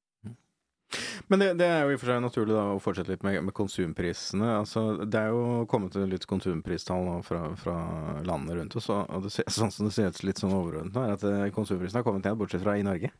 Men 1.27 1.41
det, 1.41 1.47
det 1.59 1.67
er 1.67 1.83
jo 1.83 1.93
i 1.93 1.97
og 1.97 2.01
for 2.01 2.11
seg 2.11 2.21
naturlig 2.23 2.55
da 2.55 2.63
å 2.75 2.81
fortsette 2.83 3.11
litt 3.13 3.25
med, 3.25 3.39
med 3.47 3.55
konsumprisene. 3.57 4.51
Altså, 4.59 4.83
det 5.03 5.19
er 5.19 5.33
jo 5.33 5.65
kommet 5.71 5.97
litt 6.11 6.27
konsumpristall 6.29 7.09
fra, 7.25 7.41
fra 7.59 7.75
landene 8.27 8.59
rundt 8.59 8.77
oss, 8.79 8.91
og 8.93 9.25
det 9.25 9.33
ser, 9.33 9.49
sånn 9.57 9.73
som 9.73 9.89
det 9.89 9.95
ser 9.97 10.13
ut 10.13 10.23
litt 10.27 10.41
sånn 10.41 10.55
overordnet 10.55 10.95
nå, 10.95 11.05
er 11.05 11.15
at 11.17 11.27
eh, 11.29 11.45
konsumprisene 11.55 12.01
har 12.01 12.07
kommet 12.07 12.27
ned, 12.27 12.37
bortsett 12.39 12.63
fra 12.63 12.77
i 12.77 12.85
Norge. 12.85 13.11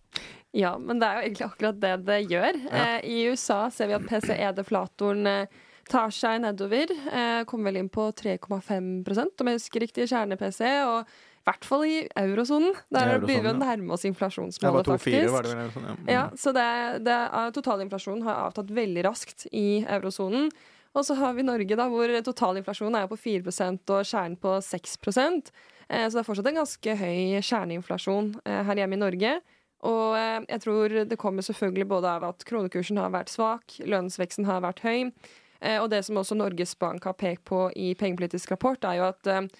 Ja, 0.56 0.76
men 0.80 1.02
det 1.02 1.08
er 1.08 1.18
jo 1.18 1.28
egentlig 1.28 1.48
akkurat 1.50 1.80
det 1.82 1.94
det 2.08 2.20
gjør. 2.32 2.60
Eh, 2.72 2.98
I 3.12 3.22
USA 3.32 3.66
ser 3.74 3.92
vi 3.92 3.98
at 3.98 4.06
PCE-deflatoren 4.08 5.32
eh, 5.32 5.64
tar 5.92 6.14
seg 6.16 6.42
nedover. 6.46 6.92
Eh, 7.12 7.44
kommer 7.50 7.72
vel 7.72 7.82
inn 7.84 7.92
på 7.92 8.08
3,5 8.16 8.92
om 9.04 9.50
jeg 9.52 9.60
husker 9.60 9.84
riktig, 9.84 10.08
kjerne-PC. 10.14 10.70
Og 10.88 11.16
hvert 11.46 11.66
fall 11.68 11.84
i 11.88 11.98
eurosonen. 12.18 12.74
Der 12.90 13.02
I 13.02 13.16
eurosonen, 13.16 13.28
begynner 13.28 13.46
vi 13.46 13.52
å 13.54 13.60
nærme 13.62 13.96
oss 13.96 14.06
inflasjonsmålet, 14.10 14.88
2,4 14.90 14.96
faktisk. 14.96 15.34
var 15.34 15.48
det 15.48 15.58
vel? 15.60 15.74
Sånn, 15.74 15.90
ja. 15.90 15.98
Ja, 16.12 16.24
så 16.42 16.54
det, 16.56 16.70
det, 17.06 17.18
totalinflasjonen 17.58 18.26
har 18.28 18.48
avtatt 18.48 18.72
veldig 18.74 19.06
raskt 19.08 19.48
i 19.52 19.84
eurosonen. 19.84 20.50
Og 20.96 21.04
så 21.04 21.18
har 21.20 21.36
vi 21.36 21.44
Norge, 21.44 21.76
da, 21.76 21.90
hvor 21.92 22.12
totalinflasjonen 22.24 23.02
er 23.02 23.10
på 23.12 23.18
4% 23.20 23.92
og 23.92 24.08
kjernen 24.08 24.38
på 24.40 24.56
6 24.64 24.96
eh, 25.12 26.08
Så 26.08 26.16
det 26.16 26.22
er 26.22 26.28
fortsatt 26.28 26.50
en 26.52 26.62
ganske 26.62 26.96
høy 27.02 27.42
kjerneinflasjon 27.44 28.32
eh, 28.46 28.62
her 28.64 28.82
hjemme 28.82 28.96
i 28.96 29.04
Norge. 29.04 29.34
Og 29.86 30.16
eh, 30.18 30.40
jeg 30.56 30.64
tror 30.64 31.00
det 31.12 31.20
kommer 31.20 31.46
selvfølgelig 31.46 31.90
både 31.92 32.14
av 32.18 32.30
at 32.32 32.48
kronekursen 32.48 33.02
har 33.02 33.12
vært 33.14 33.34
svak, 33.34 33.76
lønnsveksten 33.84 34.48
har 34.48 34.64
vært 34.64 34.86
høy. 34.88 35.12
Eh, 35.60 35.82
og 35.82 35.90
det 35.92 36.02
som 36.08 36.22
også 36.22 36.40
Norges 36.40 36.78
Bank 36.80 37.04
har 37.04 37.20
pekt 37.20 37.44
på 37.52 37.68
i 37.76 37.92
pengepolitisk 38.00 38.56
rapport, 38.56 38.80
er 38.88 39.02
jo 39.02 39.10
at 39.12 39.52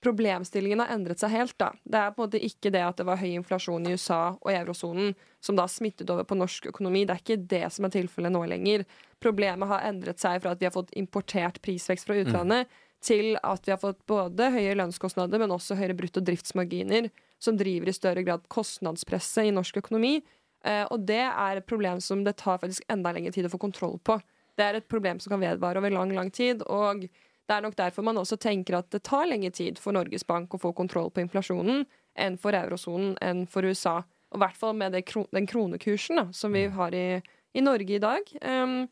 problemstillingen 0.00 0.80
har 0.80 0.92
endret 0.94 1.20
seg 1.20 1.32
helt. 1.34 1.56
da. 1.60 1.70
Det 1.84 1.98
er 1.98 2.12
på 2.14 2.22
en 2.22 2.28
måte 2.28 2.42
ikke 2.44 2.72
det 2.72 2.82
at 2.84 3.00
det 3.00 3.06
var 3.08 3.20
høy 3.20 3.30
inflasjon 3.34 3.86
i 3.86 3.94
USA 3.96 4.20
og 4.34 4.52
eurosonen 4.52 5.14
som 5.44 5.58
da 5.58 5.66
smittet 5.68 6.10
over 6.10 6.24
på 6.28 6.38
norsk 6.38 6.70
økonomi. 6.72 7.04
Det 7.04 7.16
er 7.16 7.24
ikke 7.24 7.48
det 7.50 7.64
som 7.74 7.86
er 7.86 7.94
tilfellet 7.94 8.32
nå 8.32 8.44
lenger. 8.48 8.86
Problemet 9.20 9.68
har 9.68 9.84
endret 9.88 10.22
seg 10.22 10.40
fra 10.42 10.54
at 10.54 10.62
vi 10.62 10.68
har 10.68 10.76
fått 10.76 10.94
importert 10.96 11.60
prisvekst 11.64 12.08
fra 12.08 12.16
utlandet, 12.22 12.70
til 13.04 13.36
at 13.40 13.64
vi 13.64 13.72
har 13.72 13.80
fått 13.80 14.00
både 14.08 14.50
høye 14.52 14.76
lønnskostnader, 14.76 15.40
men 15.40 15.52
også 15.54 15.76
høyere 15.78 15.96
brutto 15.96 16.20
driftsmarginer, 16.24 17.08
som 17.40 17.56
driver 17.56 17.88
i 17.88 17.96
større 17.96 18.24
grad 18.24 18.44
kostnadspresset 18.52 19.48
i 19.48 19.54
norsk 19.56 19.80
økonomi. 19.80 20.18
Eh, 20.64 20.84
og 20.92 21.06
det 21.08 21.22
er 21.24 21.56
et 21.56 21.68
problem 21.68 22.02
som 22.04 22.24
det 22.26 22.36
tar 22.40 22.60
faktisk 22.60 22.84
enda 22.92 23.12
lengre 23.16 23.32
tid 23.32 23.48
å 23.48 23.52
få 23.52 23.60
kontroll 23.62 23.96
på. 24.04 24.18
Det 24.56 24.66
er 24.66 24.76
et 24.76 24.88
problem 24.92 25.20
som 25.20 25.32
kan 25.32 25.40
vedvare 25.40 25.80
over 25.80 25.92
lang, 25.94 26.12
lang 26.12 26.28
tid. 26.28 26.60
og 26.68 27.08
det 27.50 27.56
er 27.56 27.66
nok 27.66 27.76
derfor 27.78 28.06
man 28.06 28.20
også 28.20 28.38
tenker 28.38 28.78
at 28.78 28.92
det 28.94 29.02
tar 29.08 29.26
lenge 29.26 29.50
tid 29.56 29.80
for 29.82 29.96
Norges 29.96 30.22
Bank 30.26 30.54
å 30.54 30.62
få 30.62 30.70
kontroll 30.76 31.10
på 31.10 31.24
inflasjonen 31.24 31.82
enn 32.14 32.36
for 32.38 32.54
eurosonen, 32.54 33.16
enn 33.22 33.42
for 33.50 33.66
USA. 33.66 34.00
Og 34.30 34.38
i 34.38 34.42
hvert 34.44 34.58
fall 34.58 34.76
med 34.78 34.94
det 34.94 35.02
den 35.34 35.48
kronekursen 35.50 36.20
da, 36.20 36.28
som 36.36 36.54
vi 36.54 36.68
har 36.70 36.94
i, 36.94 37.20
i 37.58 37.64
Norge 37.64 37.96
i 37.96 38.02
dag. 38.02 38.30
Um, 38.46 38.84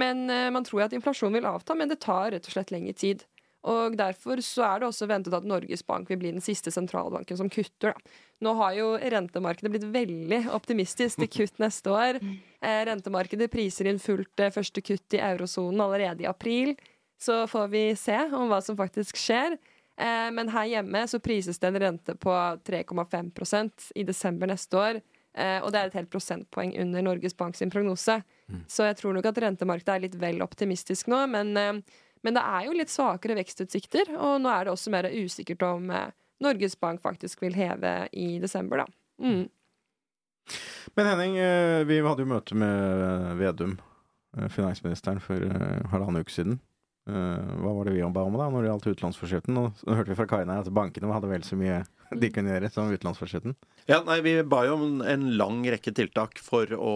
men 0.00 0.26
uh, 0.28 0.50
man 0.52 0.66
tror 0.66 0.84
at 0.84 0.96
inflasjonen 0.96 1.38
vil 1.38 1.48
avta, 1.48 1.76
men 1.78 1.88
det 1.88 2.02
tar 2.04 2.34
rett 2.34 2.44
og 2.44 2.56
slett 2.56 2.74
lengre 2.74 2.92
tid. 2.98 3.24
Og 3.64 3.96
Derfor 3.96 4.42
så 4.44 4.66
er 4.66 4.82
det 4.82 4.88
også 4.90 5.08
ventet 5.08 5.32
at 5.36 5.46
Norges 5.48 5.84
Bank 5.88 6.10
vil 6.10 6.20
bli 6.20 6.32
den 6.34 6.44
siste 6.44 6.68
sentralbanken 6.74 7.38
som 7.40 7.48
kutter. 7.48 7.94
Da. 7.94 8.16
Nå 8.44 8.52
har 8.58 8.74
jo 8.76 8.90
rentemarkedet 9.00 9.72
blitt 9.72 9.86
veldig 9.94 10.42
optimistisk 10.52 11.22
til 11.22 11.30
kutt 11.32 11.62
neste 11.62 11.94
år. 11.94 12.18
Eh, 12.60 12.80
rentemarkedet 12.90 13.48
priser 13.52 13.88
inn 13.88 14.02
fullt 14.02 14.42
eh, 14.44 14.52
første 14.52 14.84
kutt 14.84 15.16
i 15.16 15.22
eurosonen 15.24 15.80
allerede 15.80 16.26
i 16.26 16.28
april. 16.28 16.74
Så 17.20 17.44
får 17.50 17.68
vi 17.72 17.84
se 17.96 18.16
om 18.32 18.48
hva 18.50 18.60
som 18.64 18.76
faktisk 18.78 19.18
skjer. 19.20 19.58
Eh, 19.96 20.30
men 20.34 20.50
her 20.50 20.70
hjemme 20.70 21.04
så 21.08 21.20
prises 21.22 21.60
det 21.62 21.70
en 21.70 21.80
rente 21.80 22.16
på 22.18 22.32
3,5% 22.66 23.90
i 23.94 24.06
desember 24.06 24.50
neste 24.50 24.80
år. 24.80 25.02
Eh, 25.34 25.58
og 25.62 25.72
det 25.74 25.80
er 25.80 25.90
et 25.90 25.98
helt 25.98 26.12
prosentpoeng 26.12 26.74
under 26.82 27.02
Norges 27.02 27.34
Bank 27.36 27.56
sin 27.58 27.72
prognose. 27.72 28.20
Så 28.70 28.86
jeg 28.86 28.98
tror 29.00 29.16
nok 29.16 29.26
at 29.26 29.40
rentemarkedet 29.42 29.94
er 29.94 30.04
litt 30.06 30.18
vel 30.20 30.42
optimistisk 30.44 31.10
nå. 31.10 31.24
Men, 31.30 31.56
eh, 31.56 31.80
men 32.22 32.36
det 32.36 32.42
er 32.42 32.66
jo 32.66 32.76
litt 32.76 32.92
svakere 32.92 33.38
vekstutsikter, 33.38 34.14
og 34.16 34.40
nå 34.42 34.52
er 34.52 34.64
det 34.64 34.74
også 34.74 34.92
mer 34.94 35.10
usikkert 35.10 35.62
om 35.66 35.90
eh, 35.90 36.12
Norges 36.44 36.78
Bank 36.80 37.02
faktisk 37.02 37.42
vil 37.42 37.54
heve 37.54 38.08
i 38.12 38.38
desember, 38.42 38.84
da. 38.84 38.86
Mm. 39.22 39.48
Men 40.94 41.06
Henning, 41.08 41.36
eh, 41.40 41.82
vi 41.88 41.98
hadde 42.04 42.22
jo 42.22 42.30
møte 42.30 42.54
med 42.58 43.34
Vedum, 43.40 43.78
eh, 44.36 44.48
finansministeren, 44.48 45.20
for 45.20 45.40
halvannen 45.90 46.22
uke 46.22 46.34
siden. 46.34 46.60
Eh, 47.04 47.48
Hva 47.60 47.74
var 47.76 47.84
det 47.84 47.98
vi 47.98 48.04
ba 48.08 48.22
om 48.24 48.36
da, 48.38 48.48
når 48.48 48.64
det 48.64 48.70
gjaldt 48.70 48.86
utenlandsforskjellen? 48.94 49.52
Nå 49.52 49.66
hørte 49.92 50.12
vi 50.12 50.16
fra 50.16 50.28
Kaina 50.30 50.62
at 50.62 50.72
bankene 50.72 51.12
hadde 51.12 51.28
vel 51.28 51.44
så 51.44 51.58
mye 51.60 51.82
de 52.20 52.30
kunne 52.32 52.52
gjøre 52.52 52.70
som 52.72 52.88
utenlandsforskjellen. 52.88 53.56
Ja, 53.90 53.98
nei, 54.06 54.22
Vi 54.24 54.32
ba 54.48 54.62
jo 54.64 54.78
om 54.78 55.02
en 55.04 55.26
lang 55.36 55.58
rekke 55.68 55.92
tiltak 55.92 56.40
for 56.40 56.70
å 56.72 56.94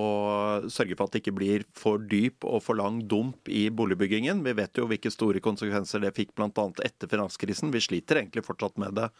sørge 0.73 0.97
for 0.97 1.05
at 1.05 1.13
det 1.13 1.21
ikke 1.21 1.37
blir 1.37 1.67
for 1.77 2.01
dyp 2.01 2.47
og 2.49 2.63
for 2.65 2.81
lang 2.81 3.03
dump 3.11 3.51
i 3.53 3.67
boligbyggingen. 3.69 4.41
Vi 4.47 4.57
vet 4.57 4.81
jo 4.81 4.87
hvilke 4.89 5.13
store 5.13 5.43
konsekvenser 5.45 6.01
det 6.01 6.15
fikk 6.17 6.33
bl.a. 6.39 6.49
etter 6.87 7.13
finanskrisen. 7.13 7.75
Vi 7.75 7.85
sliter 7.85 8.23
egentlig 8.23 8.47
fortsatt 8.49 8.81
med 8.81 8.97
det 8.97 9.11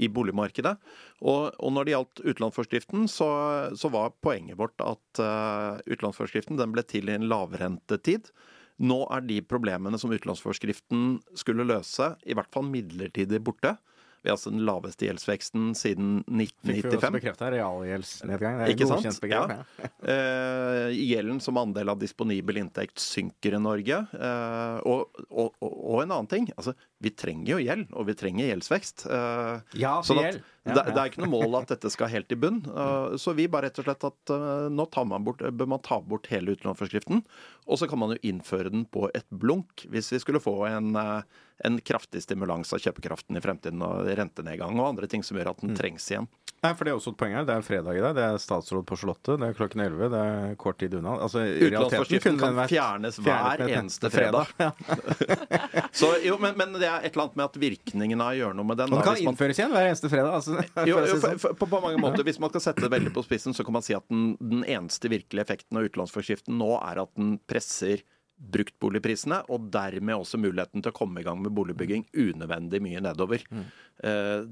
i 0.00 0.08
boligmarkedet. 0.08 0.78
Og, 1.20 1.50
og 1.52 1.74
når 1.76 1.84
det 1.84 1.96
gjaldt 1.96 2.24
utlånsforskriften, 2.32 3.04
så, 3.12 3.28
så 3.76 3.92
var 3.92 4.16
poenget 4.24 4.56
vårt 4.56 4.80
at 4.80 5.20
uh, 5.20 5.76
utlånsforskriften 5.84 6.56
ble 6.72 6.86
til 6.88 7.12
i 7.12 7.18
en 7.18 7.28
lavrentetid. 7.28 8.32
Nå 8.78 9.02
er 9.14 9.24
de 9.26 9.40
problemene 9.42 9.98
som 9.98 10.12
utlånsforskriften 10.14 11.18
skulle 11.38 11.66
løse, 11.66 12.12
i 12.26 12.36
hvert 12.38 12.50
fall 12.54 12.66
midlertidig 12.68 13.40
borte. 13.44 13.74
Vi 14.22 14.30
har 14.30 14.34
altså 14.34 14.50
den 14.50 14.64
laveste 14.66 15.06
gjeldsveksten 15.06 15.70
siden 15.78 16.08
1995. 16.26 16.66
Fikk 16.66 16.68
vi 16.68 16.90
også 16.90 16.98
1995. 16.98 17.14
bekrefta 17.14 17.50
realgjeldsnedgang. 17.54 18.56
Det 18.58 18.64
er 18.64 18.72
Ikke 18.74 18.88
godkjent 18.90 19.22
begrep. 19.22 19.54
Ja. 19.54 19.90
Eh, 20.08 20.94
gjelden 20.94 21.40
som 21.42 21.58
andel 21.60 21.90
av 21.92 21.98
disponibel 22.00 22.60
inntekt 22.60 23.00
synker 23.02 23.56
i 23.58 23.60
Norge. 23.60 23.98
Eh, 24.14 24.78
og, 24.88 25.18
og, 25.28 25.56
og, 25.60 25.98
en 26.02 26.14
annen 26.14 26.30
ting. 26.30 26.46
Altså, 26.56 26.72
vi 27.02 27.12
trenger 27.12 27.54
jo 27.54 27.58
gjeld, 27.60 27.90
og 27.92 28.06
vi 28.08 28.14
trenger 28.18 28.48
gjeldsvekst. 28.48 29.04
Eh, 29.10 29.76
Ja, 29.82 29.98
sånn 30.00 30.20
til 30.20 30.22
at 30.22 30.30
gjeld. 30.32 30.46
Ja, 30.64 30.74
det, 30.74 30.82
ja. 30.86 30.94
det 30.94 31.00
er 31.00 31.10
ikke 31.12 31.22
noe 31.24 31.32
mål 31.32 31.58
at 31.60 31.72
dette 31.72 31.90
skal 31.92 32.10
helt 32.12 32.32
i 32.34 32.38
bunn. 32.38 32.60
Uh, 32.66 33.16
så 33.22 33.34
vi 33.38 33.48
bare 33.50 33.68
rett 33.68 33.80
og 33.80 33.88
slett 33.88 34.08
at 34.08 34.32
uh, 34.34 34.68
nå 34.72 34.88
man 35.08 35.26
bort, 35.26 35.42
bør 35.42 35.70
man 35.74 35.84
ta 35.84 36.00
bort 36.04 36.28
hele 36.32 36.56
utlånsforskriften. 36.56 37.22
Og 37.68 37.80
så 37.80 37.88
kan 37.88 38.00
man 38.00 38.14
jo 38.14 38.22
innføre 38.26 38.72
den 38.74 38.84
på 38.88 39.08
et 39.14 39.28
blunk, 39.30 39.86
hvis 39.92 40.12
vi 40.12 40.20
skulle 40.22 40.42
få 40.42 40.56
en, 40.68 40.94
uh, 40.96 41.22
en 41.64 41.78
kraftig 41.80 42.22
stimulans 42.24 42.72
av 42.74 42.82
kjøpekraften 42.84 43.38
i 43.38 43.44
fremtiden, 43.44 43.84
og 43.84 44.10
rentenedgang 44.18 44.78
og 44.78 44.92
andre 44.92 45.10
ting 45.10 45.24
som 45.26 45.38
gjør 45.38 45.54
at 45.54 45.64
den 45.64 45.78
trengs 45.78 46.10
igjen. 46.12 46.28
Nei, 46.58 46.72
for 46.74 46.88
det 46.88 46.90
er 46.90 46.96
også 46.98 47.12
et 47.12 47.18
poeng 47.20 47.34
her. 47.36 47.44
Det 47.46 47.54
er 47.54 47.62
fredag 47.62 47.94
i 47.94 48.00
dag. 48.02 48.14
Det 48.16 48.22
er 48.24 48.40
statsråd 48.42 48.82
på 48.86 48.96
Slottet. 48.98 49.36
Det 49.38 49.46
er 49.46 49.54
klokken 49.54 49.82
11. 49.84 50.08
Det 50.10 50.22
er 50.26 50.56
kort 50.58 50.80
tid 50.82 50.96
unna. 50.98 51.12
Altså, 51.22 51.44
Utlånsforskriften 51.46 52.40
kan 52.40 52.58
fjernes 52.66 53.20
hver 53.22 53.62
eneste 53.68 54.10
fredag. 54.10 54.50
fredag. 54.56 54.74
Ja. 54.82 55.86
Så, 56.00 56.10
jo, 56.24 56.34
men, 56.42 56.56
men 56.58 56.74
det 56.74 56.88
er 56.88 57.06
et 57.06 57.12
eller 57.12 57.28
annet 57.28 57.38
med 57.38 57.44
at 57.46 57.60
virkningen 57.62 58.24
av 58.24 58.32
å 58.32 58.40
gjøre 58.40 58.58
noe 58.58 58.70
med 58.72 58.80
den 58.82 58.90
da, 58.90 58.98
den 58.98 59.06
kan 59.06 59.14
hvis 59.14 59.28
man- 59.28 59.36
innføres 59.36 59.60
igjen 59.62 59.76
hver 59.76 59.86
eneste 59.92 60.10
fredag. 60.10 60.34
Altså, 60.40 60.57
jo, 60.58 60.84
jo, 60.90 60.98
for, 60.98 61.22
sånn. 61.22 61.40
for, 61.42 61.56
på, 61.58 61.68
på 61.70 61.80
mange 61.84 62.00
måter, 62.02 62.26
Hvis 62.26 62.40
man 62.42 62.52
skal 62.52 62.64
sette 62.68 62.84
det 62.84 62.92
veldig 62.92 63.14
på 63.16 63.24
spissen, 63.26 63.56
så 63.56 63.66
kan 63.66 63.78
man 63.78 63.84
si 63.86 63.96
at 63.96 64.06
den, 64.10 64.32
den 64.40 64.62
eneste 64.66 65.10
virkelige 65.12 65.46
effekten 65.46 65.80
av 65.80 65.88
utlånsforskriften 65.88 66.58
nå 66.60 66.72
er 66.80 67.02
at 67.04 67.12
den 67.18 67.36
presser 67.50 68.04
bruktboligprisene, 68.38 69.40
og 69.50 69.64
dermed 69.74 70.14
også 70.14 70.38
muligheten 70.38 70.82
til 70.84 70.92
å 70.92 70.94
komme 70.94 71.22
i 71.22 71.26
gang 71.26 71.40
med 71.42 71.50
boligbygging 71.56 72.04
unødvendig 72.14 72.78
mye 72.84 73.00
nedover. 73.02 73.42
Mm. 73.50 73.64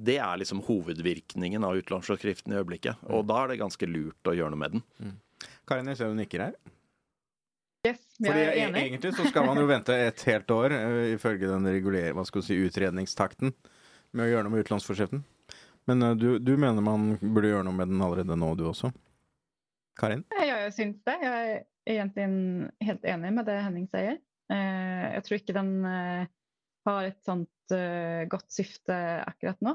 Det 0.03 0.17
er 0.19 0.41
liksom 0.43 0.65
hovedvirkningen 0.67 1.63
av 1.63 1.79
utlånsforskriften 1.79 2.51
i 2.51 2.59
øyeblikket. 2.59 3.05
Og 3.15 3.23
da 3.31 3.45
er 3.45 3.53
det 3.53 3.61
ganske 3.61 3.87
lurt 3.87 4.27
å 4.27 4.35
gjøre 4.35 4.57
noe 4.57 4.63
med 4.65 4.75
den. 4.75 5.15
Karin, 5.71 5.93
jeg 5.93 6.01
ser 6.01 6.11
du 6.11 6.19
nikker 6.19 6.49
her. 6.49 6.59
Yes, 7.87 8.01
men 8.19 8.33
Fordi 8.33 8.45
jag 8.45 8.57
är 8.57 8.57
e- 8.57 8.69
enig. 8.69 8.83
Egentlig 8.83 9.15
så 9.15 9.25
skal 9.25 9.47
man 9.47 9.59
jo 9.61 9.67
vente 9.67 9.95
et 9.95 10.23
helt 10.23 10.51
år, 10.51 10.73
eh, 10.73 11.15
ifølge 11.15 11.47
den 11.47 11.67
reguler, 11.67 12.13
hva 12.13 12.25
skal 12.27 12.43
du 12.43 12.47
si, 12.47 12.59
utredningstakten, 12.59 13.53
med 14.13 14.27
å 14.27 14.31
gjøre 14.31 14.47
noe 14.47 14.55
med 14.55 14.65
utlånsforskriften. 14.65 15.23
Men 15.87 16.03
eh, 16.03 16.15
du, 16.19 16.29
du 16.39 16.55
mener 16.57 16.85
man 16.85 17.15
burde 17.21 17.53
gjøre 17.53 17.67
noe 17.69 17.77
med 17.77 17.93
den 17.93 18.03
allerede 18.03 18.39
nå, 18.39 18.53
du 18.59 18.67
også? 18.71 18.93
Karin? 19.97 20.25
Ja, 20.37 20.45
jeg 20.67 20.75
syns 20.77 21.01
det. 21.07 21.17
Jeg 21.23 21.35
er 21.35 21.97
egentlig 21.97 22.71
helt 22.85 23.07
enig 23.09 23.33
med 23.39 23.47
det 23.49 23.61
Henning 23.65 23.87
sier. 23.93 24.19
Jeg 24.53 25.15
jag 25.17 25.25
tror 25.27 25.41
ikke 25.41 25.55
den 25.57 25.71
eh, 25.89 26.27
har 26.87 27.09
et 27.09 27.19
sånt 27.27 27.75
eh, 27.75 28.27
gott 28.31 28.47
syfte 28.53 28.97
akkurat 29.25 29.63
nå. 29.65 29.75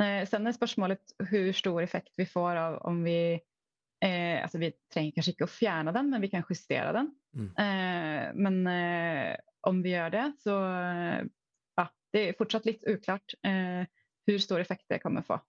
Eh, 0.00 0.24
sen 0.28 0.48
er 0.48 0.56
spørsmålet 0.56 1.14
hvor 1.28 1.52
stor 1.56 1.82
effekt 1.84 2.16
vi 2.18 2.26
får 2.28 2.58
av 2.58 2.78
om 2.88 3.02
vi 3.04 3.20
eh, 3.36 4.38
altså 4.40 4.60
Vi 4.62 4.72
trenger 4.92 5.16
kanskje 5.16 5.34
ikke 5.34 5.48
å 5.48 5.52
fjerne 5.52 5.94
den, 5.96 6.10
men 6.12 6.24
vi 6.24 6.32
kan 6.32 6.46
justere 6.48 6.94
den. 6.96 7.12
Mm. 7.36 7.50
Eh, 7.64 8.24
men 8.46 8.60
eh, 8.70 9.36
om 9.68 9.82
vi 9.84 9.94
gjør 9.94 10.14
det, 10.16 10.26
så 10.42 10.56
eh, 10.66 11.28
ja, 11.78 11.86
Det 12.14 12.22
er 12.26 12.38
fortsatt 12.38 12.68
litt 12.68 12.86
uklart 12.88 13.36
eh, 13.46 13.84
hvor 14.26 14.38
stor 14.42 14.60
effekt 14.60 14.84
det 14.88 15.00
kan 15.02 15.14
vi 15.16 15.22
få. 15.26 15.40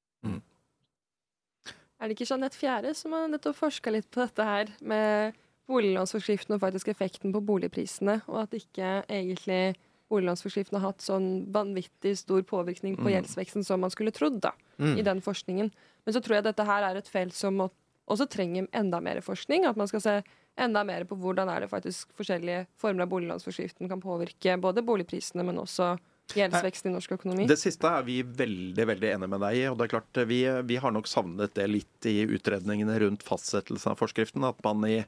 Er 2.02 2.10
det 2.10 2.16
ikke 2.18 2.30
Jeanette 2.32 2.58
Fjære 2.58 2.96
som 2.98 3.14
har 3.14 3.28
nettopp 3.30 3.60
forska 3.60 3.92
litt 3.94 4.08
på 4.10 4.24
dette 4.24 4.46
her 4.46 4.72
med 4.82 5.36
boliglånsforskriften 5.70 6.56
og 6.56 6.64
faktisk 6.64 6.90
effekten 6.90 7.32
på 7.36 7.44
boligprisene, 7.46 8.24
og 8.28 8.40
at 8.48 8.56
ikke 8.58 9.04
egentlig 9.06 9.76
boliglånsforskriften 10.12 10.80
har 10.80 10.90
hatt 10.90 11.06
sånn 11.06 11.28
vanvittig 11.54 12.16
stor 12.18 12.42
påvirkning 12.44 12.98
på 12.98 13.06
Mm. 13.06 13.14
gjeldsveksten 13.14 13.64
som 13.64 13.80
man 13.80 13.92
skulle 13.94 14.12
trodd 14.12 14.42
da, 14.42 14.52
Mm. 14.80 14.98
i 14.98 15.02
den 15.04 15.22
forskningen. 15.22 15.72
Men 16.06 16.14
så 16.14 16.20
tror 16.22 16.36
jeg 16.36 16.44
dette 16.44 16.66
her 16.66 16.84
er 16.84 16.98
et 16.98 17.08
felt 17.08 17.34
som 17.34 17.56
må, 17.56 17.70
også 18.10 18.28
trenger 18.28 18.68
enda 18.74 19.00
mer 19.00 19.22
forskning. 19.22 19.66
At 19.66 19.78
man 19.78 19.88
skal 19.88 20.02
se 20.02 20.24
enda 20.58 20.84
mer 20.84 21.06
på 21.06 21.16
hvordan 21.16 21.48
er 21.56 21.62
det 21.62 21.70
faktisk 21.70 22.12
forskjellige 22.18 22.68
former 22.76 23.04
av 23.04 23.10
boliglånsforskriften 23.10 23.88
kan 23.88 24.02
påvirke 24.02 24.60
både 24.60 24.84
boligprisene, 24.84 25.46
men 25.46 25.56
også 25.58 25.98
gjeldsveksten 26.38 26.92
i 26.92 26.96
norsk 26.96 27.16
økonomi. 27.18 27.48
Det 27.50 27.60
siste 27.60 27.90
er 27.90 28.06
vi 28.08 28.20
veldig 28.24 28.88
veldig 28.94 29.10
enige 29.16 29.32
med 29.34 29.44
deg 29.46 29.60
i. 29.60 29.64
og 29.70 29.78
det 29.80 29.88
er 29.88 29.94
klart 29.96 30.22
Vi, 30.30 30.42
vi 30.70 30.78
har 30.82 30.94
nok 30.96 31.10
savnet 31.10 31.56
det 31.58 31.68
litt 31.70 32.10
i 32.10 32.22
utredningene 32.26 33.00
rundt 33.06 33.26
fastsettelsen 33.28 33.94
av 33.94 34.00
forskriften. 34.02 34.46
At 34.48 34.62
man 34.66 34.86
i, 34.88 35.02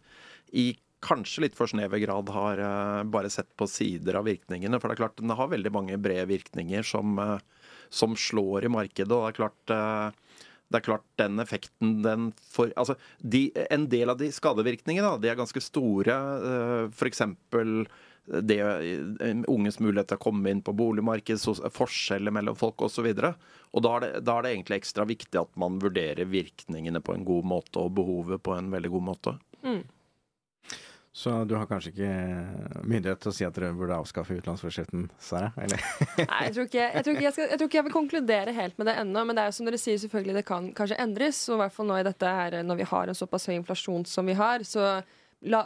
i 0.51 0.67
kanskje 1.03 1.45
litt 1.45 1.57
for 1.57 1.69
snever 1.69 2.01
grad 2.03 2.31
har 2.33 2.61
eh, 2.63 3.03
bare 3.11 3.31
sett 3.33 3.51
på 3.59 3.67
sider 3.69 4.19
av 4.19 4.27
virkningene. 4.29 4.79
For 4.79 4.89
det 4.89 4.97
er 4.97 5.03
klart 5.03 5.19
den 5.19 5.35
har 5.35 5.51
veldig 5.51 5.73
mange 5.73 5.99
brede 6.01 6.29
virkninger 6.31 6.85
som, 6.87 7.17
eh, 7.19 7.37
som 7.93 8.17
slår 8.17 8.67
i 8.67 8.73
markedet. 8.73 9.11
og 9.11 9.25
det 9.25 9.33
er 9.33 9.39
klart 9.41 9.75
eh, 9.77 10.19
det 10.73 10.79
er 10.79 10.85
klart 10.87 11.03
den 11.21 11.37
effekten 11.43 11.97
den 12.01 12.31
får 12.49 12.71
altså 12.81 12.95
de, 13.19 13.51
En 13.69 13.83
del 13.91 14.09
av 14.09 14.17
de 14.17 14.31
skadevirkningene 14.33 15.05
da, 15.05 15.19
de 15.21 15.29
er 15.29 15.37
ganske 15.37 15.61
store. 15.61 16.15
F.eks. 16.89 17.21
det 18.25 18.59
eh, 18.59 19.41
unges 19.47 19.79
mulighet 19.79 20.13
til 20.13 20.19
å 20.19 20.23
komme 20.23 20.51
inn 20.51 20.61
på 20.63 20.75
boligmarkedet, 20.77 21.71
forskjeller 21.75 22.31
mellom 22.31 22.55
folk 22.55 22.85
osv. 22.87 23.09
Da 23.13 23.33
er, 23.33 24.05
det, 24.05 24.11
da 24.23 24.37
er 24.37 24.45
det 24.45 24.53
egentlig 24.53 24.79
ekstra 24.79 25.07
viktig 25.09 25.41
at 25.41 25.51
man 25.59 25.81
vurderer 25.83 26.29
virkningene 26.29 27.03
på 27.03 27.17
en 27.17 27.27
god 27.27 27.51
måte 27.55 27.83
og 27.83 27.91
behovet 27.97 28.43
på 28.43 28.55
en 28.55 28.71
veldig 28.71 28.93
god 28.95 29.05
måte. 29.11 29.35
Så 31.15 31.43
du 31.45 31.53
har 31.53 31.67
kanskje 31.69 31.91
ikke 31.91 32.13
myndighet 32.89 33.19
til 33.21 33.29
å 33.29 33.33
si 33.37 33.45
at 33.45 33.53
dere 33.53 33.75
burde 33.77 33.99
avskaffe 34.01 34.33
utenlandsforskriften, 34.33 35.11
Sara? 35.21 35.51
Eller? 35.61 35.83
Nei, 36.17 36.39
jeg 36.47 36.55
tror, 36.55 36.69
ikke, 36.71 36.87
jeg, 36.87 37.03
tror 37.05 37.13
ikke 37.13 37.25
jeg, 37.27 37.35
skal, 37.35 37.49
jeg 37.51 37.59
tror 37.59 37.69
ikke 37.69 37.77
jeg 37.77 37.87
vil 37.87 37.93
konkludere 37.93 38.55
helt 38.57 38.79
med 38.81 38.89
det 38.89 38.95
ennå. 39.03 39.25
Men 39.27 39.37
det 39.37 39.43
er 39.43 39.51
jo 39.51 39.57
som 39.59 39.69
dere 39.69 39.81
sier, 39.81 39.99
selvfølgelig 40.01 40.39
det 40.39 40.45
kan 40.47 40.71
kanskje 40.73 40.97
endres. 41.03 41.43
Og 41.51 41.59
i 41.59 41.61
hvert 41.61 41.75
fall 41.75 41.89
nå 41.91 41.99
i 41.99 42.07
dette 42.07 42.31
her, 42.39 42.57
når 42.65 42.81
vi 42.81 42.87
har 42.95 43.11
en 43.11 43.19
såpass 43.19 43.45
høy 43.45 43.53
inflasjon 43.59 44.07
som 44.09 44.31
vi 44.31 44.37
har, 44.39 44.65
så 44.65 44.87
la, 45.49 45.63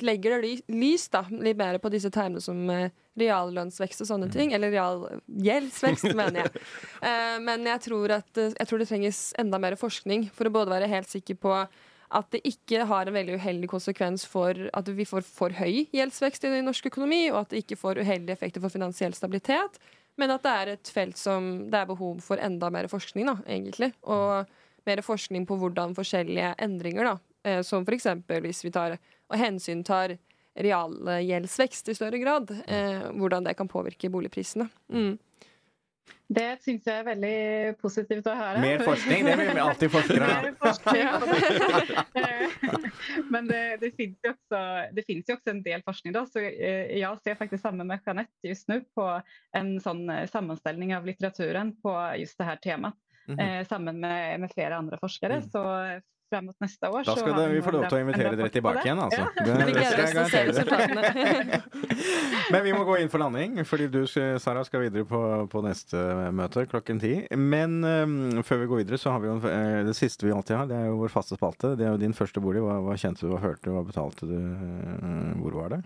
legger 0.00 0.36
det 0.36 0.40
ly- 0.42 0.64
lys 0.82 1.06
da, 1.12 1.24
litt 1.30 1.58
mer 1.58 1.78
på 1.82 1.90
disse 1.92 2.10
termene 2.12 2.42
som 2.42 2.58
eh, 2.72 2.90
reallønnsvekst 3.18 4.04
og 4.04 4.10
sånne 4.10 4.28
ting. 4.32 4.52
Eller 4.56 4.74
realgjeldsvekst, 4.74 6.10
mener 6.18 6.44
jeg. 6.44 6.66
Eh, 7.04 7.38
men 7.44 7.66
jeg 7.68 7.84
tror, 7.88 8.18
at, 8.18 8.30
eh, 8.36 8.52
jeg 8.58 8.68
tror 8.70 8.82
det 8.82 8.90
trenges 8.90 9.22
enda 9.40 9.60
mer 9.62 9.78
forskning 9.80 10.28
for 10.34 10.48
å 10.48 10.54
både 10.54 10.74
være 10.74 10.90
helt 10.92 11.10
sikker 11.12 11.40
på 11.42 11.56
at 12.12 12.28
det 12.34 12.42
ikke 12.44 12.84
har 12.90 13.08
en 13.08 13.16
veldig 13.16 13.38
uheldig 13.40 13.70
konsekvens 13.72 14.26
for 14.28 14.58
at 14.76 14.88
vi 14.92 15.06
får 15.08 15.24
for 15.24 15.54
høy 15.56 15.86
gjeldsvekst 15.96 16.44
i 16.44 16.58
norsk 16.60 16.90
økonomi, 16.90 17.22
og 17.32 17.38
at 17.40 17.54
det 17.54 17.62
ikke 17.62 17.78
får 17.80 18.02
uheldige 18.02 18.36
effekter 18.36 18.60
for 18.60 18.74
finansiell 18.74 19.16
stabilitet, 19.16 19.78
men 20.20 20.34
at 20.34 20.44
det 20.44 20.52
er 20.52 20.72
et 20.74 20.90
felt 20.92 21.16
som 21.16 21.70
det 21.72 21.78
er 21.78 21.88
behov 21.88 22.20
for 22.20 22.36
enda 22.36 22.68
mer 22.68 22.90
forskning, 22.92 23.30
da, 23.30 23.38
egentlig. 23.48 23.94
Og 24.04 24.44
mer 24.84 25.00
forskning 25.06 25.46
på 25.48 25.56
hvordan 25.56 25.96
forskjellige 25.96 26.52
endringer, 26.60 27.14
da, 27.14 27.31
eh, 27.44 27.62
som 27.62 27.86
f.eks. 27.86 28.06
hvis 28.42 28.64
vi 28.64 28.70
tar 28.74 28.98
og 29.32 29.38
hensyntar 29.40 30.16
realgjeldsvekst 30.52 31.88
i 31.88 31.94
større 31.96 32.18
grad, 32.20 32.50
eh, 32.66 33.10
hvordan 33.16 33.44
det 33.44 33.54
kan 33.56 33.68
påvirke 33.68 34.10
boligprisene. 34.12 34.68
Mm. 34.92 35.18
Det 36.32 36.56
syns 36.64 36.86
jeg 36.88 36.96
er 36.96 37.04
veldig 37.06 37.76
positivt 37.80 38.26
å 38.28 38.34
høre. 38.36 38.60
Mer 38.62 38.82
forskning, 38.84 39.24
det 39.26 39.34
vil 39.38 39.50
vi 39.52 39.60
alltid 39.62 39.90
forskere 39.92 40.28
ha. 40.32 40.52
Forskning. 40.62 41.04
Men 43.32 43.48
det, 43.50 43.76
det 43.82 43.90
finns 43.96 44.18
jo 44.24 44.30
också, 44.32 44.58
det 44.96 45.04
finns 45.06 45.28
ju 45.28 45.34
också 45.36 45.50
en 45.52 45.62
del 45.62 45.82
forskning. 45.84 46.12
Da. 46.16 46.24
så 46.26 46.40
jeg 46.40 46.98
jag 46.98 47.20
ser 47.22 47.34
faktisk 47.34 47.62
sammen 47.62 47.86
med 47.86 48.00
Jeanette 48.06 48.48
just 48.48 48.68
nå 48.68 48.80
på 48.96 49.22
en 49.56 49.80
sånn 49.80 50.08
sammenstilling 50.32 50.96
av 50.96 51.06
litteraturen 51.06 51.76
på 51.82 51.96
just 52.20 52.38
det 52.38 52.48
her 52.48 52.56
temaet. 52.56 52.94
Mm 53.28 53.38
-hmm. 53.38 53.64
sammen 53.64 54.00
med, 54.00 54.40
med 54.40 54.50
flere 54.50 54.76
andre 54.76 54.98
forskere. 54.98 55.34
Mm. 55.34 56.02
Så 56.32 56.40
mot 56.40 56.56
neste 56.64 56.88
år 56.88 57.04
Da 57.04 57.14
skal 57.18 57.34
det, 57.36 57.46
vi 57.52 57.60
få 57.64 57.72
lov 57.74 57.82
til 57.90 57.98
å 57.98 58.02
invitere 58.06 58.30
dere 58.38 58.52
tilbake 58.54 58.84
igjen, 58.86 59.00
altså. 59.04 59.20
Ja. 59.20 59.28
Det, 59.36 59.52
det. 60.56 61.60
Men 62.52 62.64
vi 62.64 62.72
må 62.72 62.84
gå 62.88 62.96
inn 63.02 63.10
for 63.12 63.20
landing, 63.20 63.60
fordi 63.68 63.88
du, 63.92 64.00
Sara, 64.08 64.64
skal 64.64 64.86
videre 64.86 65.04
på, 65.08 65.20
på 65.52 65.62
neste 65.66 66.00
møte 66.32 66.64
klokken 66.70 67.02
ti. 67.02 67.12
Men 67.36 67.78
um, 67.84 68.42
før 68.46 68.62
vi 68.64 68.70
går 68.70 68.82
videre, 68.84 69.00
så 69.00 69.12
har 69.14 69.20
vi 69.24 69.28
jo 69.28 69.36
eh, 69.50 69.82
det 69.88 69.96
siste 69.98 70.24
vi 70.26 70.32
alltid 70.34 70.56
har. 70.56 70.70
Det 70.70 70.78
er 70.78 70.88
jo 70.88 71.00
vår 71.02 71.12
faste 71.12 71.36
spalte. 71.36 71.74
Det 71.76 71.84
er 71.86 71.92
jo 71.94 72.00
din 72.00 72.16
første 72.16 72.40
bolig. 72.44 72.64
Hva, 72.64 72.80
hva 72.86 72.96
kjente 72.96 73.26
du, 73.26 73.32
hva 73.34 73.42
hørte 73.42 73.68
du, 73.68 73.74
hva 73.76 73.84
betalte 73.88 74.28
du? 74.30 74.38
eh, 74.40 75.32
hvor 75.42 75.60
var 75.60 75.76
det? 75.76 75.82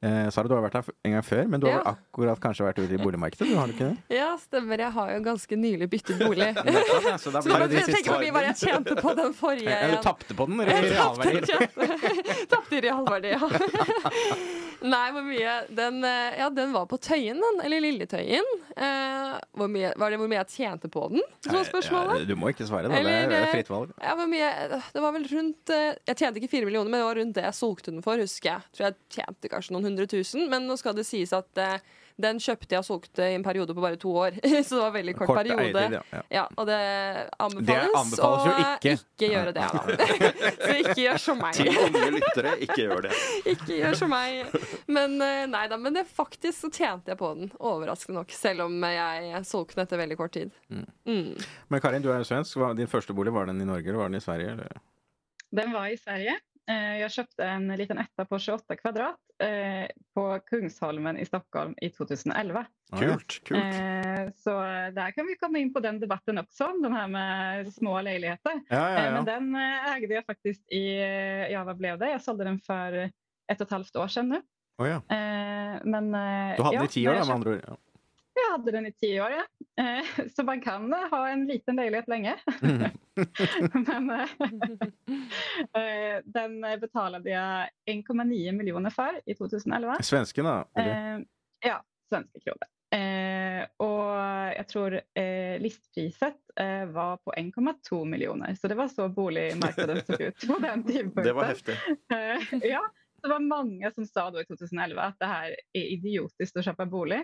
Eh, 0.00 0.28
Sara, 0.30 0.46
du 0.46 0.54
har 0.54 0.62
vært 0.62 0.76
her 0.78 0.84
en 1.08 1.14
gang 1.16 1.24
før, 1.26 1.48
men 1.50 1.58
du 1.60 1.66
har 1.66 1.80
Ja. 1.82 1.94
akkurat 1.96 2.38
kanskje 2.38 2.62
vært 2.68 2.78
ute 2.84 2.94
i 2.94 3.00
boligmarkedet? 3.02 3.48
Du 3.50 3.56
har 3.58 3.66
du 3.66 3.72
ikke 3.74 3.88
det? 3.88 4.14
Ja, 4.14 4.36
stemmer. 4.38 4.78
Jeg 4.78 4.92
har 4.94 5.10
jo 5.10 5.18
ganske 5.24 5.56
nylig 5.58 5.88
byttet 5.90 6.18
bolig. 6.22 6.54
Ja, 7.08 7.16
så 7.18 7.32
da 7.34 7.40
blir 7.44 7.58
det 7.66 7.70
de 7.72 7.82
siste 7.88 8.06
hvor 8.12 8.22
Bare 8.32 8.52
jeg 8.52 8.60
tjente 8.62 8.94
på 9.00 9.14
den 9.18 9.34
forrige 9.34 9.66
Ja, 9.66 9.80
Du 9.88 9.92
igjen? 9.96 10.02
tapte 10.06 10.34
på 10.38 10.46
den, 10.46 10.60
eller 10.60 10.72
i 10.78 10.86
Jeg 10.86 12.46
tapte 12.54 12.78
i 12.78 12.80
realverdi, 12.84 13.32
ja. 13.34 13.48
Nei, 14.86 15.08
hvor 15.10 15.24
mye 15.26 15.54
den, 15.74 15.96
eh, 16.06 16.36
Ja, 16.38 16.46
den 16.54 16.70
var 16.72 16.86
på 16.86 16.98
Tøyen, 17.02 17.40
den. 17.42 17.58
Eller 17.66 17.80
Lilletøyen. 17.82 18.46
Eh, 18.78 19.34
hvor 19.58 19.66
mye, 19.72 19.90
var 19.98 20.10
det 20.14 20.20
hvor 20.20 20.30
mye 20.30 20.38
jeg 20.44 20.52
tjente 20.54 20.86
på 20.94 21.08
den? 21.10 21.22
Så 21.42 21.50
var 21.56 21.66
spørsmålet. 21.66 22.20
Ja, 22.22 22.28
du 22.30 22.36
må 22.38 22.52
ikke 22.52 22.68
svare, 22.68 22.86
da. 22.86 22.94
Det 23.02 23.16
er 23.16 23.34
eh, 23.40 23.48
fritt 23.50 23.72
valg. 23.72 23.90
Ja, 23.98 24.14
hvor 24.14 24.30
mye, 24.30 24.52
det 24.94 25.02
var 25.02 25.12
vel 25.16 25.26
rundt 25.32 25.74
eh, 25.74 25.96
Jeg 26.06 26.20
tjente 26.22 26.38
ikke 26.38 26.52
fire 26.54 26.68
millioner, 26.70 26.86
men 26.92 27.00
det 27.02 27.08
var 27.08 27.18
rundt 27.18 27.34
det 27.40 27.46
jeg 27.48 27.58
solgte 27.58 27.90
den 27.90 28.04
for, 28.06 28.22
husker 28.22 28.52
jeg. 28.52 28.70
Tror 28.78 28.86
jeg 28.92 28.98
tjente 29.18 29.50
kanskje 29.50 29.74
noen 29.74 29.87
hundre 29.88 30.06
tusen, 30.10 30.46
men 30.52 30.68
nå 30.68 30.76
skal 30.80 30.94
det 30.98 31.06
sies 31.08 31.32
at 31.36 31.58
eh, 31.64 31.80
den 32.18 32.40
kjøpte 32.42 32.74
jeg 32.74 32.82
og 32.82 32.86
solgte 32.88 33.26
i 33.30 33.34
en 33.36 33.44
periode 33.46 33.74
på 33.76 33.82
bare 33.84 33.98
to 34.00 34.10
år. 34.18 34.38
Så 34.66 34.74
det 34.74 34.80
var 34.80 34.88
en 34.88 34.94
veldig 34.96 35.12
kort, 35.20 35.28
Kort 35.30 35.38
periode. 35.38 35.82
eiertid, 35.84 36.14
ja, 36.16 36.22
ja. 36.34 36.42
Og 36.58 36.66
det 36.66 36.78
anbefales. 37.44 37.94
anbefales 38.00 38.48
og 38.48 38.58
ikke. 38.64 38.94
ikke 38.98 39.28
gjøre 39.34 39.52
det, 39.54 39.68
da. 39.68 39.82
Så 40.64 40.74
ikke 40.80 40.96
gjør 41.04 41.22
som 41.22 41.38
meg. 41.44 41.54
Til 41.60 41.70
unge 41.84 42.10
lyttere, 42.16 42.56
ikke 42.66 42.78
gjør 42.80 43.04
det. 43.06 43.12
Ikke 43.54 43.78
gjør 43.78 43.94
som 44.00 44.10
meg. 44.10 44.58
Men 44.90 45.14
eh, 45.22 45.44
nei 45.52 45.62
da, 45.70 45.78
men 45.78 45.94
det, 45.94 46.04
faktisk 46.10 46.58
så 46.66 46.72
tjente 46.74 47.14
jeg 47.14 47.20
på 47.22 47.30
den. 47.38 47.52
Overraskende 47.62 48.18
nok. 48.18 48.34
Selv 48.34 48.66
om 48.66 48.74
jeg 48.90 49.44
solgte 49.46 49.78
den 49.78 49.86
etter 49.86 50.02
veldig 50.02 50.18
kort 50.18 50.34
tid. 50.34 50.50
Mm. 50.74 51.38
Men 51.70 51.84
Karin, 51.84 52.02
du 52.02 52.10
er 52.10 52.18
jo 52.24 52.26
svensk. 52.32 52.58
Din 52.78 52.90
første 52.90 53.14
bolig, 53.14 53.30
var 53.36 53.46
den 53.46 53.62
i 53.62 53.68
Norge 53.68 53.86
eller 53.86 54.02
var 54.02 54.10
den 54.10 54.18
i 54.18 54.24
Sverige? 54.26 54.58
Eller? 54.58 54.82
Den 55.54 55.70
var 55.72 55.86
i 55.88 55.96
Sverige. 55.96 56.34
Eh, 56.68 56.98
kjøpte 57.00 57.14
köpte 57.16 57.44
en 57.48 57.68
liten 57.80 57.98
etta 58.02 58.26
på 58.28 58.36
28 58.38 58.76
kvadrat 58.76 59.16
eh, 59.40 59.86
på 60.14 60.24
Kungsholmen 60.50 61.16
i 61.16 61.24
Stockholm 61.24 61.72
i 61.80 61.88
2011. 61.94 62.64
Ah. 62.92 62.98
Kult. 63.00 63.38
kult. 63.48 63.62
Eh, 63.64 64.28
Så 64.36 64.52
der 64.92 65.14
kan 65.16 65.26
vi 65.26 65.38
komme 65.40 65.62
inn 65.62 65.72
på 65.72 65.80
den 65.80 66.00
debatten 66.00 66.38
också, 66.38 66.68
den 66.82 66.92
her 66.92 67.08
med 67.08 67.72
små 67.72 68.00
leiligheter. 68.04 68.60
Ja, 68.68 68.82
ja, 68.92 69.04
ja. 69.06 69.10
Men 69.16 69.24
den 69.24 69.56
eide 69.56 70.14
jeg 70.18 70.26
faktisk 70.28 70.60
i, 70.68 70.84
ja 71.52 71.64
hva 71.64 71.76
ble 71.78 71.96
det? 71.96 72.12
Jeg 72.18 72.24
solgte 72.26 72.50
den 72.50 72.60
for 72.60 73.00
ett 73.00 73.60
og 73.60 73.66
et 73.66 73.76
halvt 73.78 73.96
år 74.04 74.12
siden 74.12 74.34
nå. 74.36 74.42
Oh, 74.78 74.86
ja. 74.86 75.00
Eh, 75.10 75.80
Men, 75.88 76.12
Du 76.12 76.62
hadde 76.62 76.74
ja, 76.76 76.82
den 76.82 76.90
i 76.90 76.92
ti 76.92 77.08
år, 77.08 77.16
da, 77.22 77.24
med 77.24 77.34
andre 77.40 77.56
ord. 77.56 77.64
Ja. 77.64 77.76
Jag 78.44 78.50
hadde 78.52 78.72
den 78.72 78.86
i 78.86 78.92
ti 78.92 79.20
år, 79.20 79.30
ja. 79.30 79.44
Eh, 79.84 80.04
Så 80.36 80.42
man 80.42 80.60
kan 80.60 80.92
eh, 80.92 81.08
ha 81.10 81.28
en 81.28 81.46
liten 81.46 81.76
lägenhet 81.76 82.08
lenge. 82.08 82.36
Men 83.72 84.10
eh, 84.10 84.28
den 86.24 86.60
betalte 86.80 87.28
jeg 87.28 87.68
1,9 87.90 88.52
miljoner 88.52 88.90
for 88.94 89.10
i 89.26 89.34
2011. 89.34 89.96
Svensken, 90.02 90.44
da? 90.44 90.64
Ja, 91.64 91.80
Svenske 92.08 92.40
kroner. 92.40 92.68
og 93.82 94.14
jeg 94.54 94.66
tror 94.70 94.94
listpriset 95.60 96.38
var 96.94 97.16
på 97.24 97.32
1,2 97.36 98.04
miljoner. 98.04 98.54
Så 98.54 98.68
det 98.68 98.74
var 98.78 98.88
så 98.88 99.08
boligmarkedet 99.08 100.06
så 100.06 100.16
ut 100.28 100.46
på 100.48 100.58
den 100.62 100.84
tidpunkten. 100.86 101.24
Det 101.24 101.32
var 101.36 101.44
heftig. 101.50 101.74
Ja, 102.62 102.80
det 103.22 103.28
var 103.28 103.40
mange 103.44 103.90
som 103.92 104.06
sa 104.06 104.30
da 104.30 104.40
i 104.40 104.44
2011 104.48 105.02
at 105.02 105.18
det 105.20 105.26
her 105.32 105.50
er 105.74 105.90
idiotisk 105.98 106.56
å 106.56 106.62
kjøpe 106.70 106.86
bolig. 106.88 107.20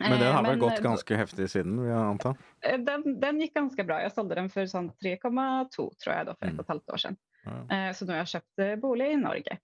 Men 0.00 0.14
den 0.18 0.32
har 0.32 0.44
Eh, 0.44 0.48
vel 0.50 0.58
gått 0.58 0.78
eh, 0.78 0.82
ganske 0.84 1.16
heftig 1.16 1.46
siden, 1.52 1.76
vil 1.80 1.90
jeg 1.90 2.00
anta? 2.00 2.34
Eh, 2.64 2.78
Den, 2.80 3.20
den 3.20 3.40
gikk 3.42 3.54
ganske 3.54 3.84
bra. 3.84 3.98
Jeg 4.00 4.12
sålde 4.16 4.34
den 4.38 4.48
for 4.52 4.64
sånn 4.70 4.90
3,2 5.02 5.88
tror 6.00 6.12
jeg 6.14 6.26
da, 6.30 6.34
for 6.38 6.48
ett 6.48 6.58
og 6.58 6.64
et 6.64 6.72
halvt 6.72 6.92
år 6.96 7.02
siden. 7.02 7.18
Ja. 7.44 7.56
Eh, 7.76 7.90
Så 7.92 8.06
nå 8.08 8.14
har 8.16 8.22
jeg 8.24 8.32
köpt 8.34 8.62
eh, 8.64 8.76
bolig 8.80 9.10
i 9.12 9.16
Norge. 9.20 9.58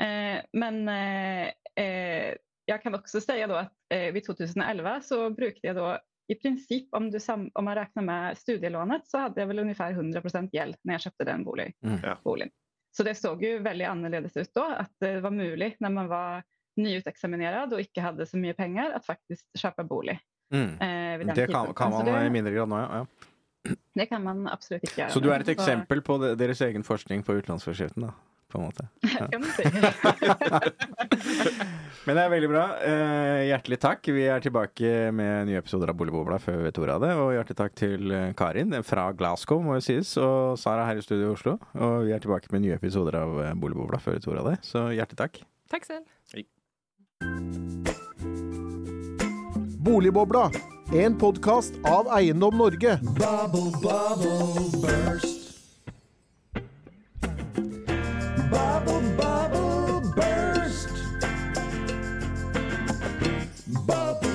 Eh, 0.00 0.38
Men 0.54 0.82
eh, 0.88 1.50
eh, 1.76 2.78
kan 2.82 2.94
også 2.98 3.20
si 3.22 3.40
at 3.42 3.50
i 3.90 3.94
eh, 3.94 4.12
vid 4.14 4.24
2011 4.26 5.00
så 5.06 5.30
brukte 5.34 5.66
jeg 5.66 5.74
da 5.78 5.96
i 6.28 6.34
prinsipp, 6.34 6.88
om, 6.98 7.10
sam, 7.22 7.50
om 7.54 7.64
man 7.64 7.76
regner 7.78 8.02
med 8.02 8.38
studielånet 8.38 9.04
så 9.06 9.20
hadde 9.26 9.38
jeg 9.38 9.46
vel 9.46 9.60
omtrent 9.62 9.98
100% 9.98 10.50
gjeld 10.54 10.74
når 10.82 10.96
jeg 10.96 11.04
kjøpte 11.04 11.26
den 11.28 11.44
bolig, 11.46 11.68
Mm. 11.86 12.00
Ja. 12.02 12.16
boligen. 12.24 12.50
Så 12.96 13.04
det 13.04 13.14
såg 13.18 13.42
jo 13.44 13.58
veldig 13.62 13.86
annerledes 13.86 14.34
ut 14.36 14.50
da, 14.56 14.64
at 14.82 14.90
det 15.00 15.20
var 15.22 15.30
mulig 15.30 15.76
når 15.80 15.92
man 15.92 16.08
var 16.10 16.42
nyutexaminerad 16.76 17.72
och 17.72 17.80
inte 17.80 18.00
hade 18.00 18.26
så 18.26 18.36
mycket 18.36 18.56
pengar 18.56 18.90
att 18.90 19.06
faktiskt 19.06 19.58
köpa 19.58 19.84
bolig. 19.84 20.20
Mm. 20.52 21.20
Eh, 21.20 21.34
Det 21.34 21.46
kan, 21.46 21.74
kan 21.74 21.90
man 21.90 22.26
i 22.26 22.30
mindre 22.30 22.52
grad 22.52 22.68
nå, 22.68 22.78
ja. 22.78 22.96
ja. 22.96 23.06
det 23.94 24.06
kan 24.06 24.22
man 24.22 24.48
absolutt 24.48 24.84
ikke 24.84 25.00
gjøre. 25.00 25.10
Så 25.10 25.20
du 25.20 25.30
er 25.32 25.40
et 25.42 25.48
eksempel 25.56 26.02
på 26.06 26.18
deres 26.38 26.60
egen 26.62 26.84
forskning 26.86 27.22
på 27.26 27.34
utenlandsforskriften, 27.40 28.02
da? 28.08 28.12
På 28.46 28.58
en 28.58 28.64
måte. 28.64 28.86
si. 29.56 29.64
Men 32.06 32.14
det 32.14 32.22
er 32.22 32.30
veldig 32.30 32.50
bra. 32.52 32.64
Eh, 32.86 33.40
hjertelig 33.48 33.78
takk. 33.82 34.06
Vi 34.14 34.22
er 34.30 34.44
tilbake 34.44 34.92
med 35.10 35.48
nye 35.50 35.58
episoder 35.58 35.90
av 35.90 35.98
Boligbobla 35.98 36.38
før 36.42 36.60
vi 36.60 36.68
vet 36.68 36.78
ordet 36.78 36.94
av 36.94 37.02
det. 37.02 37.10
Og 37.18 37.32
hjertelig 37.34 37.58
takk 37.58 37.74
til 37.82 38.14
eh, 38.14 38.30
Karin 38.38 38.70
fra 38.86 39.08
Glasgow, 39.18 39.58
må 39.66 39.80
jo 39.80 39.86
sies, 39.88 40.14
og 40.22 40.54
Sara 40.62 40.86
her 40.86 41.02
i 41.02 41.04
studio 41.04 41.32
i 41.32 41.34
Oslo. 41.34 41.56
Og 41.74 42.06
vi 42.06 42.14
er 42.14 42.22
tilbake 42.22 42.52
med 42.54 42.62
nye 42.68 42.78
episoder 42.78 43.18
av 43.24 43.34
eh, 43.42 43.50
Boligbobla 43.58 43.98
før 43.98 44.14
vi 44.14 44.22
vet 44.22 44.30
ordet 44.30 44.44
av 44.44 44.50
det. 44.52 44.58
Så 44.68 44.86
hjertelig 44.94 45.18
takk. 45.24 45.42
Takk 45.74 45.90
selv. 45.90 46.06
Boligbobla, 49.86 50.50
en 50.92 51.18
podkast 51.18 51.72
av 51.84 52.18
Eiendom 52.18 52.56
Norge. 52.58 52.98
Bubble, 53.02 53.70
bubble, 53.82 54.80
burst. 54.82 55.58
Bubble, 58.50 59.16
bubble, 59.16 60.00
burst. 60.16 60.88
Bubble. 63.86 64.25